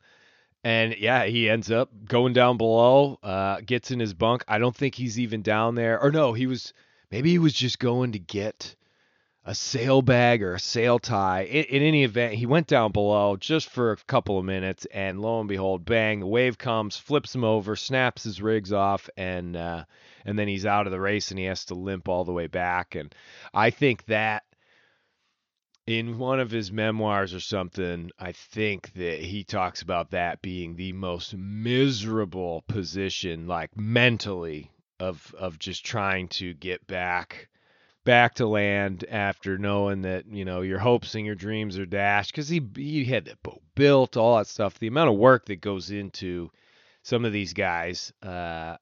and 0.64 0.96
yeah, 0.98 1.26
he 1.26 1.50
ends 1.50 1.70
up 1.70 1.92
going 2.06 2.34
down 2.34 2.58
below, 2.58 3.20
uh, 3.22 3.62
gets 3.66 3.92
in 3.92 4.00
his 4.00 4.14
bunk. 4.14 4.44
I 4.48 4.60
don't 4.60 4.76
think 4.76 4.96
he's 4.96 5.20
even 5.20 5.42
down 5.42 5.76
there, 5.76 6.02
or 6.02 6.12
no, 6.12 6.34
he 6.34 6.48
was 6.48 6.74
maybe 7.12 7.30
he 7.30 7.40
was 7.40 7.54
just 7.54 7.80
going 7.80 8.14
to 8.14 8.20
get 8.20 8.76
a 9.46 9.54
sail 9.54 10.02
bag 10.02 10.42
or 10.42 10.54
a 10.54 10.60
sail 10.60 11.00
tie. 11.00 11.44
In, 11.44 11.66
in, 11.66 11.84
any 11.84 12.04
event, 12.04 12.36
he 12.36 12.46
went 12.46 12.68
down 12.68 12.92
below 12.92 13.36
just 13.36 13.70
for 13.70 13.92
a 13.92 13.98
couple 13.98 14.40
of 14.40 14.46
minutes, 14.46 14.86
and 14.94 15.20
lo 15.22 15.40
and 15.40 15.50
behold, 15.50 15.84
bang! 15.84 16.22
The 16.22 16.28
wave 16.28 16.58
comes, 16.58 16.96
flips 16.96 17.36
him 17.36 17.44
over, 17.44 17.76
snaps 17.76 18.24
his 18.24 18.42
rigs 18.42 18.72
off, 18.72 19.10
and 19.18 19.56
uh, 19.58 19.84
and 20.26 20.40
then 20.40 20.48
he's 20.48 20.66
out 20.66 20.88
of 20.88 20.92
the 20.92 21.00
race, 21.00 21.32
and 21.32 21.40
he 21.40 21.46
has 21.46 21.66
to 21.66 21.76
limp 21.76 22.08
all 22.08 22.24
the 22.24 22.32
way 22.32 22.48
back. 22.48 22.96
And 22.96 23.14
I 23.54 23.70
think 23.70 24.06
that 24.06 24.44
in 25.86 26.18
one 26.18 26.40
of 26.40 26.50
his 26.50 26.72
memoirs 26.72 27.34
or 27.34 27.42
something, 27.42 28.12
I 28.18 28.32
think 28.32 28.94
that 28.94 29.20
he 29.20 29.44
talks 29.44 29.82
about 29.82 30.12
that 30.12 30.42
being 30.42 30.78
the 30.78 30.94
most 30.94 31.36
miserable 31.36 32.64
position, 32.70 33.48
like 33.48 33.76
mentally, 33.76 34.72
of 35.02 35.36
of 35.38 35.60
just 35.60 35.86
trying 35.86 36.30
to 36.30 36.54
get 36.54 36.88
back 36.88 37.50
back 38.06 38.36
to 38.36 38.48
land 38.48 39.06
after 39.10 39.58
knowing 39.58 40.02
that 40.02 40.26
you 40.28 40.46
know 40.46 40.62
your 40.62 40.80
hopes 40.80 41.16
and 41.16 41.26
your 41.26 41.36
dreams 41.36 41.78
are 41.78 41.86
dashed 41.86 42.32
because 42.32 42.50
he 42.50 42.62
he 42.76 43.06
had 43.06 43.26
that 43.26 43.42
boat 43.44 43.62
built, 43.76 44.18
all 44.18 44.38
that 44.38 44.48
stuff. 44.48 44.80
The 44.80 44.88
amount 44.88 45.10
of 45.10 45.18
work 45.18 45.46
that 45.48 45.62
goes 45.62 45.92
into 45.92 46.52
some 47.04 47.26
of 47.26 47.34
these 47.34 47.54
guys 47.54 48.12
uh, 48.22 48.78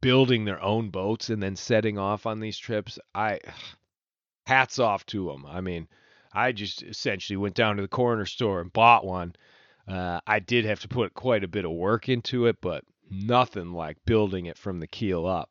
building 0.00 0.44
their 0.44 0.62
own 0.62 0.90
boats 0.90 1.30
and 1.30 1.42
then 1.42 1.56
setting 1.56 1.98
off 1.98 2.26
on 2.26 2.40
these 2.40 2.58
trips, 2.58 2.98
I 3.14 3.40
hats 4.46 4.78
off 4.78 5.04
to 5.06 5.26
them. 5.26 5.46
I 5.46 5.60
mean, 5.60 5.88
I 6.32 6.52
just 6.52 6.82
essentially 6.82 7.36
went 7.36 7.54
down 7.54 7.76
to 7.76 7.82
the 7.82 7.88
corner 7.88 8.26
store 8.26 8.60
and 8.60 8.72
bought 8.72 9.04
one. 9.04 9.34
Uh, 9.86 10.20
I 10.26 10.38
did 10.38 10.66
have 10.66 10.80
to 10.80 10.88
put 10.88 11.14
quite 11.14 11.44
a 11.44 11.48
bit 11.48 11.64
of 11.64 11.70
work 11.70 12.08
into 12.08 12.46
it, 12.46 12.60
but 12.60 12.84
nothing 13.10 13.72
like 13.72 13.96
building 14.04 14.46
it 14.46 14.58
from 14.58 14.80
the 14.80 14.86
keel 14.86 15.26
up 15.26 15.50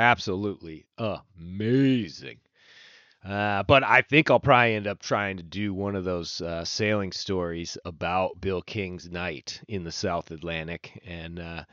absolutely 0.00 0.86
amazing. 0.98 2.38
Uh, 3.24 3.62
but 3.64 3.84
I 3.84 4.00
think 4.00 4.30
I'll 4.30 4.40
probably 4.40 4.74
end 4.74 4.86
up 4.86 5.00
trying 5.00 5.36
to 5.36 5.42
do 5.42 5.74
one 5.74 5.94
of 5.94 6.04
those 6.04 6.40
uh, 6.40 6.64
sailing 6.64 7.12
stories 7.12 7.76
about 7.84 8.40
Bill 8.40 8.62
King's 8.62 9.10
night 9.10 9.60
in 9.68 9.84
the 9.84 9.92
South 9.92 10.30
Atlantic, 10.30 11.02
and 11.06 11.38
uh, 11.38 11.64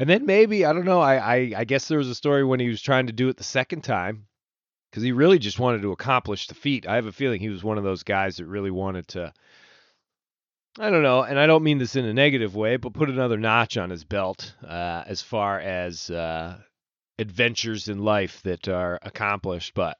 and 0.00 0.10
then 0.10 0.26
maybe 0.26 0.64
I 0.64 0.72
don't 0.72 0.84
know. 0.84 1.00
I, 1.00 1.16
I 1.16 1.52
I 1.58 1.64
guess 1.64 1.86
there 1.86 1.98
was 1.98 2.08
a 2.08 2.14
story 2.14 2.44
when 2.44 2.58
he 2.58 2.68
was 2.68 2.82
trying 2.82 3.06
to 3.06 3.12
do 3.12 3.28
it 3.28 3.36
the 3.36 3.44
second 3.44 3.82
time 3.82 4.26
because 4.90 5.04
he 5.04 5.12
really 5.12 5.38
just 5.38 5.60
wanted 5.60 5.82
to 5.82 5.92
accomplish 5.92 6.48
the 6.48 6.54
feat. 6.54 6.88
I 6.88 6.96
have 6.96 7.06
a 7.06 7.12
feeling 7.12 7.40
he 7.40 7.50
was 7.50 7.62
one 7.62 7.78
of 7.78 7.84
those 7.84 8.02
guys 8.02 8.38
that 8.38 8.46
really 8.46 8.72
wanted 8.72 9.06
to. 9.08 9.32
I 10.78 10.90
don't 10.90 11.04
know, 11.04 11.22
and 11.22 11.38
I 11.38 11.46
don't 11.46 11.62
mean 11.62 11.78
this 11.78 11.96
in 11.96 12.04
a 12.04 12.12
negative 12.12 12.56
way, 12.56 12.78
but 12.78 12.94
put 12.94 13.08
another 13.08 13.38
notch 13.38 13.76
on 13.76 13.90
his 13.90 14.04
belt 14.04 14.54
uh, 14.66 15.04
as 15.06 15.22
far 15.22 15.60
as 15.60 16.10
uh, 16.10 16.58
adventures 17.18 17.88
in 17.88 18.04
life 18.04 18.42
that 18.42 18.68
are 18.68 18.98
accomplished. 19.02 19.74
But 19.74 19.98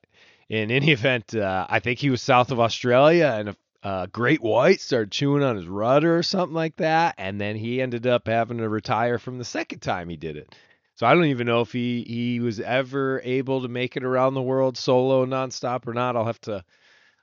in 0.49 0.71
any 0.71 0.91
event, 0.93 1.35
uh, 1.35 1.67
I 1.69 1.81
think 1.81 1.99
he 1.99 2.11
was 2.11 2.23
south 2.23 2.51
of 2.51 2.61
Australia 2.61 3.35
and 3.39 3.49
a, 3.51 3.57
a 3.83 4.07
great 4.09 4.43
white 4.43 4.81
started 4.81 5.11
chewing 5.11 5.43
on 5.43 5.57
his 5.57 5.67
rudder 5.67 6.17
or 6.17 6.23
something 6.23 6.55
like 6.55 6.77
that. 6.77 7.15
And 7.19 7.41
then 7.41 7.57
he 7.57 7.81
ended 7.81 8.07
up 8.07 8.27
having 8.27 8.59
to 8.59 8.69
retire 8.69 9.19
from 9.19 9.39
the 9.39 9.45
second 9.45 9.81
time 9.81 10.09
he 10.09 10.17
did 10.17 10.37
it. 10.37 10.55
So 10.97 11.07
I 11.07 11.13
don't 11.13 11.27
even 11.27 11.47
know 11.47 11.61
if 11.61 11.73
he, 11.73 12.03
he 12.05 12.41
was 12.41 12.59
ever 12.59 13.21
able 13.23 13.63
to 13.63 13.69
make 13.69 13.97
it 13.97 14.05
around 14.05 14.33
the 14.33 14.43
world 14.43 14.79
solo 14.79 15.27
nonstop 15.27 15.87
or 15.87 15.93
not. 15.93 16.17
I'll 16.17 16.25
have 16.25 16.41
to 16.43 16.65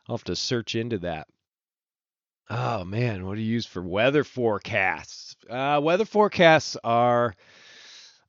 I'll 0.07 0.17
have 0.17 0.25
to 0.25 0.35
search 0.35 0.75
into 0.75 0.99
that. 0.99 1.27
Oh 2.49 2.83
man, 2.83 3.25
what 3.25 3.35
do 3.35 3.41
you 3.41 3.51
use 3.51 3.65
for 3.65 3.81
weather 3.81 4.23
forecasts? 4.23 5.35
Uh, 5.49 5.79
weather 5.81 6.05
forecasts 6.05 6.77
are 6.83 7.35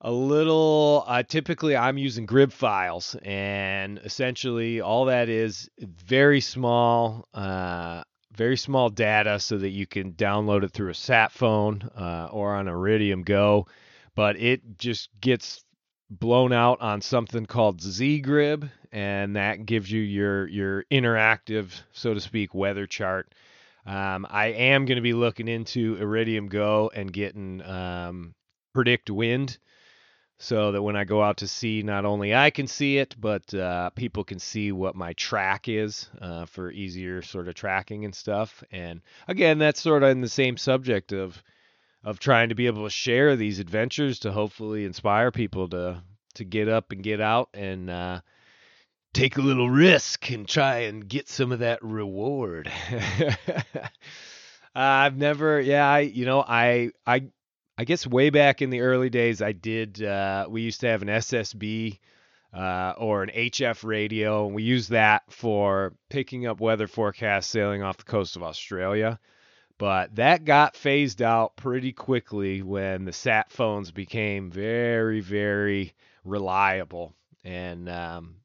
a 0.05 0.13
little 0.13 1.03
uh, 1.07 1.23
typically 1.23 1.75
i'm 1.75 1.97
using 1.97 2.27
grib 2.27 2.53
files 2.53 3.17
and 3.23 3.99
essentially 4.05 4.81
all 4.81 5.07
that 5.07 5.29
is 5.31 5.69
very 5.81 6.41
small 6.41 7.27
uh, 7.35 8.03
very 8.37 8.57
small 8.57 8.91
data 8.91 9.41
so 9.41 9.57
that 9.57 9.71
you 9.71 9.87
can 9.87 10.13
download 10.13 10.63
it 10.63 10.71
through 10.73 10.91
a 10.91 10.95
sat 10.95 11.33
phone 11.33 11.83
uh, 11.97 12.29
or 12.31 12.55
on 12.55 12.69
iridium 12.69 13.23
go 13.23 13.67
but 14.15 14.37
it 14.39 14.61
just 14.79 15.09
gets 15.21 15.65
blown 16.11 16.53
out 16.53 16.81
on 16.83 17.01
something 17.01 17.47
called 17.47 17.81
zyGrib 17.81 18.71
and 18.93 19.37
that 19.37 19.65
gives 19.65 19.91
you 19.91 20.03
your 20.03 20.47
your 20.49 20.85
interactive 20.93 21.81
so 21.93 22.15
to 22.15 22.21
speak 22.21 22.55
weather 22.55 22.87
chart. 22.87 23.35
Um, 23.87 24.27
i 24.29 24.49
am 24.49 24.85
going 24.85 24.97
to 24.97 25.03
be 25.03 25.15
looking 25.15 25.49
into 25.49 25.97
iridium 25.97 26.49
go 26.49 26.91
and 26.95 27.11
getting 27.11 27.63
um, 27.63 28.35
PredictWind 28.77 29.57
so 30.45 30.73
that 30.73 30.83
when 30.83 30.95
I 30.95 31.05
go 31.05 31.23
out 31.23 31.39
to 31.39 31.49
sea, 31.49 31.83
not 31.83 32.05
only 32.05 32.35
I 32.35 32.51
can 32.51 32.67
see 32.67 32.99
it, 32.99 33.17
but 33.19 33.55
uh, 33.55 33.91
people 33.91 34.25
can 34.25 34.39
see 34.39 34.73
what 34.73 34.95
my 34.95 35.15
track 35.15 35.69
is 35.69 36.11
uh, 36.21 36.45
for 36.45 36.71
easier 36.71 37.23
sort 37.23 37.49
of 37.49 37.55
tracking 37.55 38.05
and 38.05 38.15
stuff. 38.15 38.63
And 38.71 39.01
again, 39.27 39.59
that's 39.59 39.81
sort 39.81 40.03
of 40.03 40.11
in 40.11 40.21
the 40.21 40.29
same 40.29 40.57
subject 40.57 41.13
of 41.13 41.43
of 42.05 42.19
trying 42.19 42.51
to 42.51 42.55
be 42.55 42.67
able 42.67 42.85
to 42.85 42.91
share 42.91 43.35
these 43.35 43.59
adventures 43.59 44.19
to 44.19 44.33
hopefully 44.33 44.85
inspire 44.85 45.31
people 45.31 45.69
to 45.71 46.03
to 46.35 46.45
get 46.45 46.69
up 46.69 46.93
and 46.93 47.03
get 47.03 47.23
out 47.23 47.49
and 47.55 47.89
uh, 47.89 48.21
take 49.15 49.39
a 49.39 49.43
little 49.43 49.71
risk 49.71 50.31
and 50.31 50.47
try 50.47 50.81
and 50.81 51.09
get 51.09 51.29
some 51.29 51.53
of 51.53 51.61
that 51.61 51.83
reward. 51.83 52.71
I've 54.75 55.17
never, 55.17 55.61
yeah, 55.61 55.89
I, 55.89 56.01
you 56.01 56.27
know, 56.27 56.45
I, 56.47 56.91
I 57.07 57.29
I 57.77 57.85
guess 57.85 58.07
way 58.07 58.31
back 58.31 58.63
in 58.63 58.71
the 58.71 58.83
early 58.83 59.11
days, 59.11 59.43
I 59.43 59.53
did. 59.53 60.03
Uh, 60.03 60.47
we 60.49 60.63
used 60.63 60.81
to 60.81 60.89
have 60.89 61.03
an 61.03 61.09
SSB 61.09 61.99
uh, 62.53 62.95
or 62.97 63.25
an 63.25 63.31
HF 63.31 63.83
radio, 63.83 64.47
and 64.47 64.55
we 64.55 64.63
used 64.63 64.91
that 64.91 65.25
for 65.29 65.93
picking 66.09 66.47
up 66.47 66.61
weather 66.61 66.87
forecasts 66.87 67.49
sailing 67.49 67.83
off 67.83 67.97
the 67.97 68.05
coast 68.05 68.37
of 68.37 68.45
Australia. 68.45 69.19
But 69.77 70.15
that 70.15 70.45
got 70.45 70.77
phased 70.77 71.21
out 71.21 71.57
pretty 71.57 71.93
quickly 71.93 72.63
when 72.63 73.07
the 73.07 73.13
sat 73.13 73.51
phones 73.51 73.91
became 73.91 74.53
very, 74.53 75.21
very 75.21 75.95
reliable, 76.25 77.13
and 77.43 77.89
um, 77.89 78.37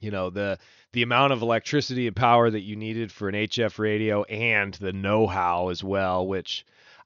you 0.00 0.10
know 0.10 0.30
the 0.30 0.58
the 0.92 1.02
amount 1.02 1.34
of 1.34 1.42
electricity 1.42 2.06
and 2.06 2.16
power 2.16 2.50
that 2.50 2.62
you 2.62 2.76
needed 2.76 3.12
for 3.12 3.28
an 3.28 3.34
HF 3.34 3.78
radio 3.78 4.22
and 4.22 4.72
the 4.74 4.92
know-how 4.94 5.68
as 5.68 5.84
well, 5.84 6.26
which 6.26 6.64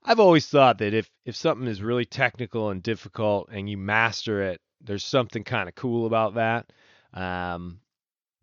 I've 0.09 0.21
always 0.21 0.47
thought 0.47 0.77
that 0.77 0.93
if 0.93 1.11
if 1.25 1.35
something 1.35 1.67
is 1.67 1.81
really 1.81 2.05
technical 2.05 2.69
and 2.69 2.81
difficult 2.81 3.49
and 3.51 3.69
you 3.69 3.77
master 3.77 4.41
it, 4.41 4.61
there's 4.79 5.03
something 5.03 5.43
kind 5.43 5.67
of 5.67 5.75
cool 5.75 6.05
about 6.05 6.35
that. 6.35 6.71
Um, 7.13 7.81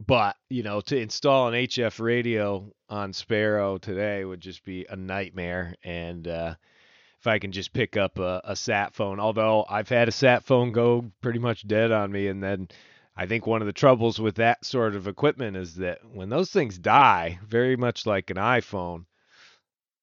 but 0.06 0.36
you 0.50 0.62
know, 0.62 0.82
to 0.82 0.98
install 0.98 1.48
an 1.48 1.54
HF 1.54 2.00
radio 2.00 2.70
on 2.90 3.14
Sparrow 3.14 3.78
today 3.78 4.26
would 4.26 4.42
just 4.42 4.62
be 4.62 4.84
a 4.90 4.94
nightmare. 4.94 5.74
And 5.82 6.28
uh, 6.28 6.54
if 7.18 7.26
I 7.26 7.38
can 7.38 7.50
just 7.50 7.72
pick 7.72 7.96
up 7.96 8.18
a, 8.18 8.42
a 8.44 8.56
sat 8.56 8.92
phone, 8.92 9.18
although 9.18 9.64
I've 9.66 9.88
had 9.88 10.08
a 10.08 10.12
sat 10.12 10.44
phone 10.44 10.70
go 10.70 11.10
pretty 11.22 11.38
much 11.38 11.66
dead 11.66 11.90
on 11.92 12.12
me, 12.12 12.26
and 12.28 12.42
then 12.42 12.68
I 13.16 13.24
think 13.24 13.46
one 13.46 13.62
of 13.62 13.66
the 13.66 13.72
troubles 13.72 14.20
with 14.20 14.34
that 14.34 14.66
sort 14.66 14.94
of 14.94 15.08
equipment 15.08 15.56
is 15.56 15.76
that 15.76 16.00
when 16.12 16.28
those 16.28 16.50
things 16.50 16.76
die, 16.76 17.38
very 17.46 17.76
much 17.76 18.04
like 18.04 18.28
an 18.28 18.36
iPhone, 18.36 19.06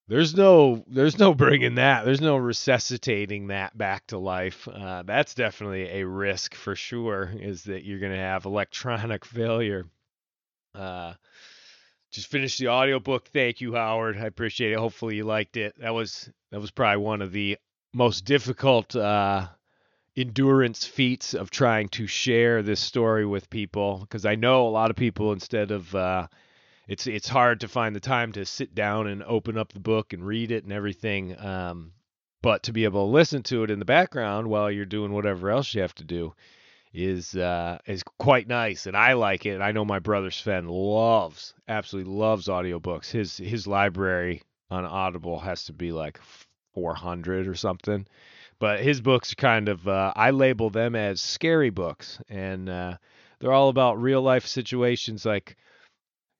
there's 0.08 0.34
no 0.34 0.84
there's 0.88 1.18
no 1.18 1.34
bringing 1.34 1.76
that 1.76 2.04
there's 2.04 2.20
no 2.20 2.36
resuscitating 2.36 3.48
that 3.48 3.76
back 3.76 4.06
to 4.08 4.18
life. 4.18 4.68
Uh, 4.68 5.02
that's 5.02 5.34
definitely 5.34 6.00
a 6.00 6.06
risk 6.06 6.54
for 6.54 6.74
sure 6.74 7.30
is 7.34 7.64
that 7.64 7.84
you're 7.84 8.00
going 8.00 8.12
to 8.12 8.18
have 8.18 8.44
electronic 8.44 9.24
failure. 9.24 9.84
Uh, 10.74 11.14
just 12.10 12.28
finished 12.28 12.58
the 12.58 12.68
audiobook. 12.68 13.28
Thank 13.28 13.60
you 13.60 13.74
howard. 13.74 14.18
I 14.18 14.26
appreciate 14.26 14.72
it. 14.72 14.78
Hopefully 14.78 15.16
you 15.16 15.24
liked 15.24 15.56
it. 15.56 15.74
That 15.78 15.94
was 15.94 16.30
that 16.50 16.60
was 16.60 16.70
probably 16.70 17.02
one 17.02 17.22
of 17.22 17.32
the 17.32 17.58
most 17.94 18.24
difficult 18.24 18.94
uh, 18.96 19.48
endurance 20.16 20.84
feats 20.84 21.34
of 21.34 21.50
trying 21.50 21.88
to 21.88 22.06
share 22.06 22.62
this 22.62 22.80
story 22.80 23.24
with 23.24 23.48
people 23.48 23.98
because 24.00 24.26
i 24.26 24.34
know 24.34 24.66
a 24.66 24.68
lot 24.68 24.90
of 24.90 24.96
people 24.96 25.32
instead 25.32 25.70
of 25.70 25.94
uh, 25.94 26.26
it's 26.92 27.06
it's 27.06 27.28
hard 27.28 27.60
to 27.60 27.68
find 27.68 27.96
the 27.96 28.00
time 28.00 28.32
to 28.32 28.44
sit 28.44 28.74
down 28.74 29.06
and 29.06 29.22
open 29.22 29.56
up 29.56 29.72
the 29.72 29.80
book 29.80 30.12
and 30.12 30.26
read 30.26 30.52
it 30.52 30.62
and 30.64 30.74
everything. 30.74 31.34
Um, 31.40 31.92
but 32.42 32.64
to 32.64 32.72
be 32.72 32.84
able 32.84 33.06
to 33.06 33.12
listen 33.12 33.42
to 33.44 33.62
it 33.62 33.70
in 33.70 33.78
the 33.78 33.86
background 33.86 34.48
while 34.48 34.70
you're 34.70 34.84
doing 34.84 35.10
whatever 35.10 35.48
else 35.50 35.74
you 35.74 35.80
have 35.80 35.94
to 35.94 36.04
do 36.04 36.34
is 36.92 37.34
uh, 37.34 37.78
is 37.86 38.02
quite 38.18 38.46
nice, 38.46 38.84
and 38.84 38.94
I 38.94 39.14
like 39.14 39.46
it. 39.46 39.62
I 39.62 39.72
know 39.72 39.86
my 39.86 40.00
brother 40.00 40.30
Sven 40.30 40.68
loves, 40.68 41.54
absolutely 41.66 42.12
loves 42.12 42.48
audiobooks. 42.48 43.10
His 43.10 43.38
his 43.38 43.66
library 43.66 44.42
on 44.70 44.84
Audible 44.84 45.40
has 45.40 45.64
to 45.64 45.72
be 45.72 45.92
like 45.92 46.20
400 46.74 47.48
or 47.48 47.54
something. 47.54 48.06
But 48.58 48.80
his 48.80 49.00
books 49.00 49.32
are 49.32 49.36
kind 49.36 49.70
of 49.70 49.88
uh, 49.88 50.12
I 50.14 50.30
label 50.30 50.68
them 50.68 50.94
as 50.94 51.22
scary 51.22 51.70
books, 51.70 52.20
and 52.28 52.68
uh, 52.68 52.98
they're 53.38 53.50
all 53.50 53.70
about 53.70 54.02
real 54.02 54.20
life 54.20 54.46
situations 54.46 55.24
like 55.24 55.56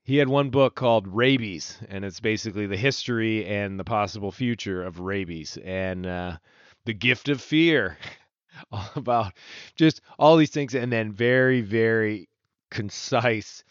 he 0.05 0.17
had 0.17 0.29
one 0.29 0.51
book 0.51 0.75
called 0.75 1.07
Rabies, 1.07 1.79
and 1.89 2.05
it's 2.05 2.21
basically 2.21 2.67
the 2.67 2.77
history 2.77 3.47
and 3.47 3.79
the 3.79 3.85
possible 3.85 4.33
future 4.33 4.83
of 4.83 4.99
rabies 4.99 5.59
and 5.65 6.07
uh, 6.07 6.37
the 6.85 6.93
gift 6.93 7.29
of 7.29 7.41
fear, 7.41 7.97
all 8.73 8.91
about 8.97 9.33
just 9.77 10.01
all 10.19 10.37
these 10.37 10.51
things, 10.51 10.75
and 10.75 10.93
then 10.93 11.13
very, 11.13 11.61
very 11.61 12.29
concise 12.71 13.63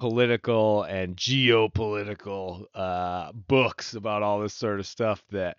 political 0.00 0.82
and 0.84 1.16
geopolitical 1.16 2.64
uh, 2.74 3.32
books 3.32 3.94
about 3.94 4.22
all 4.22 4.40
this 4.40 4.54
sort 4.54 4.80
of 4.80 4.86
stuff 4.86 5.22
that 5.30 5.56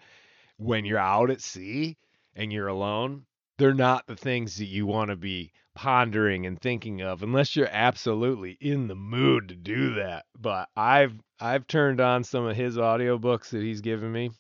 when 0.58 0.86
you're 0.86 1.00
out 1.00 1.30
at 1.30 1.42
sea 1.42 1.98
and 2.36 2.52
you're 2.52 2.68
alone, 2.68 3.26
they're 3.58 3.74
not 3.74 4.06
the 4.08 4.16
things 4.16 4.58
that 4.58 4.66
you 4.66 4.86
want 4.86 5.10
to 5.10 5.16
be 5.16 5.52
pondering 5.76 6.46
and 6.48 6.60
thinking 6.60 7.02
of 7.02 7.22
unless 7.22 7.56
you're 7.56 7.70
absolutely 7.70 8.58
in 8.60 8.88
the 8.88 8.96
mood 8.96 9.50
to 9.50 9.56
do 9.56 9.94
that. 9.96 10.26
But 10.40 10.70
I've 10.76 11.14
I've 11.40 11.68
turned 11.68 12.02
on 12.02 12.24
some 12.24 12.46
of 12.46 12.56
his 12.56 12.78
audiobooks 12.78 13.50
that 13.50 13.62
he's 13.62 13.82
given 13.82 14.12
me. 14.12 14.32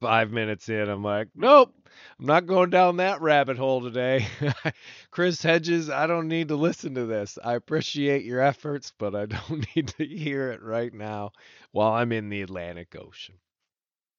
5 0.00 0.30
minutes 0.30 0.68
in, 0.68 0.88
I'm 0.88 1.02
like, 1.02 1.28
"Nope. 1.34 1.74
I'm 2.20 2.26
not 2.26 2.46
going 2.46 2.70
down 2.70 2.98
that 2.98 3.20
rabbit 3.20 3.56
hole 3.58 3.80
today." 3.80 4.26
Chris 5.10 5.42
Hedges, 5.42 5.90
I 5.90 6.06
don't 6.06 6.28
need 6.28 6.48
to 6.48 6.56
listen 6.56 6.94
to 6.94 7.06
this. 7.06 7.38
I 7.42 7.54
appreciate 7.54 8.24
your 8.24 8.40
efforts, 8.40 8.92
but 8.96 9.16
I 9.16 9.26
don't 9.26 9.66
need 9.74 9.88
to 9.88 10.04
hear 10.06 10.52
it 10.52 10.62
right 10.62 10.92
now 10.92 11.32
while 11.72 11.92
I'm 11.92 12.12
in 12.12 12.28
the 12.28 12.42
Atlantic 12.42 12.94
Ocean. 12.96 13.34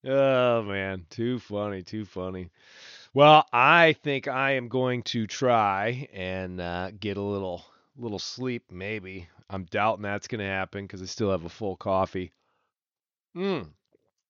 Oh 0.06 0.64
man, 0.64 1.06
too 1.10 1.40
funny, 1.40 1.84
too 1.84 2.06
funny. 2.06 2.50
Well, 3.14 3.46
I 3.52 3.94
think 3.94 4.28
I 4.28 4.52
am 4.52 4.68
going 4.68 5.02
to 5.04 5.26
try 5.26 6.08
and 6.14 6.62
uh, 6.62 6.92
get 6.92 7.18
a 7.18 7.22
little 7.22 7.66
little 7.98 8.20
sleep. 8.20 8.72
Maybe 8.72 9.28
I'm 9.50 9.66
doubting 9.66 10.04
that's 10.04 10.28
going 10.28 10.40
to 10.40 10.46
happen 10.46 10.86
because 10.86 11.02
I 11.02 11.06
still 11.06 11.32
have 11.32 11.44
a 11.44 11.50
full 11.50 11.76
coffee. 11.76 12.32
Hmm. 13.34 13.62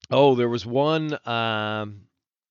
Oh, 0.09 0.35
there 0.35 0.49
was 0.49 0.65
one 0.65 1.17
um, 1.27 2.01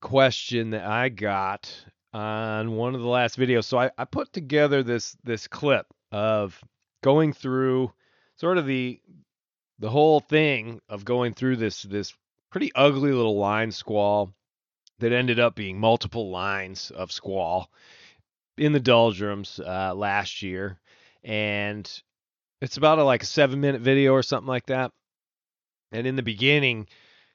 question 0.00 0.70
that 0.70 0.84
I 0.84 1.08
got 1.08 1.74
on 2.12 2.72
one 2.76 2.94
of 2.94 3.00
the 3.00 3.08
last 3.08 3.38
videos. 3.38 3.64
So 3.64 3.78
I, 3.78 3.90
I 3.96 4.04
put 4.04 4.32
together 4.32 4.82
this 4.82 5.16
this 5.24 5.48
clip 5.48 5.86
of 6.12 6.62
going 7.02 7.32
through 7.32 7.92
sort 8.36 8.58
of 8.58 8.66
the 8.66 9.00
the 9.78 9.90
whole 9.90 10.20
thing 10.20 10.80
of 10.90 11.06
going 11.06 11.32
through 11.32 11.56
this 11.56 11.82
this 11.82 12.14
pretty 12.50 12.70
ugly 12.74 13.12
little 13.12 13.38
line 13.38 13.70
squall 13.70 14.34
that 14.98 15.12
ended 15.12 15.38
up 15.38 15.54
being 15.54 15.78
multiple 15.78 16.30
lines 16.30 16.90
of 16.90 17.12
squall 17.12 17.70
in 18.56 18.72
the 18.72 18.80
doldrums 18.80 19.60
uh, 19.60 19.94
last 19.94 20.42
year, 20.42 20.78
and 21.22 22.02
it's 22.60 22.76
about 22.76 22.98
a, 22.98 23.04
like 23.04 23.22
a 23.22 23.26
seven 23.26 23.60
minute 23.60 23.80
video 23.80 24.12
or 24.12 24.22
something 24.22 24.48
like 24.48 24.66
that. 24.66 24.92
And 25.92 26.06
in 26.06 26.16
the 26.16 26.22
beginning, 26.22 26.88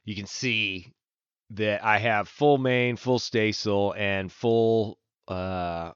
you 0.04 0.16
can 0.16 0.28
see 0.28 0.92
that 1.52 1.84
I 1.84 1.98
have 1.98 2.28
full 2.28 2.58
main, 2.58 2.98
full 2.98 3.20
staysail, 3.20 3.94
and 3.98 4.32
full 4.32 4.98
uh, 5.28 5.92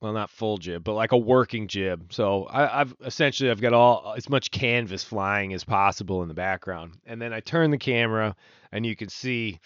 well, 0.00 0.12
not 0.12 0.30
full 0.30 0.58
jib, 0.58 0.84
but 0.84 0.94
like 0.94 1.12
a 1.12 1.18
working 1.18 1.66
jib. 1.66 2.12
So 2.12 2.46
I, 2.48 2.78
have 2.78 2.94
essentially 3.04 3.50
I've 3.50 3.60
got 3.60 3.72
all 3.72 4.14
as 4.16 4.28
much 4.28 4.50
canvas 4.50 5.02
flying 5.02 5.52
as 5.52 5.64
possible 5.64 6.22
in 6.22 6.28
the 6.28 6.34
background, 6.34 6.98
and 7.04 7.20
then 7.20 7.32
I 7.32 7.40
turn 7.40 7.70
the 7.70 7.78
camera, 7.78 8.36
and 8.70 8.86
you 8.86 8.94
can 8.94 9.08
see 9.08 9.58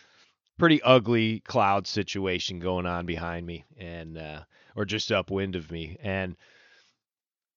pretty 0.63 0.81
ugly 0.83 1.41
cloud 1.41 1.89
situation 1.89 2.61
going 2.61 2.87
on 2.87 3.05
behind 3.05 3.45
me, 3.45 3.65
and 3.77 4.17
uh, 4.17 4.41
or 4.77 4.85
just 4.85 5.11
upwind 5.11 5.57
of 5.57 5.73
me, 5.73 5.97
and 6.01 6.37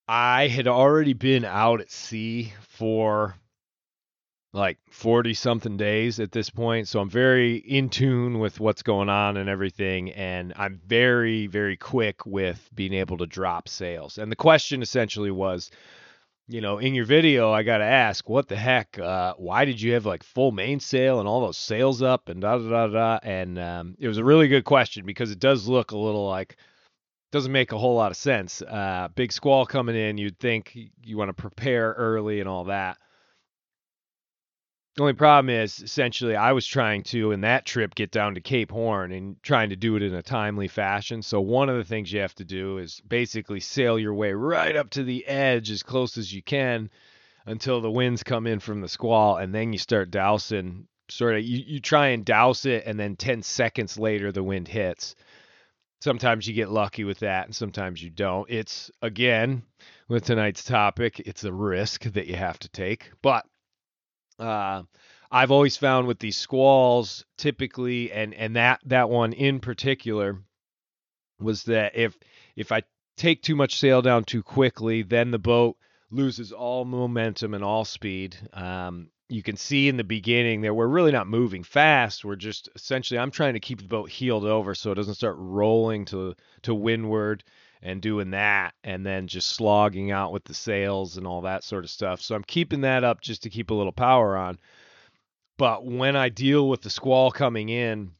I 0.07 0.47
had 0.47 0.67
already 0.67 1.13
been 1.13 1.45
out 1.45 1.81
at 1.81 1.91
sea 1.91 2.51
for 2.61 3.35
like 4.53 4.79
40 4.89 5.35
something 5.35 5.77
days 5.77 6.19
at 6.19 6.31
this 6.31 6.49
point. 6.49 6.87
So 6.87 6.99
I'm 6.99 7.11
very 7.11 7.57
in 7.57 7.89
tune 7.89 8.39
with 8.39 8.59
what's 8.59 8.81
going 8.81 9.09
on 9.09 9.37
and 9.37 9.49
everything. 9.49 10.11
And 10.13 10.53
I'm 10.55 10.81
very, 10.87 11.45
very 11.45 11.77
quick 11.77 12.25
with 12.25 12.67
being 12.73 12.93
able 12.93 13.17
to 13.17 13.27
drop 13.27 13.69
sails. 13.69 14.17
And 14.17 14.31
the 14.31 14.35
question 14.35 14.81
essentially 14.81 15.29
was, 15.29 15.69
you 16.47 16.61
know, 16.61 16.77
in 16.77 16.93
your 16.93 17.05
video, 17.05 17.51
I 17.51 17.63
got 17.63 17.79
to 17.79 17.85
ask, 17.85 18.29
what 18.29 18.47
the 18.47 18.55
heck? 18.55 18.99
Uh, 18.99 19.33
why 19.37 19.65
did 19.65 19.81
you 19.81 19.93
have 19.93 20.05
like 20.05 20.23
full 20.23 20.51
mainsail 20.51 21.19
and 21.19 21.27
all 21.27 21.41
those 21.41 21.57
sails 21.57 22.01
up 22.01 22.29
and 22.29 22.41
da 22.41 22.57
da 22.57 22.69
da 22.69 22.87
da? 22.87 23.19
And 23.23 23.57
um, 23.57 23.95
it 23.99 24.07
was 24.07 24.19
a 24.19 24.23
really 24.23 24.47
good 24.47 24.63
question 24.65 25.05
because 25.05 25.31
it 25.31 25.39
does 25.39 25.67
look 25.67 25.91
a 25.91 25.97
little 25.97 26.27
like, 26.27 26.57
doesn't 27.31 27.51
make 27.51 27.71
a 27.71 27.77
whole 27.77 27.95
lot 27.95 28.11
of 28.11 28.17
sense. 28.17 28.61
Uh, 28.61 29.07
big 29.15 29.31
squall 29.31 29.65
coming 29.65 29.95
in, 29.95 30.17
you'd 30.17 30.39
think 30.39 30.77
you 31.01 31.17
want 31.17 31.29
to 31.29 31.33
prepare 31.33 31.93
early 31.93 32.39
and 32.39 32.47
all 32.47 32.65
that. 32.65 32.97
The 34.95 35.01
only 35.01 35.13
problem 35.13 35.49
is 35.49 35.81
essentially 35.81 36.37
I 36.37 36.53
was 36.53 36.65
trying 36.65 37.03
to 37.03 37.31
in 37.33 37.41
that 37.41 37.65
trip 37.65 37.95
get 37.95 38.11
down 38.11 38.35
to 38.35 38.41
Cape 38.41 38.71
Horn 38.71 39.11
and 39.11 39.35
trying 39.43 39.69
to 39.71 39.75
do 39.75 39.97
it 39.97 40.03
in 40.03 40.13
a 40.13 40.23
timely 40.23 40.69
fashion. 40.69 41.21
So 41.21 41.41
one 41.41 41.67
of 41.67 41.75
the 41.75 41.83
things 41.83 42.13
you 42.13 42.21
have 42.21 42.35
to 42.35 42.45
do 42.45 42.77
is 42.77 43.01
basically 43.05 43.59
sail 43.59 43.99
your 43.99 44.13
way 44.13 44.31
right 44.31 44.73
up 44.73 44.91
to 44.91 45.03
the 45.03 45.27
edge 45.27 45.69
as 45.69 45.83
close 45.83 46.17
as 46.17 46.33
you 46.33 46.41
can 46.41 46.89
until 47.45 47.81
the 47.81 47.91
winds 47.91 48.23
come 48.23 48.47
in 48.47 48.61
from 48.61 48.79
the 48.79 48.87
squall 48.87 49.35
and 49.35 49.53
then 49.53 49.73
you 49.73 49.79
start 49.79 50.11
dousing 50.11 50.87
sort 51.09 51.35
of 51.35 51.43
you, 51.43 51.61
you 51.67 51.79
try 51.81 52.07
and 52.07 52.23
douse 52.23 52.65
it 52.65 52.85
and 52.85 52.97
then 52.97 53.17
10 53.17 53.43
seconds 53.43 53.99
later 53.99 54.31
the 54.31 54.43
wind 54.43 54.69
hits. 54.69 55.13
Sometimes 55.99 56.47
you 56.47 56.53
get 56.53 56.69
lucky 56.69 57.03
with 57.03 57.19
that 57.19 57.47
and 57.47 57.55
sometimes 57.55 58.01
you 58.01 58.09
don't. 58.09 58.49
It's 58.49 58.89
again 59.01 59.63
with 60.07 60.23
tonight's 60.23 60.63
topic, 60.63 61.19
it's 61.19 61.43
a 61.43 61.51
risk 61.51 62.03
that 62.03 62.27
you 62.27 62.35
have 62.37 62.59
to 62.59 62.69
take. 62.69 63.11
But 63.21 63.45
uh, 64.39 64.83
I've 65.31 65.51
always 65.51 65.77
found 65.77 66.07
with 66.07 66.19
these 66.19 66.37
squalls, 66.37 67.25
typically, 67.37 68.11
and 68.11 68.33
and 68.33 68.55
that 68.55 68.81
that 68.85 69.09
one 69.09 69.33
in 69.33 69.59
particular, 69.59 70.39
was 71.39 71.63
that 71.63 71.95
if 71.95 72.17
if 72.55 72.71
I 72.71 72.83
take 73.17 73.41
too 73.41 73.55
much 73.55 73.79
sail 73.79 74.01
down 74.01 74.23
too 74.23 74.43
quickly, 74.43 75.01
then 75.01 75.31
the 75.31 75.39
boat 75.39 75.77
loses 76.11 76.51
all 76.51 76.85
momentum 76.85 77.53
and 77.53 77.63
all 77.63 77.85
speed. 77.85 78.37
Um, 78.53 79.09
you 79.27 79.41
can 79.41 79.57
see 79.57 79.87
in 79.87 79.97
the 79.97 80.03
beginning 80.03 80.61
that 80.61 80.73
we're 80.73 80.87
really 80.87 81.11
not 81.11 81.27
moving 81.27 81.63
fast. 81.63 82.23
We're 82.23 82.35
just 82.35 82.69
essentially 82.75 83.17
I'm 83.17 83.31
trying 83.31 83.53
to 83.53 83.59
keep 83.59 83.79
the 83.79 83.87
boat 83.87 84.09
heeled 84.09 84.45
over 84.45 84.75
so 84.75 84.91
it 84.91 84.95
doesn't 84.95 85.15
start 85.15 85.35
rolling 85.37 86.05
to 86.05 86.35
to 86.63 86.75
windward 86.75 87.43
and 87.81 88.01
doing 88.01 88.31
that 88.31 88.73
and 88.83 89.05
then 89.05 89.27
just 89.27 89.49
slogging 89.49 90.11
out 90.11 90.31
with 90.31 90.43
the 90.43 90.53
sails 90.53 91.17
and 91.17 91.27
all 91.27 91.41
that 91.41 91.63
sort 91.63 91.83
of 91.83 91.89
stuff. 91.89 92.21
So 92.21 92.35
I'm 92.35 92.43
keeping 92.43 92.81
that 92.81 93.03
up 93.03 93.21
just 93.21 93.43
to 93.43 93.49
keep 93.49 93.69
a 93.69 93.75
little 93.75 93.91
power 93.91 94.35
on. 94.37 94.57
But 95.57 95.85
when 95.85 96.15
I 96.15 96.29
deal 96.29 96.67
with 96.67 96.81
the 96.81 96.89
squall 96.89 97.31
coming 97.31 97.69
in, 97.69 98.11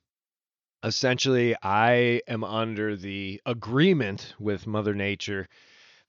essentially 0.84 1.56
I 1.62 2.22
am 2.28 2.44
under 2.44 2.96
the 2.96 3.42
agreement 3.46 4.36
with 4.40 4.68
Mother 4.68 4.94
Nature 4.94 5.48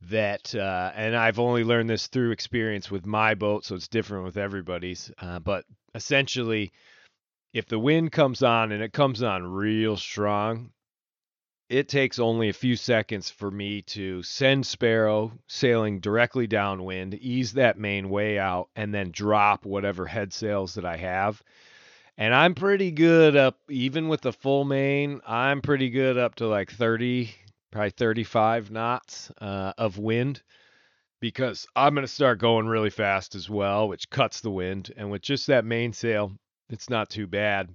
that, 0.02 0.54
uh, 0.54 0.92
and 0.94 1.16
I've 1.16 1.38
only 1.38 1.64
learned 1.64 1.88
this 1.88 2.06
through 2.06 2.30
experience 2.30 2.90
with 2.90 3.06
my 3.06 3.34
boat, 3.34 3.64
so 3.64 3.74
it's 3.74 3.88
different 3.88 4.24
with 4.24 4.36
everybody's. 4.36 5.10
Uh, 5.18 5.38
but 5.38 5.64
essentially, 5.94 6.72
if 7.52 7.66
the 7.66 7.78
wind 7.78 8.12
comes 8.12 8.42
on 8.42 8.70
and 8.70 8.82
it 8.82 8.92
comes 8.92 9.22
on 9.22 9.42
real 9.46 9.96
strong, 9.96 10.70
it 11.68 11.88
takes 11.88 12.18
only 12.18 12.48
a 12.48 12.54
few 12.54 12.76
seconds 12.76 13.30
for 13.30 13.50
me 13.50 13.82
to 13.82 14.22
send 14.22 14.66
Sparrow 14.66 15.32
sailing 15.48 16.00
directly 16.00 16.46
downwind, 16.46 17.14
ease 17.14 17.54
that 17.54 17.78
main 17.78 18.08
way 18.08 18.38
out, 18.38 18.68
and 18.76 18.94
then 18.94 19.10
drop 19.10 19.66
whatever 19.66 20.06
head 20.06 20.32
sails 20.32 20.74
that 20.74 20.84
I 20.84 20.96
have. 20.96 21.42
And 22.16 22.34
I'm 22.34 22.54
pretty 22.54 22.92
good 22.92 23.36
up, 23.36 23.58
even 23.68 24.08
with 24.08 24.22
the 24.22 24.32
full 24.32 24.64
main, 24.64 25.20
I'm 25.26 25.60
pretty 25.60 25.90
good 25.90 26.16
up 26.16 26.36
to 26.36 26.46
like 26.46 26.70
30, 26.70 27.34
probably 27.70 27.90
35 27.90 28.70
knots 28.70 29.30
uh, 29.40 29.72
of 29.76 29.98
wind 29.98 30.42
because 31.20 31.66
I'm 31.74 31.94
going 31.94 32.06
to 32.06 32.12
start 32.12 32.38
going 32.38 32.68
really 32.68 32.90
fast 32.90 33.34
as 33.34 33.50
well, 33.50 33.88
which 33.88 34.08
cuts 34.08 34.40
the 34.40 34.50
wind. 34.50 34.92
And 34.96 35.10
with 35.10 35.22
just 35.22 35.48
that 35.48 35.64
mainsail, 35.64 36.32
it's 36.70 36.88
not 36.88 37.10
too 37.10 37.26
bad. 37.26 37.74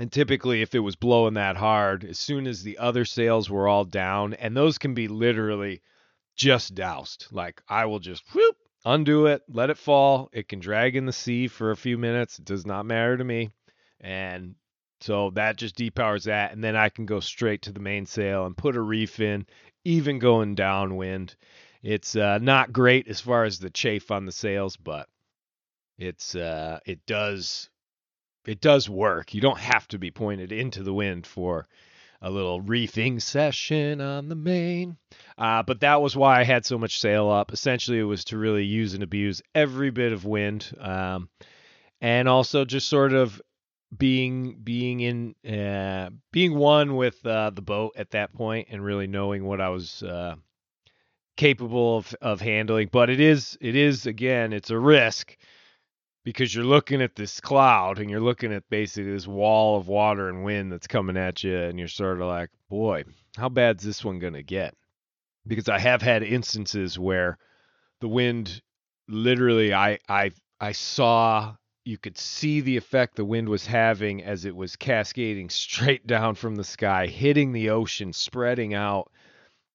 And 0.00 0.10
typically, 0.10 0.62
if 0.62 0.74
it 0.74 0.78
was 0.78 0.96
blowing 0.96 1.34
that 1.34 1.58
hard, 1.58 2.06
as 2.06 2.18
soon 2.18 2.46
as 2.46 2.62
the 2.62 2.78
other 2.78 3.04
sails 3.04 3.50
were 3.50 3.68
all 3.68 3.84
down, 3.84 4.32
and 4.32 4.56
those 4.56 4.78
can 4.78 4.94
be 4.94 5.08
literally 5.08 5.82
just 6.34 6.74
doused, 6.74 7.26
like 7.30 7.60
I 7.68 7.84
will 7.84 7.98
just 7.98 8.24
whoop, 8.34 8.56
undo 8.86 9.26
it, 9.26 9.42
let 9.46 9.68
it 9.68 9.76
fall. 9.76 10.30
It 10.32 10.48
can 10.48 10.58
drag 10.58 10.96
in 10.96 11.04
the 11.04 11.12
sea 11.12 11.48
for 11.48 11.70
a 11.70 11.76
few 11.76 11.98
minutes. 11.98 12.38
It 12.38 12.46
does 12.46 12.64
not 12.64 12.86
matter 12.86 13.18
to 13.18 13.24
me. 13.24 13.50
And 14.00 14.54
so 15.02 15.32
that 15.32 15.58
just 15.58 15.76
depowers 15.76 16.24
that. 16.24 16.52
And 16.52 16.64
then 16.64 16.76
I 16.76 16.88
can 16.88 17.04
go 17.04 17.20
straight 17.20 17.60
to 17.62 17.72
the 17.72 17.78
mainsail 17.78 18.46
and 18.46 18.56
put 18.56 18.76
a 18.76 18.80
reef 18.80 19.20
in, 19.20 19.44
even 19.84 20.18
going 20.18 20.54
downwind. 20.54 21.36
It's 21.82 22.16
uh, 22.16 22.38
not 22.38 22.72
great 22.72 23.06
as 23.06 23.20
far 23.20 23.44
as 23.44 23.58
the 23.58 23.68
chafe 23.68 24.10
on 24.10 24.24
the 24.24 24.32
sails, 24.32 24.78
but 24.78 25.10
it's 25.98 26.34
uh, 26.34 26.80
it 26.86 27.04
does 27.04 27.68
it 28.46 28.60
does 28.60 28.88
work. 28.88 29.34
You 29.34 29.40
don't 29.40 29.58
have 29.58 29.86
to 29.88 29.98
be 29.98 30.10
pointed 30.10 30.52
into 30.52 30.82
the 30.82 30.94
wind 30.94 31.26
for 31.26 31.66
a 32.22 32.30
little 32.30 32.60
reefing 32.60 33.20
session 33.20 34.00
on 34.00 34.28
the 34.28 34.34
main. 34.34 34.96
Uh, 35.38 35.62
but 35.62 35.80
that 35.80 36.02
was 36.02 36.16
why 36.16 36.40
I 36.40 36.44
had 36.44 36.66
so 36.66 36.78
much 36.78 37.00
sail 37.00 37.30
up. 37.30 37.52
Essentially, 37.52 37.98
it 37.98 38.04
was 38.04 38.24
to 38.26 38.38
really 38.38 38.64
use 38.64 38.94
and 38.94 39.02
abuse 39.02 39.40
every 39.54 39.90
bit 39.90 40.12
of 40.12 40.24
wind, 40.24 40.70
um, 40.78 41.28
and 42.00 42.28
also 42.28 42.64
just 42.64 42.88
sort 42.88 43.12
of 43.12 43.40
being 43.96 44.58
being 44.62 45.00
in 45.00 45.34
uh, 45.50 46.10
being 46.30 46.54
one 46.54 46.96
with 46.96 47.24
uh, 47.26 47.50
the 47.50 47.62
boat 47.62 47.92
at 47.96 48.10
that 48.10 48.32
point, 48.34 48.68
and 48.70 48.84
really 48.84 49.06
knowing 49.06 49.44
what 49.44 49.60
I 49.60 49.70
was 49.70 50.02
uh, 50.02 50.34
capable 51.36 51.96
of 51.96 52.14
of 52.20 52.40
handling. 52.40 52.90
But 52.92 53.08
it 53.08 53.20
is 53.20 53.56
it 53.62 53.76
is 53.76 54.06
again, 54.06 54.52
it's 54.52 54.70
a 54.70 54.78
risk 54.78 55.36
because 56.24 56.54
you're 56.54 56.64
looking 56.64 57.00
at 57.02 57.16
this 57.16 57.40
cloud 57.40 57.98
and 57.98 58.10
you're 58.10 58.20
looking 58.20 58.52
at 58.52 58.68
basically 58.68 59.12
this 59.12 59.26
wall 59.26 59.78
of 59.78 59.88
water 59.88 60.28
and 60.28 60.44
wind 60.44 60.70
that's 60.70 60.86
coming 60.86 61.16
at 61.16 61.42
you 61.42 61.56
and 61.56 61.78
you're 61.78 61.88
sort 61.88 62.20
of 62.20 62.26
like 62.26 62.50
boy 62.68 63.04
how 63.36 63.48
bad's 63.48 63.84
this 63.84 64.04
one 64.04 64.18
going 64.18 64.34
to 64.34 64.42
get? 64.42 64.74
Because 65.46 65.68
i 65.68 65.78
have 65.78 66.02
had 66.02 66.22
instances 66.22 66.98
where 66.98 67.38
the 68.00 68.08
wind 68.08 68.60
literally 69.08 69.72
i 69.72 69.98
i 70.08 70.30
i 70.60 70.72
saw 70.72 71.54
you 71.84 71.96
could 71.96 72.18
see 72.18 72.60
the 72.60 72.76
effect 72.76 73.16
the 73.16 73.24
wind 73.24 73.48
was 73.48 73.66
having 73.66 74.22
as 74.22 74.44
it 74.44 74.54
was 74.54 74.76
cascading 74.76 75.48
straight 75.48 76.06
down 76.06 76.34
from 76.34 76.54
the 76.54 76.64
sky 76.64 77.06
hitting 77.06 77.52
the 77.52 77.70
ocean 77.70 78.12
spreading 78.12 78.74
out. 78.74 79.10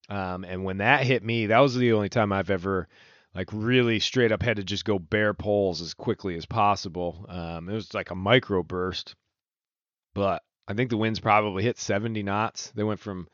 Um, 0.08 0.43
and 0.43 0.64
when 0.64 0.78
that 0.78 1.04
hit 1.04 1.24
me 1.24 1.48
that 1.48 1.60
was 1.60 1.76
the 1.76 1.93
only 1.93 2.10
time 2.10 2.32
i've 2.32 2.52
ever 2.52 2.88
like 3.36 3.50
really 3.52 4.00
straight 4.00 4.32
up 4.32 4.42
had 4.42 4.56
to 4.56 4.64
just 4.64 4.86
go 4.86 4.98
bare 4.98 5.34
poles 5.34 5.82
as 5.82 5.94
quickly 5.94 6.36
as 6.38 6.46
possible. 6.46 7.26
Um, 7.28 7.68
it 7.70 7.74
was 7.74 7.94
like 7.94 8.10
a 8.10 8.16
micro 8.16 8.64
burst, 8.64 9.14
but 10.14 10.42
I 10.68 10.74
think 10.74 10.90
the 10.90 10.98
winds 10.98 11.20
probably 11.20 11.64
hit 11.64 11.78
70 11.78 12.24
knots. 12.24 12.72
They 12.74 12.84
went 12.84 13.02
from 13.02 13.28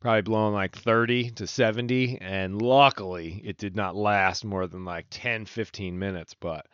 probably 0.00 0.22
blowing 0.22 0.54
like 0.54 0.74
30 0.74 1.32
to 1.32 1.46
70, 1.46 2.18
and 2.22 2.60
luckily 2.62 3.42
it 3.44 3.58
did 3.58 3.76
not 3.76 3.94
last 3.94 4.42
more 4.42 4.66
than 4.66 4.86
like 4.86 5.06
10, 5.10 5.44
15 5.44 5.98
minutes, 5.98 6.34
but 6.34 6.66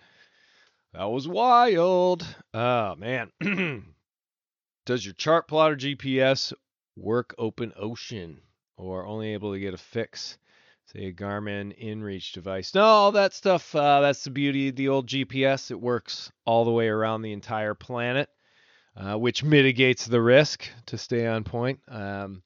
that 0.92 1.10
was 1.10 1.26
wild. 1.26 2.24
Oh 2.54 2.94
man. 2.94 3.32
Does 4.86 5.04
your 5.04 5.14
chart 5.14 5.48
plotter 5.48 5.74
GPS 5.74 6.52
work 6.96 7.34
open 7.38 7.72
ocean 7.76 8.40
or 8.76 9.04
only 9.04 9.32
able 9.32 9.52
to 9.52 9.58
get 9.58 9.74
a 9.74 9.78
fix 9.78 10.38
Say 10.92 11.06
a 11.06 11.12
Garmin 11.12 11.76
InReach 11.82 12.32
device. 12.32 12.72
No, 12.72 12.82
all 12.82 13.12
that 13.12 13.34
stuff. 13.34 13.74
Uh, 13.74 14.00
that's 14.00 14.22
the 14.22 14.30
beauty 14.30 14.68
of 14.68 14.76
the 14.76 14.88
old 14.88 15.08
GPS. 15.08 15.72
It 15.72 15.80
works 15.80 16.30
all 16.44 16.64
the 16.64 16.70
way 16.70 16.86
around 16.86 17.22
the 17.22 17.32
entire 17.32 17.74
planet, 17.74 18.28
uh, 18.96 19.18
which 19.18 19.42
mitigates 19.42 20.06
the 20.06 20.20
risk 20.20 20.68
to 20.86 20.96
stay 20.96 21.26
on 21.26 21.42
point. 21.42 21.80
Um, 21.88 22.44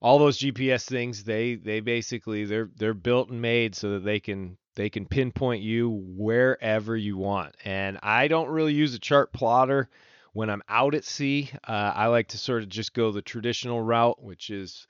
all 0.00 0.18
those 0.18 0.38
GPS 0.38 0.86
things, 0.86 1.24
they 1.24 1.56
they 1.56 1.80
basically 1.80 2.46
they're 2.46 2.70
they're 2.76 2.94
built 2.94 3.28
and 3.28 3.42
made 3.42 3.74
so 3.74 3.92
that 3.92 4.04
they 4.04 4.18
can 4.18 4.56
they 4.74 4.88
can 4.88 5.04
pinpoint 5.04 5.62
you 5.62 5.90
wherever 5.90 6.96
you 6.96 7.18
want. 7.18 7.54
And 7.66 7.98
I 8.02 8.28
don't 8.28 8.48
really 8.48 8.72
use 8.72 8.94
a 8.94 8.98
chart 8.98 9.30
plotter 9.32 9.90
when 10.32 10.48
I'm 10.48 10.62
out 10.70 10.94
at 10.94 11.04
sea. 11.04 11.50
Uh, 11.66 11.92
I 11.94 12.06
like 12.06 12.28
to 12.28 12.38
sort 12.38 12.62
of 12.62 12.70
just 12.70 12.94
go 12.94 13.12
the 13.12 13.20
traditional 13.20 13.82
route, 13.82 14.22
which 14.22 14.48
is 14.48 14.86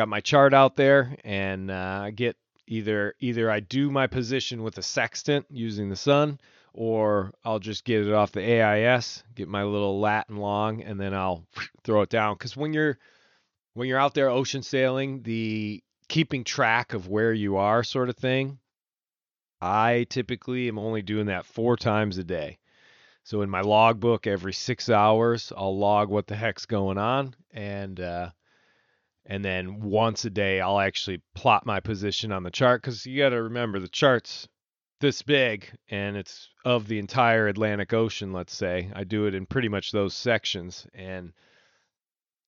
got 0.00 0.08
my 0.08 0.20
chart 0.20 0.54
out 0.54 0.76
there 0.76 1.14
and 1.24 1.70
uh, 1.70 2.00
I 2.04 2.10
get 2.10 2.34
either 2.66 3.14
either 3.20 3.50
I 3.50 3.60
do 3.60 3.90
my 3.90 4.06
position 4.06 4.62
with 4.62 4.78
a 4.78 4.82
sextant 4.82 5.44
using 5.50 5.90
the 5.90 5.96
sun, 5.96 6.40
or 6.72 7.34
I'll 7.44 7.58
just 7.58 7.84
get 7.84 8.06
it 8.06 8.14
off 8.14 8.32
the 8.32 8.62
AIS, 8.62 9.22
get 9.34 9.46
my 9.46 9.62
little 9.64 10.00
lat 10.00 10.30
and 10.30 10.38
long, 10.38 10.82
and 10.82 10.98
then 10.98 11.12
I'll 11.12 11.44
throw 11.84 12.00
it 12.00 12.08
down. 12.08 12.34
Because 12.34 12.56
when 12.56 12.72
you're 12.72 12.98
when 13.74 13.88
you're 13.88 13.98
out 13.98 14.14
there 14.14 14.30
ocean 14.30 14.62
sailing, 14.62 15.22
the 15.22 15.84
keeping 16.08 16.42
track 16.42 16.94
of 16.94 17.08
where 17.08 17.34
you 17.34 17.58
are 17.58 17.84
sort 17.84 18.08
of 18.08 18.16
thing, 18.16 18.58
I 19.60 20.06
typically 20.08 20.68
am 20.68 20.78
only 20.78 21.02
doing 21.02 21.26
that 21.26 21.44
four 21.44 21.76
times 21.76 22.16
a 22.16 22.24
day. 22.24 22.58
So 23.22 23.42
in 23.42 23.50
my 23.50 23.60
logbook, 23.60 24.26
every 24.26 24.54
six 24.54 24.88
hours, 24.88 25.52
I'll 25.54 25.76
log 25.76 26.08
what 26.08 26.26
the 26.26 26.36
heck's 26.36 26.64
going 26.64 26.96
on, 26.96 27.34
and 27.52 28.00
uh, 28.00 28.30
and 29.30 29.44
then 29.44 29.80
once 29.80 30.24
a 30.24 30.30
day, 30.30 30.60
I'll 30.60 30.80
actually 30.80 31.22
plot 31.36 31.64
my 31.64 31.78
position 31.78 32.32
on 32.32 32.42
the 32.42 32.50
chart 32.50 32.82
because 32.82 33.06
you 33.06 33.22
got 33.22 33.28
to 33.28 33.44
remember 33.44 33.78
the 33.78 33.86
chart's 33.86 34.48
this 35.00 35.22
big, 35.22 35.70
and 35.88 36.16
it's 36.16 36.48
of 36.64 36.88
the 36.88 36.98
entire 36.98 37.46
Atlantic 37.46 37.92
Ocean. 37.92 38.32
Let's 38.32 38.54
say 38.54 38.90
I 38.92 39.04
do 39.04 39.26
it 39.26 39.36
in 39.36 39.46
pretty 39.46 39.68
much 39.68 39.92
those 39.92 40.14
sections, 40.14 40.84
and 40.92 41.32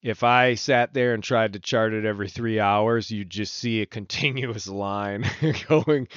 if 0.03 0.25
I 0.25 0.55
sat 0.55 0.93
there 0.93 1.15
and 1.15 1.23
tried 1.23 1.53
to 1.53 1.61
chart 1.61 1.93
it 1.93 2.05
every 2.05 2.29
three 2.29 2.59
hours, 2.59 3.13
you'd 3.13 3.31
just 3.31 3.55
see 3.55 3.81
a 3.81 3.87
continuous 4.01 4.67
line 4.67 5.25
going, 5.69 6.09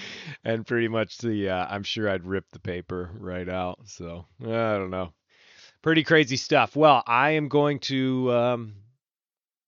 and 0.44 0.66
pretty 0.66 0.88
much 0.88 1.20
the 1.20 1.52
uh, 1.52 1.68
I'm 1.70 1.84
sure 1.84 2.10
I'd 2.10 2.26
rip 2.26 2.50
the 2.50 2.60
paper 2.60 3.12
right 3.20 3.48
out. 3.48 3.82
So 3.86 4.26
I 4.42 4.48
don't 4.48 4.90
know, 4.90 5.14
pretty 5.84 6.04
crazy 6.04 6.38
stuff. 6.38 6.76
Well, 6.76 7.04
I 7.06 7.32
am 7.32 7.50
going 7.50 7.78
to 7.82 8.34
um, 8.34 8.74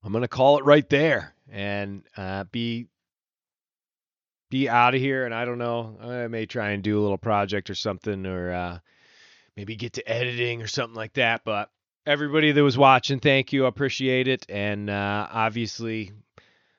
I'm 0.04 0.12
going 0.12 0.22
to 0.22 0.28
call 0.28 0.58
it 0.58 0.66
right 0.66 0.88
there 0.90 1.34
and 1.52 2.04
uh, 2.16 2.46
be 2.52 2.88
be 4.50 4.70
out 4.70 4.96
of 4.96 5.02
here. 5.02 5.26
And 5.26 5.34
I 5.34 5.46
don't 5.46 5.58
know, 5.58 5.98
I 6.02 6.28
may 6.28 6.46
try 6.46 6.70
and 6.72 6.84
do 6.84 7.00
a 7.00 7.02
little 7.02 7.18
project 7.18 7.70
or 7.70 7.76
something, 7.76 8.26
or 8.26 8.52
uh, 8.52 8.80
maybe 9.56 9.76
get 9.76 9.94
to 9.94 10.10
editing 10.10 10.62
or 10.62 10.68
something 10.68 10.96
like 10.96 11.14
that, 11.14 11.42
but 11.44 11.70
everybody 12.06 12.54
that 12.54 12.64
was 12.64 12.78
watching, 12.78 13.20
thank 13.20 13.52
you. 13.52 13.66
I 13.66 13.68
appreciate 13.68 14.28
it. 14.28 14.46
And 14.50 14.90
uh, 14.90 15.28
obviously, 15.30 16.14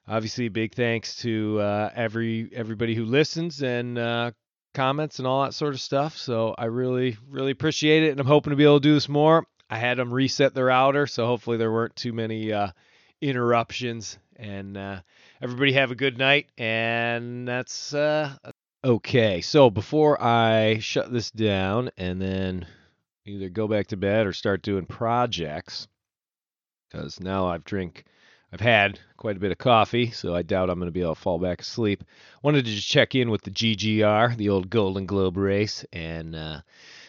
obviously, 0.06 0.48
big 0.48 0.74
thanks 0.74 1.16
to 1.16 1.60
uh, 1.60 1.90
every 1.94 2.50
everybody 2.52 2.94
who 2.94 3.04
listens 3.04 3.62
and 3.62 3.98
uh, 3.98 4.30
comments 4.74 5.18
and 5.18 5.28
all 5.28 5.44
that 5.44 5.54
sort 5.54 5.74
of 5.74 5.80
stuff. 5.80 6.16
So 6.16 6.54
I 6.56 6.64
really, 6.66 7.18
really 7.28 7.52
appreciate 7.52 8.04
it, 8.04 8.10
and 8.10 8.20
I'm 8.20 8.26
hoping 8.26 8.50
to 8.50 8.56
be 8.56 8.64
able 8.64 8.80
to 8.80 8.88
do 8.88 8.94
this 8.94 9.08
more. 9.08 9.44
I 9.70 9.76
had 9.76 9.98
them 9.98 10.12
reset 10.12 10.54
the 10.54 10.64
router, 10.64 11.06
so 11.06 11.26
hopefully 11.26 11.58
there 11.58 11.70
weren't 11.70 11.94
too 11.94 12.14
many 12.14 12.52
uh, 12.52 12.68
interruptions. 13.20 14.18
And 14.36 14.76
uh, 14.76 15.00
everybody 15.42 15.72
have 15.72 15.90
a 15.90 15.96
good 15.96 16.18
night. 16.18 16.48
And 16.56 17.46
that's 17.46 17.92
uh, 17.94 18.36
okay. 18.84 19.40
So 19.40 19.70
before 19.70 20.22
I 20.22 20.78
shut 20.78 21.12
this 21.12 21.30
down 21.30 21.90
and 21.96 22.20
then 22.20 22.66
either 23.26 23.48
go 23.48 23.68
back 23.68 23.88
to 23.88 23.96
bed 23.96 24.26
or 24.26 24.32
start 24.32 24.62
doing 24.62 24.86
projects 24.86 25.88
because 26.88 27.20
now 27.20 27.46
I've 27.46 27.64
drink 27.64 28.04
I've 28.52 28.60
had 28.60 28.98
quite 29.18 29.36
a 29.36 29.40
bit 29.40 29.52
of 29.52 29.58
coffee, 29.58 30.10
so 30.10 30.34
I 30.34 30.40
doubt 30.40 30.70
I'm 30.70 30.78
going 30.78 30.88
to 30.88 30.92
be 30.92 31.02
able 31.02 31.14
to 31.14 31.20
fall 31.20 31.38
back 31.38 31.60
asleep. 31.60 32.02
Wanted 32.42 32.64
to 32.64 32.70
just 32.70 32.88
check 32.88 33.14
in 33.14 33.30
with 33.30 33.42
the 33.42 33.50
GGR, 33.50 34.36
the 34.36 34.48
old 34.48 34.70
Golden 34.70 35.04
Globe 35.04 35.36
race, 35.36 35.84
and 35.92 36.34
uh, 36.34 36.60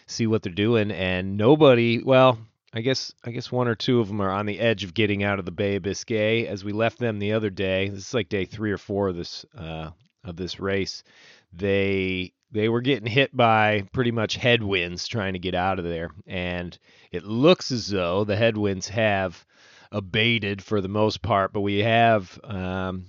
see 0.06 0.28
what 0.28 0.44
they're 0.44 0.52
doing. 0.52 0.92
And 0.92 1.38
nobody, 1.38 2.04
well, 2.04 2.38
I 2.74 2.82
guess 2.82 3.14
I 3.24 3.32
guess 3.32 3.52
one 3.52 3.68
or 3.68 3.76
two 3.76 4.00
of 4.00 4.08
them 4.08 4.22
are 4.22 4.30
on 4.30 4.46
the 4.46 4.60
edge 4.60 4.84
of 4.84 4.94
getting 4.94 5.24
out 5.24 5.40
of 5.40 5.46
the 5.46 5.52
Bay 5.52 5.76
of 5.76 5.84
Biscay. 5.84 6.46
As 6.46 6.64
we 6.64 6.72
left 6.72 7.00
them 7.00 7.18
the 7.18 7.34
other 7.34 7.50
day, 7.50 7.90
this 7.90 8.08
is 8.08 8.14
like 8.14 8.30
day 8.30 8.46
three 8.46 8.72
or 8.72 8.78
four 8.78 9.10
of 9.10 9.16
this 9.16 9.46
uh, 9.58 9.90
of 10.24 10.36
this 10.36 10.60
race. 10.60 11.04
They 11.52 12.34
they 12.52 12.70
were 12.70 12.82
getting 12.82 13.10
hit 13.10 13.36
by 13.36 13.88
pretty 13.92 14.12
much 14.12 14.36
headwinds 14.36 15.08
trying 15.08 15.34
to 15.34 15.40
get 15.40 15.56
out 15.56 15.80
of 15.80 15.86
there. 15.86 16.12
And 16.28 16.78
it 17.12 17.24
looks 17.24 17.72
as 17.72 17.88
though 17.88 18.24
the 18.24 18.36
headwinds 18.36 18.88
have 18.90 19.44
abated 19.92 20.64
for 20.64 20.82
the 20.82 20.88
most 20.88 21.22
part, 21.22 21.54
but 21.54 21.62
we 21.62 21.80
have. 21.80 22.40
Um, 22.44 23.06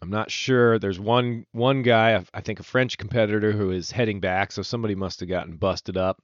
I'm 0.00 0.10
not 0.10 0.32
sure. 0.32 0.80
There's 0.80 0.98
one 0.98 1.46
one 1.52 1.82
guy, 1.82 2.24
I 2.34 2.40
think 2.40 2.58
a 2.58 2.64
French 2.64 2.98
competitor, 2.98 3.52
who 3.52 3.70
is 3.70 3.92
heading 3.92 4.20
back. 4.20 4.50
So 4.50 4.62
somebody 4.62 4.96
must 4.96 5.20
have 5.20 5.28
gotten 5.28 5.56
busted 5.56 5.96
up. 5.96 6.20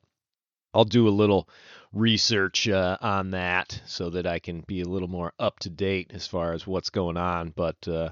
I'll 0.75 0.85
do 0.85 1.07
a 1.07 1.11
little 1.11 1.49
research 1.93 2.69
uh, 2.69 2.97
on 3.01 3.31
that 3.31 3.81
so 3.87 4.11
that 4.11 4.27
I 4.27 4.39
can 4.39 4.61
be 4.61 4.81
a 4.81 4.89
little 4.89 5.09
more 5.09 5.33
up 5.39 5.59
to 5.61 5.71
date 5.71 6.11
as 6.15 6.27
far 6.27 6.53
as 6.53 6.67
what's 6.67 6.91
going 6.91 7.17
on. 7.17 7.51
But 7.55 7.89
uh, 7.89 8.11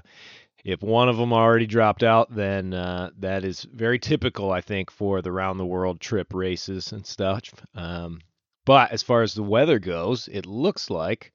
if 0.63 0.81
one 0.81 1.09
of 1.09 1.17
them 1.17 1.33
already 1.33 1.67
dropped 1.67 2.03
out, 2.03 2.33
then 2.33 2.73
uh, 2.73 3.11
that 3.19 3.43
is 3.43 3.63
very 3.63 3.99
typical, 3.99 4.51
I 4.51 4.61
think, 4.61 4.91
for 4.91 5.21
the 5.21 5.31
round 5.31 5.59
the 5.59 5.65
world 5.65 5.99
trip 5.99 6.33
races 6.33 6.91
and 6.91 7.05
stuff. 7.05 7.43
Um, 7.75 8.19
but 8.65 8.91
as 8.91 9.03
far 9.03 9.21
as 9.21 9.33
the 9.33 9.43
weather 9.43 9.79
goes, 9.79 10.27
it 10.27 10.45
looks 10.45 10.89
like 10.89 11.31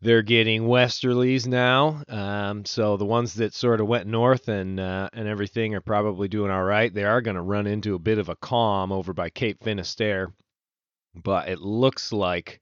they're 0.00 0.22
getting 0.22 0.62
westerlies 0.62 1.46
now. 1.46 2.02
Um, 2.08 2.64
so 2.64 2.96
the 2.96 3.04
ones 3.04 3.34
that 3.34 3.52
sort 3.52 3.80
of 3.80 3.86
went 3.86 4.06
north 4.06 4.48
and 4.48 4.80
uh, 4.80 5.10
and 5.12 5.28
everything 5.28 5.74
are 5.74 5.82
probably 5.82 6.28
doing 6.28 6.50
all 6.50 6.64
right. 6.64 6.92
They 6.92 7.04
are 7.04 7.20
going 7.20 7.36
to 7.36 7.42
run 7.42 7.66
into 7.66 7.94
a 7.94 7.98
bit 7.98 8.18
of 8.18 8.30
a 8.30 8.36
calm 8.36 8.92
over 8.92 9.12
by 9.12 9.28
Cape 9.28 9.62
Finisterre, 9.62 10.32
but 11.22 11.48
it 11.48 11.60
looks 11.60 12.12
like 12.12 12.60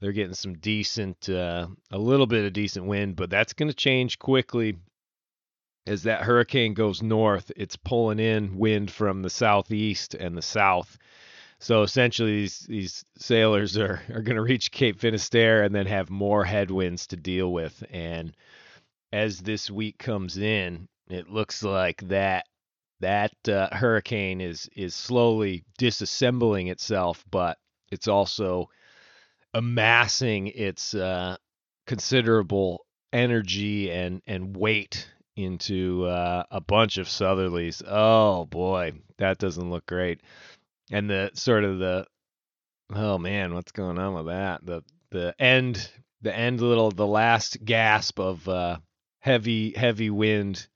they're 0.00 0.12
getting 0.12 0.34
some 0.34 0.54
decent, 0.54 1.28
uh, 1.28 1.68
a 1.90 1.98
little 1.98 2.26
bit 2.26 2.44
of 2.44 2.52
decent 2.52 2.86
wind. 2.86 3.16
But 3.16 3.30
that's 3.30 3.52
going 3.52 3.68
to 3.68 3.74
change 3.74 4.18
quickly 4.18 4.76
as 5.86 6.04
that 6.04 6.22
hurricane 6.22 6.74
goes 6.74 7.02
north, 7.02 7.50
it's 7.56 7.76
pulling 7.76 8.20
in 8.20 8.56
wind 8.56 8.90
from 8.90 9.22
the 9.22 9.30
southeast 9.30 10.14
and 10.14 10.36
the 10.36 10.42
south. 10.42 10.96
So 11.58 11.82
essentially, 11.82 12.42
these, 12.42 12.60
these 12.60 13.04
sailors 13.18 13.76
are, 13.76 14.00
are 14.12 14.22
going 14.22 14.36
to 14.36 14.42
reach 14.42 14.70
Cape 14.70 15.00
Finisterre 15.00 15.62
and 15.62 15.74
then 15.74 15.86
have 15.86 16.10
more 16.10 16.44
headwinds 16.44 17.06
to 17.08 17.16
deal 17.16 17.52
with. 17.52 17.82
And 17.90 18.36
as 19.12 19.40
this 19.40 19.70
week 19.70 19.98
comes 19.98 20.38
in, 20.38 20.88
it 21.08 21.28
looks 21.28 21.62
like 21.62 22.00
that 22.08 22.46
that 23.00 23.32
uh, 23.48 23.68
hurricane 23.72 24.40
is 24.40 24.70
is 24.76 24.94
slowly 24.94 25.64
disassembling 25.76 26.70
itself, 26.70 27.24
but 27.28 27.58
it's 27.92 28.08
also 28.08 28.70
amassing 29.54 30.48
its 30.48 30.94
uh, 30.94 31.36
considerable 31.86 32.86
energy 33.12 33.90
and 33.90 34.22
and 34.26 34.56
weight 34.56 35.08
into 35.36 36.04
uh, 36.06 36.44
a 36.50 36.60
bunch 36.60 36.98
of 36.98 37.06
southerlies. 37.06 37.82
Oh 37.86 38.46
boy, 38.46 38.92
that 39.18 39.38
doesn't 39.38 39.70
look 39.70 39.86
great. 39.86 40.20
And 40.90 41.08
the 41.08 41.30
sort 41.34 41.64
of 41.64 41.78
the 41.78 42.06
oh 42.94 43.18
man, 43.18 43.54
what's 43.54 43.72
going 43.72 43.98
on 43.98 44.14
with 44.14 44.26
that? 44.26 44.64
The 44.64 44.82
the 45.10 45.34
end 45.38 45.90
the 46.22 46.34
end 46.34 46.60
little 46.60 46.90
the 46.90 47.06
last 47.06 47.62
gasp 47.62 48.18
of 48.18 48.48
uh, 48.48 48.78
heavy 49.20 49.72
heavy 49.76 50.08
wind 50.08 50.66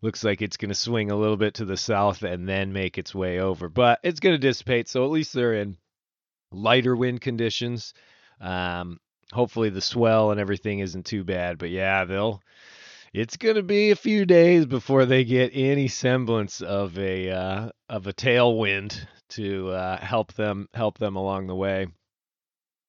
looks 0.00 0.24
like 0.24 0.42
it's 0.42 0.56
going 0.56 0.68
to 0.68 0.74
swing 0.74 1.10
a 1.10 1.16
little 1.16 1.36
bit 1.36 1.54
to 1.54 1.64
the 1.64 1.76
south 1.76 2.22
and 2.22 2.48
then 2.48 2.72
make 2.72 2.98
its 2.98 3.14
way 3.14 3.38
over. 3.38 3.68
But 3.68 4.00
it's 4.02 4.20
going 4.20 4.34
to 4.34 4.38
dissipate, 4.38 4.88
so 4.88 5.04
at 5.04 5.10
least 5.10 5.32
they're 5.32 5.54
in 5.54 5.76
lighter 6.52 6.94
wind 6.96 7.20
conditions. 7.20 7.94
Um, 8.40 9.00
hopefully 9.32 9.70
the 9.70 9.80
swell 9.80 10.30
and 10.30 10.40
everything 10.40 10.80
isn't 10.80 11.06
too 11.06 11.24
bad. 11.24 11.58
But 11.58 11.70
yeah, 11.70 12.04
they'll 12.04 12.42
it's 13.12 13.36
going 13.36 13.56
to 13.56 13.62
be 13.62 13.90
a 13.90 13.96
few 13.96 14.24
days 14.24 14.64
before 14.64 15.04
they 15.04 15.24
get 15.24 15.52
any 15.54 15.88
semblance 15.88 16.60
of 16.60 16.98
a 16.98 17.30
uh, 17.30 17.68
of 17.88 18.06
a 18.06 18.12
tailwind 18.12 18.98
to 19.30 19.70
uh, 19.70 19.98
help 19.98 20.32
them 20.34 20.68
help 20.72 20.98
them 20.98 21.16
along 21.16 21.46
the 21.46 21.54
way. 21.54 21.88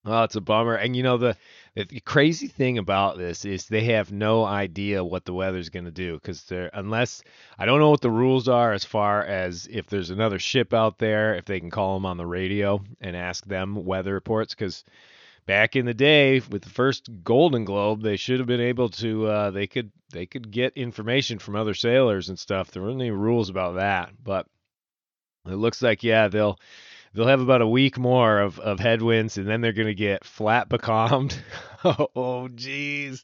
Oh, 0.06 0.24
it's 0.24 0.36
a 0.36 0.42
bummer. 0.42 0.76
And 0.76 0.96
you 0.96 1.04
know 1.04 1.18
the 1.18 1.38
the 1.76 2.00
crazy 2.02 2.48
thing 2.48 2.78
about 2.78 3.18
this 3.18 3.46
is 3.46 3.66
they 3.66 3.86
have 3.86 4.12
no 4.12 4.46
idea 4.46 5.04
what 5.04 5.26
the 5.26 5.34
weather's 5.34 5.70
going 5.70 5.86
to 5.86 5.92
do 5.92 6.14
because 6.14 6.44
they're 6.44 6.70
unless 6.74 7.24
I 7.58 7.66
don't 7.66 7.80
know 7.80 7.90
what 7.90 8.02
the 8.02 8.12
rules 8.12 8.48
are 8.48 8.74
as 8.74 8.84
far 8.84 9.24
as 9.24 9.68
if 9.72 9.88
there's 9.88 10.12
another 10.12 10.38
ship 10.38 10.74
out 10.74 11.00
there 11.00 11.36
if 11.36 11.46
they 11.46 11.60
can 11.60 11.72
call 11.72 11.96
them 11.96 12.06
on 12.06 12.18
the 12.18 12.28
radio 12.28 12.84
and 13.02 13.16
ask 13.16 13.46
them 13.46 13.86
weather 13.86 14.14
reports 14.14 14.54
because 14.54 14.84
back 15.46 15.76
in 15.76 15.86
the 15.86 15.94
day 15.94 16.42
with 16.50 16.62
the 16.62 16.70
first 16.70 17.10
Golden 17.24 17.66
Globe, 17.66 18.02
they 18.02 18.18
should 18.18 18.40
have 18.40 18.48
been 18.48 18.62
able 18.62 18.90
to. 18.90 19.28
Uh, 19.28 19.52
they 19.52 19.68
could 19.68 19.92
they 20.12 20.26
could 20.26 20.52
get 20.52 20.78
information 20.78 21.40
from 21.40 21.56
other 21.56 21.74
sailors 21.74 22.30
and 22.30 22.38
stuff. 22.38 22.72
There 22.72 22.84
weren't 22.84 23.02
any 23.02 23.12
rules 23.12 23.50
about 23.50 23.76
that, 23.76 24.12
but 24.24 24.48
it 25.46 25.56
looks 25.56 25.82
like 25.82 26.04
yeah 26.04 26.28
they'll 26.28 26.60
they'll 27.14 27.28
have 27.28 27.42
about 27.42 27.62
a 27.62 27.68
week 27.68 27.98
more 27.98 28.40
of, 28.40 28.60
of 28.60 28.80
headwinds 28.80 29.38
and 29.38 29.48
then 29.48 29.62
they're 29.62 29.74
going 29.74 29.88
to 29.88 29.94
get 29.94 30.26
flat 30.26 30.70
becalmed. 30.70 31.38
oh, 31.84 32.50
jeez. 32.54 33.24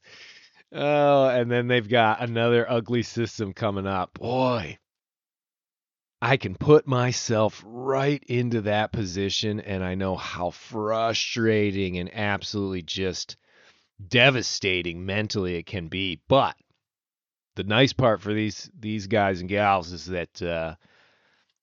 Oh, 0.72 1.28
and 1.28 1.50
then 1.50 1.68
they've 1.68 1.88
got 1.88 2.22
another 2.22 2.70
ugly 2.70 3.02
system 3.02 3.54
coming 3.54 3.88
up. 3.88 4.14
Boy, 4.14 4.78
I 6.22 6.38
can 6.38 6.56
put 6.56 6.86
myself 6.86 7.64
right 7.66 8.22
into 8.28 8.62
that 8.62 8.92
position, 8.92 9.62
and 9.62 9.84
I 9.84 9.96
know 9.96 10.16
how 10.16 10.52
frustrating 10.52 11.98
and 11.98 12.14
absolutely 12.14 12.84
just 12.84 13.38
devastating 14.06 15.06
mentally 15.06 15.56
it 15.56 15.66
can 15.66 15.88
be. 15.88 16.22
But 16.28 16.56
the 17.56 17.64
nice 17.64 17.94
part 17.94 18.22
for 18.22 18.34
these 18.34 18.70
these 18.78 19.08
guys 19.08 19.40
and 19.40 19.50
gals 19.50 19.92
is 19.92 20.06
that 20.06 20.42
uh, 20.42 20.76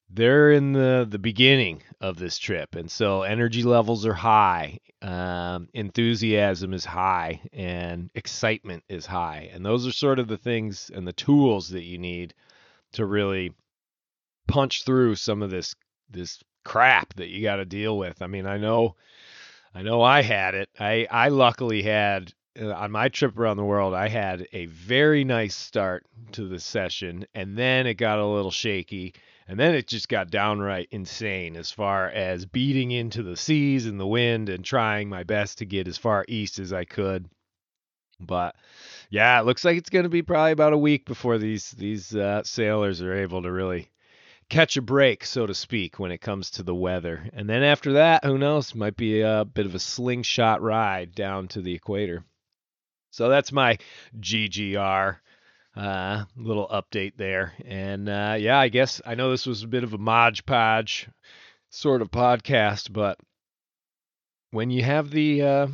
they're 0.08 0.52
in 0.52 0.72
the 0.72 1.06
the 1.08 1.18
beginning 1.18 1.82
of 2.00 2.16
this 2.16 2.38
trip, 2.38 2.74
and 2.74 2.90
so 2.90 3.22
energy 3.22 3.62
levels 3.62 4.06
are 4.06 4.14
high, 4.14 4.78
um, 5.02 5.68
enthusiasm 5.74 6.72
is 6.72 6.84
high, 6.84 7.40
and 7.52 8.10
excitement 8.14 8.84
is 8.88 9.06
high, 9.06 9.50
and 9.52 9.64
those 9.64 9.86
are 9.86 9.92
sort 9.92 10.18
of 10.18 10.28
the 10.28 10.38
things 10.38 10.90
and 10.94 11.06
the 11.06 11.12
tools 11.12 11.70
that 11.70 11.82
you 11.82 11.98
need 11.98 12.34
to 12.92 13.04
really 13.04 13.52
punch 14.48 14.84
through 14.84 15.16
some 15.16 15.42
of 15.42 15.50
this 15.50 15.74
this 16.08 16.40
crap 16.64 17.14
that 17.14 17.28
you 17.28 17.42
got 17.42 17.56
to 17.56 17.64
deal 17.64 17.98
with. 17.98 18.22
I 18.22 18.26
mean, 18.26 18.46
I 18.46 18.58
know, 18.58 18.96
I 19.74 19.82
know, 19.82 20.02
I 20.02 20.22
had 20.22 20.54
it. 20.54 20.68
I 20.78 21.06
I 21.10 21.28
luckily 21.28 21.82
had 21.82 22.32
uh, 22.60 22.72
on 22.72 22.90
my 22.90 23.08
trip 23.08 23.38
around 23.38 23.56
the 23.56 23.64
world, 23.64 23.92
I 23.92 24.08
had 24.08 24.46
a 24.52 24.66
very 24.66 25.24
nice 25.24 25.54
start 25.54 26.04
to 26.32 26.46
the 26.46 26.60
session, 26.60 27.26
and 27.34 27.58
then 27.58 27.86
it 27.86 27.94
got 27.94 28.18
a 28.18 28.26
little 28.26 28.50
shaky 28.50 29.14
and 29.48 29.58
then 29.58 29.74
it 29.74 29.86
just 29.86 30.08
got 30.08 30.30
downright 30.30 30.88
insane 30.90 31.56
as 31.56 31.70
far 31.70 32.08
as 32.08 32.46
beating 32.46 32.90
into 32.90 33.22
the 33.22 33.36
seas 33.36 33.86
and 33.86 34.00
the 34.00 34.06
wind 34.06 34.48
and 34.48 34.64
trying 34.64 35.08
my 35.08 35.22
best 35.22 35.58
to 35.58 35.66
get 35.66 35.86
as 35.86 35.98
far 35.98 36.24
east 36.28 36.58
as 36.58 36.72
I 36.72 36.84
could. 36.84 37.28
But 38.18 38.56
yeah, 39.10 39.38
it 39.40 39.46
looks 39.46 39.64
like 39.64 39.76
it's 39.76 39.90
going 39.90 40.04
to 40.04 40.08
be 40.08 40.22
probably 40.22 40.52
about 40.52 40.72
a 40.72 40.78
week 40.78 41.04
before 41.04 41.38
these 41.38 41.70
these 41.72 42.14
uh, 42.14 42.42
sailors 42.44 43.02
are 43.02 43.14
able 43.14 43.42
to 43.42 43.52
really 43.52 43.90
catch 44.48 44.76
a 44.76 44.82
break, 44.82 45.24
so 45.24 45.46
to 45.46 45.54
speak, 45.54 45.98
when 45.98 46.12
it 46.12 46.20
comes 46.20 46.50
to 46.52 46.62
the 46.62 46.74
weather. 46.74 47.28
And 47.32 47.48
then 47.48 47.62
after 47.62 47.94
that, 47.94 48.24
who 48.24 48.38
knows? 48.38 48.74
Might 48.74 48.96
be 48.96 49.20
a 49.20 49.44
bit 49.44 49.66
of 49.66 49.74
a 49.74 49.78
slingshot 49.80 50.62
ride 50.62 51.14
down 51.14 51.48
to 51.48 51.60
the 51.60 51.74
equator. 51.74 52.24
So 53.10 53.28
that's 53.28 53.52
my 53.52 53.78
GGR 54.18 55.16
uh, 55.76 56.24
little 56.36 56.68
update 56.68 57.16
there. 57.16 57.52
And 57.64 58.08
uh, 58.08 58.36
yeah, 58.38 58.58
I 58.58 58.68
guess 58.68 59.00
I 59.04 59.14
know 59.14 59.30
this 59.30 59.46
was 59.46 59.62
a 59.62 59.68
bit 59.68 59.84
of 59.84 59.94
a 59.94 59.98
Mod 59.98 60.44
Podge 60.46 61.08
sort 61.70 62.02
of 62.02 62.10
podcast, 62.10 62.92
but 62.92 63.18
when 64.50 64.70
you 64.70 64.82
have 64.82 65.10
the 65.10 65.42
uh, 65.42 65.66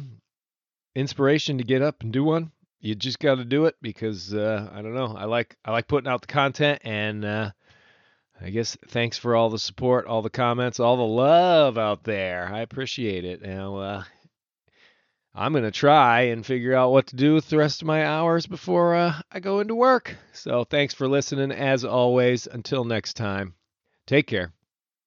inspiration 0.94 1.58
to 1.58 1.64
get 1.64 1.82
up 1.82 2.02
and 2.02 2.12
do 2.12 2.24
one, 2.24 2.50
you 2.80 2.94
just 2.96 3.20
got 3.20 3.36
to 3.36 3.44
do 3.44 3.66
it 3.66 3.76
because 3.80 4.34
uh, 4.34 4.68
I 4.72 4.82
don't 4.82 4.94
know. 4.94 5.14
I 5.16 5.24
like 5.26 5.56
I 5.64 5.70
like 5.70 5.86
putting 5.86 6.10
out 6.10 6.20
the 6.20 6.26
content, 6.26 6.80
and 6.84 7.24
uh, 7.24 7.50
I 8.40 8.50
guess 8.50 8.76
thanks 8.88 9.18
for 9.18 9.36
all 9.36 9.50
the 9.50 9.58
support, 9.58 10.06
all 10.06 10.20
the 10.20 10.30
comments, 10.30 10.80
all 10.80 10.96
the 10.96 11.02
love 11.02 11.78
out 11.78 12.02
there. 12.02 12.50
I 12.52 12.60
appreciate 12.60 13.24
it. 13.24 13.40
Now, 13.40 13.76
uh, 13.76 14.04
I'm 15.34 15.52
going 15.52 15.64
to 15.64 15.70
try 15.70 16.22
and 16.22 16.44
figure 16.44 16.74
out 16.74 16.92
what 16.92 17.06
to 17.08 17.16
do 17.16 17.34
with 17.34 17.48
the 17.48 17.56
rest 17.56 17.80
of 17.80 17.86
my 17.86 18.04
hours 18.04 18.46
before 18.46 18.94
uh, 18.94 19.14
I 19.30 19.40
go 19.40 19.60
into 19.60 19.74
work. 19.74 20.14
So 20.32 20.64
thanks 20.64 20.92
for 20.92 21.08
listening. 21.08 21.52
As 21.52 21.84
always, 21.84 22.46
until 22.46 22.84
next 22.84 23.14
time, 23.14 23.54
take 24.06 24.26
care. 24.26 24.52